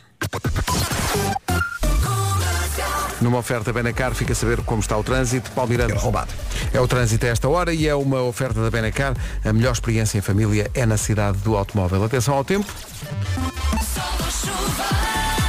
Numa 3.25 3.39
oferta 3.39 3.73
Benacar, 3.73 4.13
fica 4.13 4.33
a 4.33 4.35
saber 4.35 4.61
como 4.61 4.81
está 4.81 4.95
o 4.95 5.03
trânsito. 5.03 5.49
Paulo 5.49 5.71
Miranda. 5.71 5.95
roubado. 5.95 6.31
É 6.71 6.79
o 6.79 6.87
trânsito 6.87 7.25
a 7.25 7.29
esta 7.29 7.49
hora 7.49 7.73
e 7.73 7.87
é 7.87 7.95
uma 7.95 8.21
oferta 8.21 8.61
da 8.61 8.69
Benacar. 8.69 9.15
A 9.43 9.51
melhor 9.51 9.71
experiência 9.71 10.19
em 10.19 10.21
família 10.21 10.69
é 10.75 10.85
na 10.85 10.95
cidade 10.95 11.39
do 11.39 11.57
automóvel. 11.57 12.03
Atenção 12.03 12.35
ao 12.35 12.45
tempo. 12.45 12.71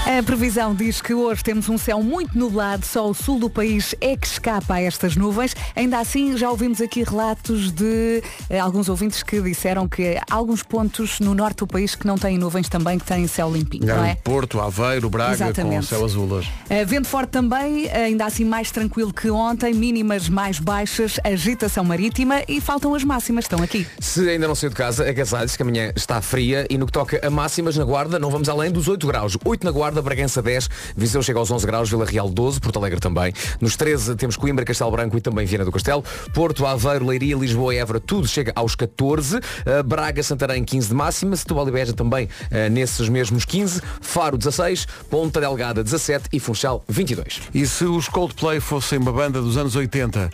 A 0.06 0.22
previsão 0.22 0.72
diz 0.72 1.02
que 1.02 1.12
hoje 1.12 1.42
temos 1.42 1.68
um 1.68 1.76
céu 1.76 2.00
muito 2.00 2.38
nublado, 2.38 2.86
só 2.86 3.10
o 3.10 3.12
sul 3.12 3.40
do 3.40 3.50
país 3.50 3.92
é 4.00 4.16
que 4.16 4.24
escapa 4.24 4.74
a 4.74 4.80
estas 4.80 5.16
nuvens. 5.16 5.56
Ainda 5.74 5.98
assim, 5.98 6.36
já 6.36 6.48
ouvimos 6.48 6.80
aqui 6.80 7.02
relatos 7.02 7.72
de 7.72 8.22
eh, 8.48 8.56
alguns 8.56 8.88
ouvintes 8.88 9.24
que 9.24 9.40
disseram 9.40 9.88
que 9.88 10.16
há 10.16 10.22
alguns 10.32 10.62
pontos 10.62 11.18
no 11.18 11.34
norte 11.34 11.58
do 11.58 11.66
país 11.66 11.96
que 11.96 12.06
não 12.06 12.16
têm 12.16 12.38
nuvens 12.38 12.68
também, 12.68 13.00
que 13.00 13.04
têm 13.04 13.26
céu 13.26 13.52
limpinho, 13.52 13.84
não 13.84 14.04
é? 14.04 14.14
Porto, 14.14 14.60
Aveiro, 14.60 15.10
Braga, 15.10 15.36
com 15.38 15.44
Exatamente. 15.44 15.86
céu 15.86 16.04
azul 16.04 16.30
hoje. 16.30 16.52
Uh, 16.70 16.86
vento 16.86 17.08
forte 17.08 17.30
também, 17.30 17.90
ainda 17.90 18.26
assim 18.26 18.44
mais 18.44 18.70
tranquilo 18.70 19.12
que 19.12 19.28
ontem, 19.28 19.74
mínimas 19.74 20.28
mais 20.28 20.60
baixas, 20.60 21.18
agitação 21.24 21.82
marítima 21.82 22.44
e 22.46 22.60
faltam 22.60 22.94
as 22.94 23.02
máximas, 23.02 23.46
estão 23.46 23.60
aqui. 23.60 23.84
Se 23.98 24.28
ainda 24.30 24.46
não 24.46 24.54
saiu 24.54 24.70
de 24.70 24.76
casa, 24.76 25.08
agasalhe-se 25.08 25.56
que 25.56 25.64
amanhã 25.64 25.92
está 25.96 26.22
fria 26.22 26.64
e 26.70 26.78
no 26.78 26.86
que 26.86 26.92
toca 26.92 27.20
a 27.26 27.28
máximas 27.28 27.76
na 27.76 27.84
Guarda, 27.84 28.20
não 28.20 28.30
vamos 28.30 28.48
além 28.48 28.70
dos 28.70 28.86
8 28.86 29.04
graus. 29.04 29.36
8 29.44 29.64
na 29.64 29.72
Guarda, 29.72 29.95
Bragança 30.02 30.42
10, 30.42 30.68
Viseu 30.96 31.22
chega 31.22 31.38
aos 31.38 31.50
11 31.50 31.66
graus, 31.66 31.90
Vila 31.90 32.04
Real 32.04 32.28
12, 32.28 32.60
Porto 32.60 32.78
Alegre 32.78 33.00
também. 33.00 33.32
Nos 33.60 33.76
13 33.76 34.16
temos 34.16 34.36
Coimbra, 34.36 34.64
Castelo 34.64 34.90
Branco 34.90 35.16
e 35.16 35.20
também 35.20 35.46
Viana 35.46 35.64
do 35.64 35.72
Castelo. 35.72 36.04
Porto, 36.32 36.66
Aveiro, 36.66 37.06
Leiria, 37.06 37.36
Lisboa 37.36 37.74
e 37.74 37.78
Évora, 37.78 38.00
tudo 38.00 38.26
chega 38.26 38.52
aos 38.54 38.74
14. 38.74 39.36
Uh, 39.36 39.82
Braga, 39.84 40.22
Santarém 40.22 40.64
15 40.64 40.88
de 40.88 40.94
máxima, 40.94 41.36
Setúbal 41.36 41.68
e 41.68 41.72
Beja 41.72 41.92
também 41.92 42.26
uh, 42.26 42.70
nesses 42.70 43.08
mesmos 43.08 43.44
15. 43.44 43.80
Faro 44.00 44.36
16, 44.36 44.86
Ponta 45.10 45.40
Delgada 45.40 45.82
17 45.82 46.28
e 46.32 46.40
Funchal 46.40 46.84
22. 46.88 47.42
E 47.54 47.66
se 47.66 47.84
os 47.84 48.08
Coldplay 48.08 48.60
fossem 48.60 48.98
uma 48.98 49.12
banda 49.12 49.40
dos 49.40 49.56
anos 49.56 49.76
80? 49.76 50.30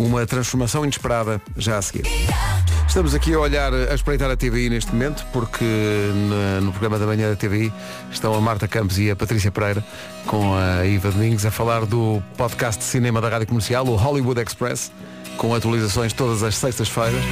Uma 0.00 0.24
transformação 0.24 0.82
inesperada 0.82 1.42
já 1.58 1.76
a 1.76 1.82
seguir. 1.82 2.04
Estamos 2.88 3.14
aqui 3.14 3.34
a 3.34 3.38
olhar, 3.38 3.70
a 3.72 3.94
espreitar 3.94 4.30
a 4.30 4.36
TVI 4.36 4.70
neste 4.70 4.90
momento, 4.92 5.26
porque 5.30 5.64
no 6.62 6.72
programa 6.72 6.98
da 6.98 7.04
manhã 7.04 7.28
da 7.28 7.36
TVI 7.36 7.70
estão 8.10 8.32
a 8.32 8.40
Marta 8.40 8.66
Campos 8.66 8.98
e 8.98 9.10
a 9.10 9.14
Patrícia 9.14 9.50
Pereira 9.52 9.84
com 10.26 10.54
a 10.54 10.86
Iva 10.86 11.10
Domingos 11.10 11.44
a 11.44 11.50
falar 11.50 11.84
do 11.84 12.22
podcast 12.38 12.78
de 12.78 12.84
cinema 12.84 13.20
da 13.20 13.28
Rádio 13.28 13.48
Comercial, 13.48 13.86
o 13.86 13.94
Hollywood 13.94 14.40
Express, 14.40 14.90
com 15.36 15.54
atualizações 15.54 16.14
todas 16.14 16.42
as 16.42 16.56
sextas-feiras. 16.56 17.22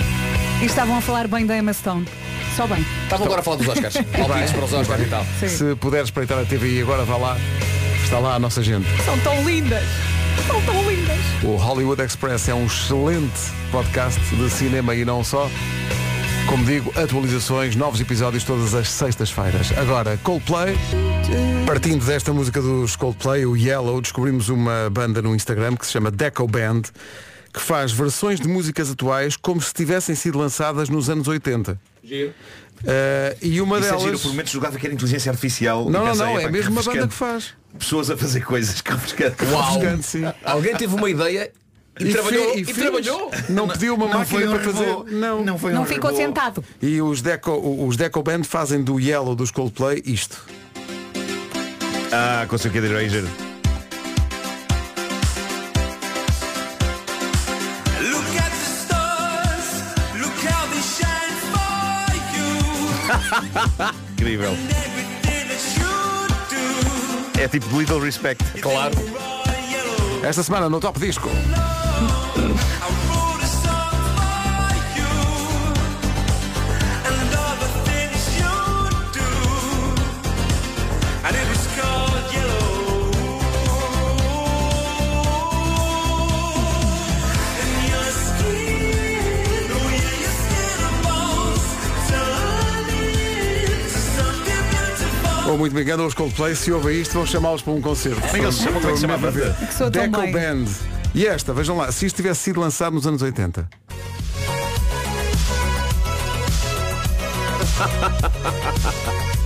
E 0.61 0.67
estavam 0.67 0.99
a 0.99 1.01
falar 1.01 1.27
bem 1.27 1.47
da 1.47 1.57
Emma 1.57 1.73
Stone. 1.73 2.07
Só 2.55 2.67
bem. 2.67 2.85
Estavam 3.05 3.27
agora 3.27 3.41
a 3.41 3.45
falar 3.45 3.57
dos 3.57 3.69
Oscars. 3.69 3.95
Palpites 4.15 4.53
para 4.53 4.65
os 4.65 4.73
Oscars 4.75 5.03
e 5.03 5.07
tal. 5.07 5.27
Se 5.41 5.75
puder 5.77 6.05
espreitar 6.05 6.39
a 6.39 6.45
TVI 6.45 6.83
agora, 6.83 7.05
vá 7.05 7.17
lá. 7.17 7.37
Está 8.05 8.19
lá 8.19 8.35
a 8.35 8.39
nossa 8.39 8.63
gente. 8.63 8.87
São 9.05 9.19
tão 9.21 9.43
lindas. 9.43 9.85
São 10.47 10.61
tão 10.63 10.75
lindas. 10.75 10.88
O 11.45 11.55
Hollywood 11.57 12.03
Express 12.03 12.49
é 12.49 12.55
um 12.55 12.67
excelente 12.67 13.39
podcast 13.71 14.21
de 14.35 14.51
cinema 14.51 14.95
e 14.95 15.05
não 15.05 15.23
só. 15.23 15.49
Como 16.49 16.65
digo, 16.65 16.93
atualizações, 16.99 17.77
novos 17.77 18.01
episódios 18.01 18.43
todas 18.43 18.75
as 18.75 18.89
sextas-feiras. 18.89 19.71
Agora, 19.79 20.19
Coldplay. 20.25 20.75
Partindo 21.67 22.05
desta 22.05 22.33
música 22.33 22.61
dos 22.61 22.97
Coldplay, 22.97 23.47
o 23.47 23.57
Yellow, 23.57 24.01
descobrimos 24.01 24.49
uma 24.49 24.89
banda 24.91 25.23
no 25.23 25.35
Instagram 25.35 25.77
que 25.77 25.87
se 25.87 25.93
chama 25.93 26.11
Deco 26.11 26.47
Band, 26.49 26.83
que 27.53 27.61
faz 27.61 27.93
versões 27.93 28.41
de 28.41 28.49
músicas 28.49 28.91
atuais 28.91 29.37
como 29.37 29.61
se 29.61 29.73
tivessem 29.73 30.15
sido 30.15 30.39
lançadas 30.39 30.89
nos 30.89 31.09
anos 31.09 31.29
80. 31.29 31.79
Giro. 32.03 32.33
Eh, 32.85 33.37
e 33.43 33.61
uma 33.61 33.79
Isso 33.79 33.87
é 33.87 33.91
delas. 33.91 34.03
giro, 34.05 34.19
por 34.19 34.29
momentos 34.29 34.53
jogava 34.53 34.79
que 34.79 34.87
era 34.87 34.95
inteligência 34.95 35.31
artificial. 35.31 35.91
Não, 35.91 36.05
não, 36.05 36.15
não, 36.15 36.39
epá, 36.39 36.49
é 36.49 36.51
mesmo 36.51 36.73
uma 36.73 36.83
banda 36.83 37.07
que 37.07 37.15
faz. 37.15 37.55
Pessoas 37.77 38.11
a 38.11 38.17
fazer 38.17 38.41
coisas 38.45 38.81
que 38.81 38.91
refrescante. 38.93 40.19
Alguém 40.45 40.75
teve 40.77 40.95
uma 40.95 41.11
ideia 41.11 41.51
e, 42.01 42.05
E 42.05 42.13
trabalhou. 42.13 42.53
fe- 42.53 42.59
E, 42.59 42.63
e 42.63 42.75
trabalhou. 42.75 43.31
Não 43.49 43.69
pediu 43.69 43.95
uma 43.95 44.07
não 44.07 44.19
máquina 44.21 44.41
foi 44.41 44.49
um 44.49 44.53
para 44.53 44.61
fazer. 44.73 45.15
Não, 45.15 45.45
Não 45.45 45.59
foi 45.59 45.73
Não 45.73 45.83
um 45.83 45.87
ficou 45.87 46.11
robô. 46.11 46.23
sentado. 46.23 46.65
E 46.81 47.01
os 47.03 47.21
Deco, 47.21 47.53
os 47.87 47.97
Deco 47.97 48.23
Band 48.23 48.45
fazem 48.45 48.83
do 48.83 48.99
Yellow 49.01 49.35
dos 49.35 49.51
Coldplay 49.51 50.03
isto. 50.07 50.45
Ah, 52.13 52.47
com 52.49 52.57
o 52.57 52.59
seu 52.59 52.71
Kid 52.71 52.87
Erasure. 52.87 53.27
Look 58.11 58.35
É 67.41 67.47
tipo 67.47 67.69
de 67.69 67.79
Little 67.79 68.01
Respect. 68.01 68.61
Claro. 68.61 68.95
Esta 70.25 70.43
semana 70.43 70.69
no 70.69 70.81
Top 70.81 70.99
Disco. 70.99 71.31
Muito 95.69 95.75
me 95.75 95.83
engano, 95.83 96.07
os 96.07 96.15
Coldplay, 96.15 96.57
se 96.57 96.73
ouvem 96.73 97.03
isto, 97.03 97.13
vão 97.13 97.27
chamá-los 97.27 97.61
para 97.61 97.75
um 97.75 97.81
concerto. 97.81 98.21
Como 98.23 98.37
é 98.37 98.39
que 98.39 98.45
eles 98.47 98.57
chamam? 98.57 98.81
Como 98.81 98.91
é 98.91 98.95
que 98.95 99.01
chama 99.01 99.15
a 99.15 99.19
banda? 99.19 99.57
Deco. 99.91 100.33
Band. 100.33 100.65
E 101.15 101.27
esta, 101.27 101.53
vejam 101.53 101.77
lá, 101.77 101.93
se 101.93 102.07
isto 102.07 102.17
tivesse 102.17 102.41
sido 102.41 102.59
lançado 102.61 102.95
nos 102.95 103.07
anos 103.07 103.21
80. 103.21 103.69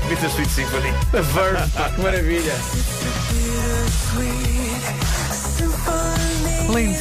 Bitter 0.09 0.31
Sweet 0.31 0.51
Symphony. 0.51 0.91
A 1.13 1.21
Verve, 1.21 1.71
pá, 1.73 1.89
que 1.91 2.01
maravilha. 2.01 2.55
Lindo. 6.73 6.99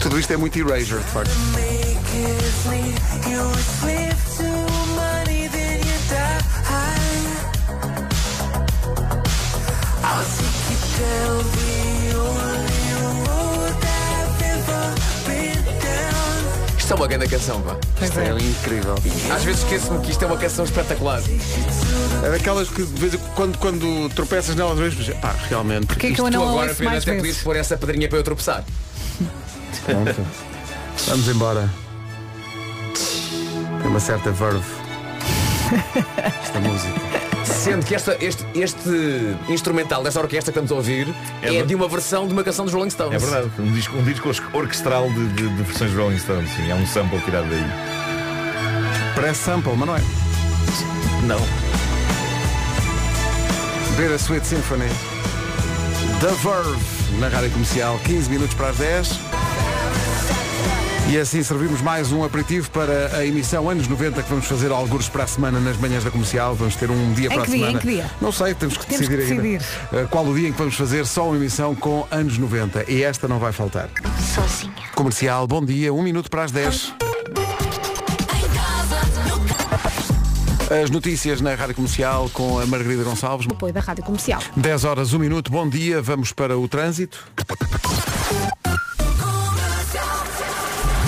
Tudo 0.00 0.18
isto 0.18 0.32
é 0.32 0.36
muito 0.38 0.58
Erasure, 0.58 1.02
de 1.02 1.10
facto. 1.10 1.30
Isto 16.76 16.92
é 16.92 16.96
uma 16.96 17.06
grande 17.06 17.28
canção, 17.28 17.60
pá. 17.62 17.76
Isto 18.02 18.20
é 18.20 18.30
incrível. 18.32 18.94
Às 19.32 19.44
vezes 19.44 19.62
esqueço-me 19.62 20.00
que 20.00 20.10
isto 20.10 20.24
é 20.24 20.26
uma 20.26 20.36
canção 20.36 20.64
espetacular. 20.64 21.20
É 22.24 22.30
daquelas 22.30 22.68
que 22.68 22.82
de 22.84 23.00
vez 23.00 23.14
em 23.14 23.18
quando, 23.36 23.58
quando 23.58 24.08
tropeças 24.14 24.56
nelas 24.56 24.78
vezes, 24.78 25.14
pá, 25.16 25.34
realmente. 25.48 25.86
Porquê 25.86 26.08
que 26.08 26.12
Isto 26.14 26.26
eu 26.26 26.30
tu 26.30 26.32
não 26.32 26.42
a 26.42 26.50
agora 26.50 26.62
ouço 26.70 26.74
apenas 26.74 26.92
mais 26.92 27.02
até 27.02 27.12
podias 27.12 27.26
vezes? 27.28 27.42
pôr 27.42 27.56
essa 27.56 27.76
pedrinha 27.76 28.08
para 28.08 28.18
eu 28.18 28.24
tropeçar. 28.24 28.64
Pronto. 29.84 30.26
Vamos 31.06 31.28
embora. 31.28 31.70
Tem 33.80 33.88
uma 33.90 34.00
certa 34.00 34.30
verve. 34.32 34.64
Esta 36.42 36.60
música. 36.60 37.19
Sendo 37.50 37.84
que 37.84 37.94
esta- 37.94 38.16
este, 38.20 38.44
este 38.54 39.36
instrumental 39.48 40.02
desta 40.02 40.20
orquestra 40.20 40.52
que 40.52 40.58
estamos 40.58 40.72
a 40.72 40.74
ouvir 40.76 41.12
É 41.42 41.56
é, 41.56 41.62
de 41.62 41.74
uma 41.74 41.88
versão 41.88 42.26
de 42.26 42.32
uma 42.32 42.42
canção 42.42 42.64
dos 42.64 42.72
Rolling 42.74 42.90
Stones. 42.90 43.14
É 43.14 43.18
verdade. 43.18 43.50
Um 43.58 43.72
disco, 43.72 43.96
um 43.96 44.02
disco 44.02 44.28
orquestral 44.52 45.08
de, 45.10 45.26
de, 45.28 45.48
de 45.48 45.62
versões 45.62 45.90
de 45.90 45.96
Rolling 45.96 46.18
Stones. 46.18 46.50
Sim, 46.52 46.70
é 46.70 46.74
um 46.74 46.86
sample 46.86 47.20
tirado 47.20 47.48
daí. 47.50 47.64
Parece 49.14 49.40
sample, 49.44 49.72
mas 49.76 49.86
não 49.86 49.96
é. 49.96 50.00
Não. 51.24 51.40
Bitter 53.96 54.14
Sweet 54.18 54.46
Symphony. 54.46 54.88
The 56.20 56.28
Verve, 56.42 57.18
na 57.18 57.28
rádio 57.28 57.50
comercial, 57.50 57.98
15 58.04 58.30
minutos 58.30 58.54
para 58.54 58.68
as 58.70 58.76
10. 58.76 59.18
E 61.10 61.18
assim 61.18 61.42
servimos 61.42 61.80
mais 61.82 62.12
um 62.12 62.22
aperitivo 62.22 62.70
para 62.70 63.16
a 63.16 63.26
emissão 63.26 63.68
anos 63.68 63.88
90 63.88 64.22
que 64.22 64.28
vamos 64.30 64.46
fazer 64.46 64.70
alguns 64.70 65.08
para 65.08 65.24
a 65.24 65.26
semana 65.26 65.58
nas 65.58 65.76
manhãs 65.76 66.04
da 66.04 66.10
comercial. 66.10 66.54
Vamos 66.54 66.76
ter 66.76 66.88
um 66.88 67.12
dia 67.14 67.26
Em 67.26 67.30
para 67.30 67.42
que 67.44 67.50
a 67.50 67.54
dia, 67.54 67.58
semana. 67.58 67.78
em 67.78 67.80
que 67.80 67.88
dia? 67.88 68.10
Não 68.20 68.30
sei, 68.30 68.54
temos 68.54 68.76
que 68.76 68.86
Temos 68.86 69.08
decidir 69.08 69.26
que 69.26 69.32
ainda. 69.32 69.42
decidir. 69.42 70.04
Uh, 70.04 70.08
Qual 70.08 70.24
o 70.24 70.32
dia 70.34 70.48
em 70.48 70.52
que 70.52 70.58
vamos 70.58 70.76
fazer 70.76 71.04
só 71.04 71.26
uma 71.26 71.36
emissão 71.36 71.74
com 71.74 72.06
anos 72.12 72.38
90. 72.38 72.88
E 72.88 73.02
esta 73.02 73.26
não 73.26 73.40
vai 73.40 73.50
faltar. 73.50 73.88
Sozinha. 74.34 74.72
Comercial, 74.94 75.48
bom 75.48 75.64
dia, 75.64 75.92
um 75.92 76.02
minuto 76.02 76.30
para 76.30 76.44
as 76.44 76.52
10. 76.52 76.94
As 80.84 80.90
notícias 80.90 81.40
na 81.40 81.56
rádio 81.56 81.74
comercial 81.74 82.30
com 82.32 82.60
a 82.60 82.66
Margarida 82.66 83.02
Gonçalves. 83.02 83.48
Apoio 83.50 83.72
da 83.72 83.80
Rádio 83.80 84.04
Comercial. 84.04 84.40
10 84.56 84.84
horas, 84.84 85.12
1 85.12 85.18
minuto, 85.18 85.50
bom 85.50 85.68
dia, 85.68 86.00
vamos 86.00 86.30
para 86.32 86.56
o 86.56 86.68
trânsito. 86.68 87.18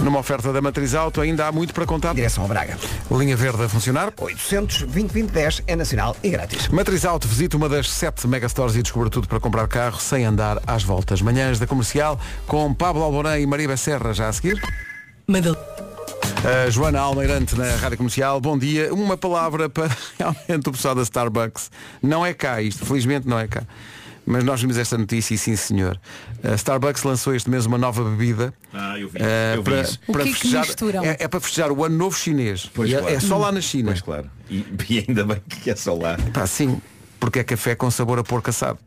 Numa 0.02 0.18
oferta 0.18 0.52
da 0.52 0.60
Matriz 0.60 0.94
Auto 0.94 1.20
ainda 1.20 1.46
há 1.46 1.52
muito 1.52 1.72
para 1.72 1.86
contar. 1.86 2.12
Direção 2.12 2.44
a 2.44 2.48
Braga. 2.48 2.76
Linha 3.10 3.36
verde 3.36 3.62
a 3.62 3.68
funcionar. 3.68 4.12
800 4.18 4.82
2010 4.82 5.62
é 5.66 5.76
nacional 5.76 6.16
e 6.22 6.30
grátis. 6.30 6.66
Matriz 6.68 7.04
Auto 7.04 7.28
visita 7.28 7.56
uma 7.56 7.68
das 7.68 7.88
sete 7.88 8.26
megastores 8.26 8.74
e 8.74 8.82
descobre 8.82 9.10
tudo 9.10 9.28
para 9.28 9.38
comprar 9.38 9.68
carro 9.68 10.00
sem 10.00 10.24
andar 10.24 10.60
às 10.66 10.82
voltas. 10.82 11.22
Manhãs 11.22 11.60
da 11.60 11.68
comercial 11.68 12.18
com 12.48 12.74
Pablo 12.74 13.02
Alborã 13.02 13.38
e 13.38 13.46
Maria 13.46 13.68
Becerra 13.68 14.12
já 14.12 14.28
a 14.28 14.32
seguir. 14.32 14.60
A 16.44 16.68
Joana 16.68 16.98
Almeirante 16.98 17.56
na 17.56 17.76
Rádio 17.76 17.96
Comercial, 17.98 18.40
bom 18.40 18.58
dia. 18.58 18.92
Uma 18.92 19.16
palavra 19.16 19.68
para 19.68 19.88
realmente 20.18 20.68
o 20.68 20.72
pessoal 20.72 20.96
da 20.96 21.02
Starbucks. 21.02 21.70
Não 22.02 22.26
é 22.26 22.34
cá 22.34 22.60
isto, 22.60 22.84
felizmente 22.84 23.28
não 23.28 23.38
é 23.38 23.46
cá. 23.46 23.62
Mas 24.24 24.44
nós 24.44 24.60
vimos 24.60 24.78
esta 24.78 24.96
notícia 24.96 25.34
e 25.34 25.38
sim 25.38 25.56
senhor. 25.56 26.00
A 26.44 26.54
Starbucks 26.54 27.02
lançou 27.02 27.34
este 27.34 27.50
mês 27.50 27.66
uma 27.66 27.76
nova 27.76 28.04
bebida. 28.04 28.54
Ah, 28.72 28.96
eu 28.98 29.08
vi. 29.08 29.18
eh, 29.20 29.54
eu 29.56 29.62
vi 29.62 29.70
para. 29.70 29.82
O 30.06 30.12
que 30.14 30.20
é 30.20 30.24
que 30.24 30.32
festejar, 30.32 30.66
é, 31.04 31.24
é 31.24 31.28
para 31.28 31.40
festejar 31.40 31.72
o 31.72 31.84
ano 31.84 31.96
novo 31.96 32.16
chinês. 32.16 32.70
Pois, 32.72 32.88
E 32.90 32.94
é, 32.94 32.98
claro. 33.00 33.14
é 33.16 33.20
só 33.20 33.36
lá 33.36 33.50
na 33.50 33.60
China. 33.60 33.86
Pois 33.90 34.00
claro. 34.00 34.30
E, 34.48 34.64
e 34.88 35.04
ainda 35.08 35.24
bem 35.24 35.42
que 35.48 35.70
é 35.70 35.74
só 35.76 35.94
lá. 35.94 36.16
Pá, 36.32 36.46
sim, 36.46 36.80
porque 37.18 37.40
é 37.40 37.44
café 37.44 37.74
com 37.74 37.90
sabor 37.90 38.18
a 38.18 38.22
porco 38.22 38.48
assado. 38.50 38.78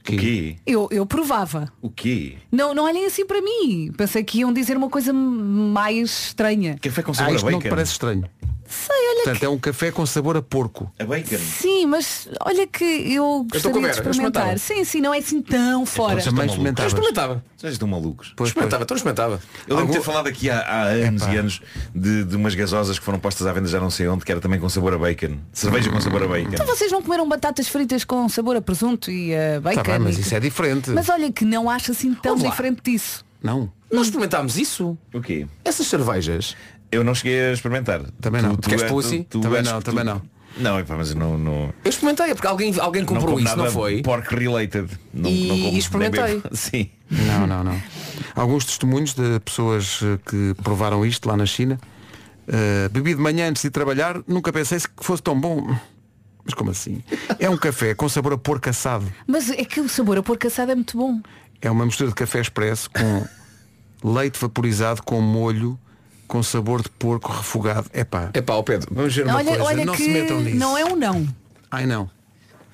O 0.00 0.02
quê? 0.02 0.56
Eu, 0.66 0.88
eu 0.90 1.06
provava. 1.06 1.70
O 1.80 1.88
quê? 1.88 2.36
Não, 2.50 2.74
não 2.74 2.84
olhem 2.84 3.06
assim 3.06 3.24
para 3.24 3.40
mim. 3.40 3.92
Pensei 3.96 4.24
que 4.24 4.38
iam 4.40 4.52
dizer 4.52 4.76
uma 4.76 4.88
coisa 4.90 5.12
mais 5.12 6.26
estranha. 6.28 6.76
Café 6.82 7.02
com 7.02 7.12
Ah, 7.12 7.14
sabor 7.14 7.32
a 7.32 7.36
isto 7.36 7.44
não 7.50 7.58
te 7.60 7.62
bacon? 7.62 7.68
parece 7.70 7.92
estranho. 7.92 8.24
Sei, 8.70 8.94
olha 8.96 9.24
Portanto, 9.24 9.42
é 9.42 9.48
um 9.48 9.58
café 9.58 9.90
com 9.90 10.06
sabor 10.06 10.36
a 10.36 10.42
porco. 10.42 10.90
A 10.98 11.04
bacon? 11.04 11.36
Sim, 11.38 11.86
mas 11.86 12.28
olha 12.40 12.66
que 12.66 12.84
eu 12.84 13.44
gostaria 13.50 13.72
de 13.80 13.86
eu 13.86 13.90
experimentar. 13.90 14.10
experimentava. 14.54 14.58
Sim, 14.58 14.84
sim, 14.84 15.00
não 15.00 15.12
é 15.12 15.18
assim 15.18 15.42
tão 15.42 15.84
fora. 15.84 16.16
também 16.22 16.46
malucos. 16.46 16.52
experimentavas. 16.54 16.92
Eu 16.92 16.98
experimentava. 16.98 17.44
Vocês 17.56 17.72
estão 17.72 17.88
malucos. 17.88 18.26
Pois, 18.28 18.36
pois. 18.36 18.48
Experimentava, 18.50 18.82
então 18.84 18.96
experimentava. 18.96 19.40
Eu 19.66 19.76
lembro 19.76 19.92
de 19.92 19.98
ter 19.98 20.04
falado 20.04 20.28
aqui 20.28 20.48
há, 20.48 20.60
há 20.60 20.82
anos 20.84 21.22
e 21.26 21.36
anos 21.36 21.60
de, 21.94 22.24
de 22.24 22.36
umas 22.36 22.54
gasosas 22.54 22.98
que 22.98 23.04
foram 23.04 23.18
postas 23.18 23.46
à 23.46 23.52
venda 23.52 23.68
já 23.68 23.80
não 23.80 23.90
sei 23.90 24.06
onde, 24.08 24.24
que 24.24 24.30
era 24.30 24.40
também 24.40 24.60
com 24.60 24.68
sabor 24.68 24.94
a 24.94 24.98
bacon. 24.98 25.38
Cerveja 25.52 25.90
com 25.90 26.00
sabor 26.00 26.22
a 26.22 26.28
bacon. 26.28 26.50
Então 26.54 26.66
vocês 26.66 26.92
não 26.92 27.02
comeram 27.02 27.28
batatas 27.28 27.68
fritas 27.68 28.04
com 28.04 28.28
sabor 28.28 28.56
a 28.56 28.60
presunto 28.62 29.10
e 29.10 29.34
a 29.34 29.60
bacon? 29.60 29.82
Tá 29.82 29.90
bem, 29.90 29.98
mas 29.98 30.16
e- 30.16 30.20
isso 30.20 30.34
é 30.34 30.40
diferente. 30.40 30.90
Mas 30.90 31.08
olha 31.08 31.30
que 31.32 31.44
não 31.44 31.68
acho 31.68 31.90
assim 31.90 32.14
tão 32.14 32.36
diferente 32.36 32.80
disso. 32.84 33.24
Não. 33.42 33.70
Nós 33.90 34.06
experimentámos 34.06 34.56
isso. 34.56 34.96
O 35.12 35.20
quê? 35.20 35.46
Essas 35.64 35.86
cervejas. 35.88 36.54
Eu 36.92 37.04
não 37.04 37.14
cheguei 37.14 37.40
a 37.48 37.52
experimentar. 37.52 38.02
Também 38.20 38.42
não. 38.42 38.56
Queres 38.56 38.84
pussy? 38.84 39.24
Também 39.24 39.58
és- 39.58 39.68
não, 39.70 39.80
também 39.82 40.04
não. 40.04 40.20
Não, 40.56 40.80
epá, 40.80 40.96
mas 40.96 41.10
eu 41.10 41.16
não, 41.16 41.38
não, 41.38 41.72
Eu 41.84 41.88
experimentei, 41.88 42.34
porque 42.34 42.46
alguém, 42.48 42.74
alguém 42.80 43.02
não 43.02 43.08
comprou 43.08 43.26
como 43.34 43.38
isso, 43.38 43.48
nada 43.48 43.62
não 43.62 43.70
foi? 43.70 44.02
pork 44.02 44.34
related. 44.34 44.88
Não, 45.14 45.30
E- 45.30 45.46
não 45.46 45.56
como, 45.60 45.68
e 45.74 45.78
experimentei. 45.78 46.42
Sim. 46.52 46.90
Não, 47.08 47.46
não, 47.46 47.62
não. 47.64 47.80
Alguns 48.34 48.64
testemunhos 48.64 49.14
de 49.14 49.38
pessoas 49.40 50.00
eh, 50.02 50.18
que 50.28 50.54
provaram 50.62 51.06
isto 51.06 51.28
lá 51.28 51.36
na 51.36 51.46
China. 51.46 51.78
Eh, 52.48 52.88
bebi 52.90 53.14
de 53.14 53.20
manhã 53.20 53.48
antes 53.48 53.62
de 53.62 53.70
trabalhar, 53.70 54.20
nunca 54.26 54.52
pensei 54.52 54.78
que 54.80 55.04
fosse 55.04 55.22
tão 55.22 55.40
bom. 55.40 55.64
Mas 56.44 56.54
como 56.54 56.70
assim? 56.72 57.00
É 57.38 57.48
um 57.48 57.56
café 57.56 57.94
com 57.94 58.08
sabor 58.08 58.32
a 58.32 58.38
porco 58.38 58.68
assado. 58.68 59.06
Mas 59.28 59.50
é 59.50 59.64
que 59.64 59.80
o 59.80 59.88
sabor 59.88 60.18
a 60.18 60.22
porco 60.22 60.46
assado 60.48 60.72
é 60.72 60.74
muito 60.74 60.96
bom. 60.96 61.20
É 61.62 61.70
uma 61.70 61.84
mistura 61.86 62.08
de 62.08 62.14
café 62.16 62.40
expresso 62.40 62.90
com 62.90 63.24
leite 64.12 64.38
vaporizado 64.40 65.02
com 65.02 65.20
molho 65.20 65.78
com 66.30 66.42
sabor 66.44 66.80
de 66.80 66.88
porco 66.90 67.32
refogado. 67.32 67.90
É 67.92 68.04
pá. 68.04 68.30
É 68.32 68.40
pá, 68.40 68.62
Pedro, 68.62 68.88
vamos 68.94 69.14
ver 69.14 69.24
uma 69.26 69.34
olha 69.36 69.44
coisa. 69.48 69.64
olha 69.64 69.84
não 69.84 69.94
que 69.94 70.02
se 70.04 70.10
metam 70.10 70.40
nisso. 70.40 70.56
não 70.56 70.78
é 70.78 70.84
um 70.84 70.94
não. 70.94 71.26
Ai 71.70 71.86
não. 71.86 72.08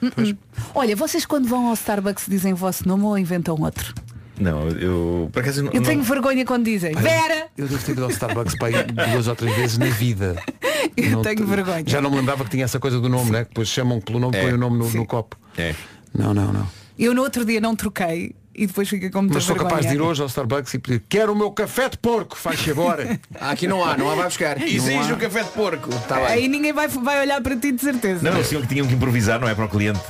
Uh-uh. 0.02 0.36
Olha, 0.74 0.94
vocês 0.94 1.24
quando 1.24 1.48
vão 1.48 1.68
ao 1.68 1.72
Starbucks 1.74 2.26
dizem 2.28 2.52
o 2.52 2.56
vosso 2.56 2.86
nome 2.86 3.04
ou 3.04 3.16
inventam 3.18 3.56
outro? 3.58 3.94
Não, 4.38 4.68
eu 4.68 5.30
por 5.32 5.40
acaso 5.40 5.62
não, 5.62 5.72
Eu 5.72 5.82
tenho 5.82 5.96
não- 6.00 6.04
vergonha 6.04 6.44
quando 6.44 6.64
dizem 6.66 6.94
Vera! 6.94 7.46
Eu 7.56 7.66
devo 7.66 7.82
ter 7.82 7.92
ido 7.92 8.04
ao 8.04 8.10
Starbucks 8.10 8.54
para 8.58 8.76
aí 8.76 8.84
duas 9.12 9.26
ou 9.26 9.34
três 9.34 9.56
vezes 9.56 9.78
na 9.78 9.86
vida. 9.86 10.36
Eu 10.94 11.10
Não 11.12 11.22
tenho 11.22 11.36
te- 11.36 11.44
vergonha. 11.44 11.84
Já 11.86 12.00
não 12.02 12.10
me 12.10 12.16
lembrava 12.16 12.44
que 12.44 12.50
tinha 12.50 12.64
essa 12.64 12.78
coisa 12.78 13.00
do 13.00 13.08
nome, 13.08 13.30
né? 13.30 13.42
Que 13.44 13.48
depois 13.48 13.68
chamam 13.68 14.00
pelo 14.00 14.18
nome, 14.20 14.36
É. 14.36 14.42
põem 14.42 14.52
o 14.52 14.58
nome 14.58 14.76
no, 14.78 14.88
Sim. 14.90 14.98
no 14.98 15.06
copo. 15.06 15.36
É. 15.56 15.74
Não, 16.14 16.32
não, 16.34 16.52
não. 16.52 16.66
Eu 16.98 17.14
no 17.14 17.22
outro 17.22 17.44
dia 17.44 17.60
não 17.60 17.74
troquei 17.74 18.34
e 18.56 18.66
depois 18.66 18.88
fica 18.88 19.10
com 19.10 19.20
muita 19.22 19.34
Mas 19.34 19.44
sou 19.44 19.54
vergonha. 19.54 19.70
capaz 19.76 19.86
de 19.90 19.94
ir 19.96 20.00
hoje 20.00 20.22
ao 20.22 20.28
Starbucks 20.28 20.72
e 20.74 20.78
pedir 20.78 21.02
Quero 21.08 21.32
o 21.32 21.36
meu 21.36 21.50
café 21.50 21.88
de 21.88 21.98
porco, 21.98 22.36
faz 22.36 22.66
agora. 22.68 23.18
Ah, 23.38 23.50
aqui 23.50 23.66
não 23.66 23.84
há, 23.84 23.96
não 23.96 24.10
há, 24.10 24.14
vai 24.14 24.24
buscar. 24.24 24.60
Exige 24.60 25.12
o 25.12 25.16
café 25.16 25.42
de 25.42 25.50
porco. 25.50 25.90
Tá 26.08 26.16
bem. 26.16 26.26
Aí 26.26 26.48
ninguém 26.48 26.72
vai, 26.72 26.88
vai 26.88 27.20
olhar 27.20 27.40
para 27.42 27.54
ti 27.56 27.70
de 27.72 27.80
certeza. 27.82 28.20
Não, 28.22 28.34
eles 28.36 28.48
tinham, 28.48 28.64
tinham 28.64 28.86
que 28.86 28.94
improvisar, 28.94 29.38
não 29.38 29.48
é? 29.48 29.54
Para 29.54 29.66
o 29.66 29.68
cliente, 29.68 30.00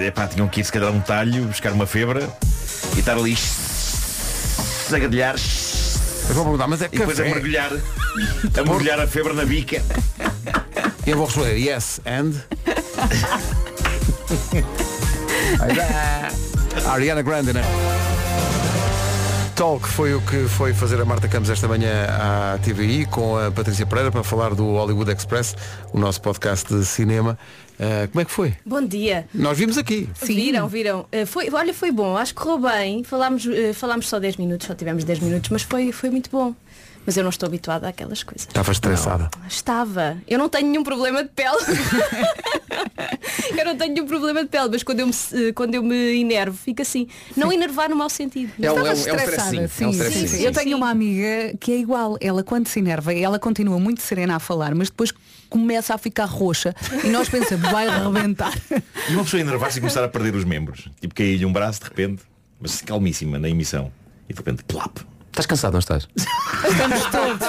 é 0.00 0.10
pá, 0.10 0.26
tinham 0.28 0.46
que 0.48 0.60
ir 0.60 0.64
se 0.64 0.72
calhar 0.72 0.90
um 0.92 1.00
talho, 1.00 1.44
buscar 1.46 1.72
uma 1.72 1.86
febra 1.86 2.28
e 2.96 3.00
estar 3.00 3.16
ali 3.16 3.36
a 4.92 4.98
gadilhar 4.98 5.36
Eu 6.28 6.34
vou 6.34 6.44
perguntar, 6.44 6.66
mas 6.66 6.82
é 6.82 6.86
e 6.86 6.88
depois 6.98 7.18
a 7.18 7.22
café. 7.22 7.34
mergulhar, 7.34 7.72
a 7.72 8.62
mergulhar 8.64 9.00
a 9.00 9.06
febre 9.06 9.32
na 9.32 9.44
bica. 9.44 9.82
E 11.06 11.10
eu 11.10 11.16
vou 11.16 11.26
responder 11.26 11.56
yes 11.56 12.00
and. 12.06 12.32
Ariana 16.86 17.22
Grande, 17.22 17.52
né? 17.52 17.62
Talk 19.54 19.86
foi 19.86 20.14
o 20.14 20.22
que 20.22 20.48
foi 20.48 20.72
fazer 20.72 20.98
a 21.00 21.04
Marta 21.04 21.28
Campos 21.28 21.50
esta 21.50 21.68
manhã 21.68 22.06
à 22.08 22.58
TVI 22.58 23.04
com 23.06 23.36
a 23.36 23.50
Patrícia 23.50 23.84
Pereira 23.84 24.10
para 24.10 24.22
falar 24.24 24.54
do 24.54 24.64
Hollywood 24.72 25.10
Express, 25.12 25.54
o 25.92 25.98
nosso 25.98 26.20
podcast 26.22 26.72
de 26.74 26.84
cinema. 26.86 27.38
Ah, 27.78 28.08
como 28.10 28.22
é 28.22 28.24
que 28.24 28.30
foi? 28.30 28.54
Bom 28.64 28.80
dia. 28.82 29.26
Nós 29.34 29.58
vimos 29.58 29.76
aqui. 29.76 30.08
Viram, 30.22 30.66
viram. 30.66 31.06
Eh, 31.12 31.26
Foi, 31.26 31.50
olha, 31.52 31.74
foi 31.74 31.90
bom. 31.92 32.16
Acho 32.16 32.34
que 32.34 32.40
correu 32.40 32.58
bem. 32.58 33.04
Falámos, 33.04 33.46
eh, 33.46 33.72
falámos 33.74 34.08
só 34.08 34.18
10 34.18 34.36
minutos, 34.38 34.66
só 34.66 34.74
tivemos 34.74 35.04
10 35.04 35.18
minutos, 35.20 35.50
mas 35.50 35.62
foi, 35.62 35.92
foi 35.92 36.08
muito 36.08 36.30
bom. 36.30 36.54
Mas 37.06 37.16
eu 37.16 37.22
não 37.22 37.30
estou 37.30 37.46
habituada 37.46 37.88
àquelas 37.88 38.22
coisas. 38.22 38.46
Estava 38.46 38.70
estressada. 38.72 39.30
Estava. 39.48 40.18
Eu 40.28 40.38
não 40.38 40.48
tenho 40.48 40.68
nenhum 40.68 40.84
problema 40.84 41.22
de 41.24 41.30
pele. 41.30 41.56
eu 43.58 43.64
não 43.64 43.76
tenho 43.76 43.94
nenhum 43.94 44.06
problema 44.06 44.42
de 44.42 44.48
pele, 44.48 44.68
mas 44.70 44.82
quando 44.82 45.00
eu 45.00 45.06
me, 45.06 45.12
quando 45.54 45.74
eu 45.74 45.82
me 45.82 46.20
enervo, 46.20 46.56
fica 46.56 46.82
assim. 46.82 47.06
Não 47.36 47.52
enervar 47.52 47.88
no 47.88 47.96
mau 47.96 48.08
sentido. 48.08 48.52
É 48.60 48.66
é 48.66 48.72
um- 48.72 48.78
é 48.86 48.90
um 48.90 48.92
Estressada, 48.92 49.26
stressinho, 49.26 49.62
é 49.62 49.88
um 49.88 49.92
sim, 49.92 50.10
sim, 50.10 50.26
sim. 50.26 50.42
Eu 50.44 50.52
tenho 50.52 50.76
uma 50.76 50.90
amiga 50.90 51.54
que 51.58 51.72
é 51.72 51.78
igual. 51.78 52.16
Ela 52.20 52.42
quando 52.42 52.68
se 52.68 52.78
enerva, 52.78 53.12
ela 53.14 53.38
continua 53.38 53.78
muito 53.78 54.02
serena 54.02 54.36
a 54.36 54.38
falar, 54.38 54.74
mas 54.74 54.88
depois 54.90 55.12
começa 55.48 55.94
a 55.94 55.98
ficar 55.98 56.26
roxa 56.26 56.74
e 57.02 57.08
nós 57.08 57.28
pensamos, 57.28 57.68
vai 57.70 57.88
arrebentar. 57.88 58.56
E 59.08 59.14
uma 59.14 59.24
pessoa 59.24 59.40
enervar-se 59.40 59.78
e 59.78 59.80
começar 59.80 60.04
a 60.04 60.08
perder 60.08 60.34
os 60.34 60.44
membros. 60.44 60.88
Tipo, 61.00 61.14
cair-lhe 61.14 61.44
um 61.44 61.52
braço 61.52 61.80
de 61.80 61.86
repente, 61.88 62.22
mas 62.60 62.80
calmíssima 62.82 63.38
na 63.38 63.48
emissão. 63.48 63.90
E 64.28 64.32
de 64.32 64.38
repente, 64.38 64.62
plap. 64.64 64.98
Estás 65.30 65.46
cansado, 65.46 65.72
não 65.72 65.78
estás? 65.78 66.08
Estamos 66.16 67.02
todos. 67.04 67.46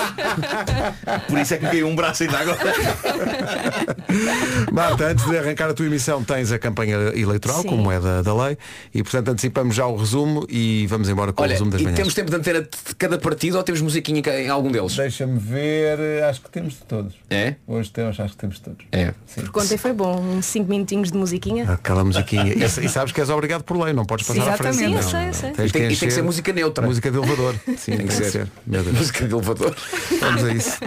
Por 1.27 1.39
isso 1.39 1.53
é 1.55 1.57
que 1.57 1.63
me 1.65 1.71
caiu 1.71 1.87
um 1.87 1.95
braço 1.95 2.23
ainda 2.23 2.37
agora. 2.39 2.59
Marta, 4.71 5.07
antes 5.07 5.25
de 5.25 5.37
arrancar 5.37 5.69
a 5.69 5.73
tua 5.73 5.85
emissão 5.87 6.23
tens 6.23 6.51
a 6.51 6.59
campanha 6.59 6.95
eleitoral, 7.15 7.61
Sim. 7.63 7.69
como 7.69 7.91
é 7.91 7.99
da, 7.99 8.21
da 8.21 8.33
lei, 8.45 8.57
e 8.93 9.01
portanto 9.01 9.29
antecipamos 9.31 9.75
já 9.75 9.85
o 9.87 9.95
resumo 9.95 10.45
e 10.49 10.85
vamos 10.87 11.09
embora 11.09 11.33
com 11.33 11.41
o 11.41 11.45
Olha, 11.45 11.53
resumo 11.53 11.71
das 11.71 11.81
e 11.81 11.83
manhãs. 11.83 11.97
temos 11.97 12.13
tempo 12.13 12.29
de 12.29 12.37
antena 12.37 12.61
de 12.61 12.95
cada 12.97 13.17
partido 13.17 13.57
ou 13.57 13.63
temos 13.63 13.81
musiquinha 13.81 14.21
em 14.39 14.49
algum 14.49 14.71
deles? 14.71 14.95
Deixa-me 14.95 15.39
ver, 15.39 16.23
acho 16.25 16.41
que 16.41 16.49
temos 16.51 16.73
de 16.73 16.83
todos. 16.83 17.15
É? 17.29 17.55
Hoje 17.67 17.89
temos, 17.91 18.19
acho 18.19 18.33
que 18.33 18.39
temos 18.39 18.55
de 18.57 18.61
todos. 18.61 18.85
É. 18.91 19.13
Porque 19.35 19.59
ontem 19.59 19.77
foi 19.77 19.93
bom. 19.93 20.19
Uns 20.21 20.45
5 20.45 20.69
minutinhos 20.69 21.11
de 21.11 21.17
musiquinha. 21.17 21.71
Aquela 21.71 22.03
musiquinha. 22.03 22.53
E, 22.53 22.63
e 22.63 22.89
sabes 22.89 23.11
que 23.11 23.19
és 23.19 23.29
obrigado 23.29 23.63
por 23.63 23.77
lei, 23.77 23.93
não 23.93 24.05
podes 24.05 24.27
passar 24.27 24.49
à 24.49 24.57
frente. 24.57 24.77
Sim, 24.77 24.95
eu 24.95 25.01
sei, 25.03 25.27
eu 25.29 25.33
sei. 25.33 25.49
E 25.51 25.53
tem- 25.53 25.65
e 25.91 25.97
tem 25.97 26.07
que 26.07 26.11
ser 26.11 26.21
música 26.21 26.53
neutra. 26.53 26.85
Música 26.85 27.09
de 27.09 27.17
elevador. 27.17 27.55
Sim, 27.77 27.97
tem, 27.97 28.07
que 28.07 28.13
ser. 28.13 28.31
ser. 28.31 28.51
Meu 28.65 28.83
Deus. 28.83 28.97
Música 28.97 29.27
de 29.27 29.33
elevador. 29.33 29.75
Vamos 30.19 30.43
a 30.43 30.53
isso. 30.53 30.77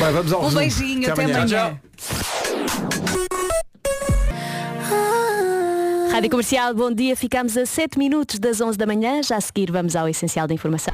Vai, 0.00 0.12
vamos 0.12 0.32
ao 0.32 0.40
Um 0.40 0.44
resumo. 0.44 0.60
beijinho, 0.60 1.12
até 1.12 1.22
amanhã. 1.24 1.46
Tchau. 1.46 1.78
Rádio 6.12 6.30
Comercial, 6.30 6.74
bom 6.74 6.92
dia. 6.92 7.16
Ficamos 7.16 7.56
a 7.56 7.66
7 7.66 7.98
minutos 7.98 8.38
das 8.38 8.60
11 8.60 8.78
da 8.78 8.86
manhã. 8.86 9.20
Já 9.22 9.36
a 9.36 9.40
seguir 9.40 9.70
vamos 9.72 9.96
ao 9.96 10.08
essencial 10.08 10.46
da 10.46 10.54
informação. 10.54 10.92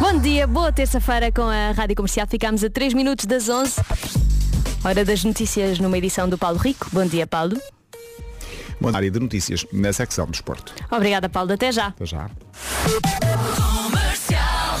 Bom 0.00 0.18
dia, 0.20 0.46
boa 0.46 0.72
terça-feira 0.72 1.30
com 1.32 1.42
a 1.42 1.72
Rádio 1.72 1.96
Comercial. 1.96 2.26
Ficamos 2.28 2.62
a 2.62 2.70
3 2.70 2.94
minutos 2.94 3.26
das 3.26 3.48
11. 3.48 3.74
Hora 4.84 5.04
das 5.04 5.24
notícias 5.24 5.78
numa 5.80 5.98
edição 5.98 6.28
do 6.28 6.38
Paulo 6.38 6.58
Rico. 6.58 6.86
Bom 6.92 7.04
dia, 7.04 7.26
Paulo. 7.26 7.56
Bom 8.80 8.94
área 8.94 9.10
de 9.10 9.18
notícias 9.18 9.66
na 9.72 9.92
secção 9.92 10.26
do 10.26 10.34
esporte. 10.34 10.72
Obrigada, 10.90 11.28
Paulo. 11.28 11.52
Até 11.52 11.72
já. 11.72 11.88
Até 11.88 12.06
já. 12.06 12.30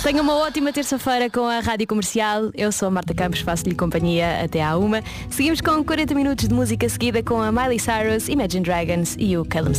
Tenha 0.02 0.22
uma 0.22 0.36
ótima 0.36 0.72
terça-feira 0.72 1.28
com 1.28 1.44
a 1.44 1.60
Rádio 1.60 1.86
Comercial. 1.86 2.50
Eu 2.54 2.72
sou 2.72 2.88
a 2.88 2.90
Marta 2.90 3.12
Campos, 3.12 3.40
faço-lhe 3.40 3.74
companhia 3.74 4.42
até 4.42 4.62
à 4.62 4.76
uma. 4.76 5.02
Seguimos 5.28 5.60
com 5.60 5.84
40 5.84 6.14
minutos 6.14 6.48
de 6.48 6.54
música 6.54 6.88
seguida 6.88 7.22
com 7.22 7.42
a 7.42 7.52
Miley 7.52 7.78
Cyrus, 7.78 8.28
Imagine 8.28 8.64
Dragons 8.64 9.16
e 9.18 9.36
o 9.36 9.44
Callum 9.44 9.74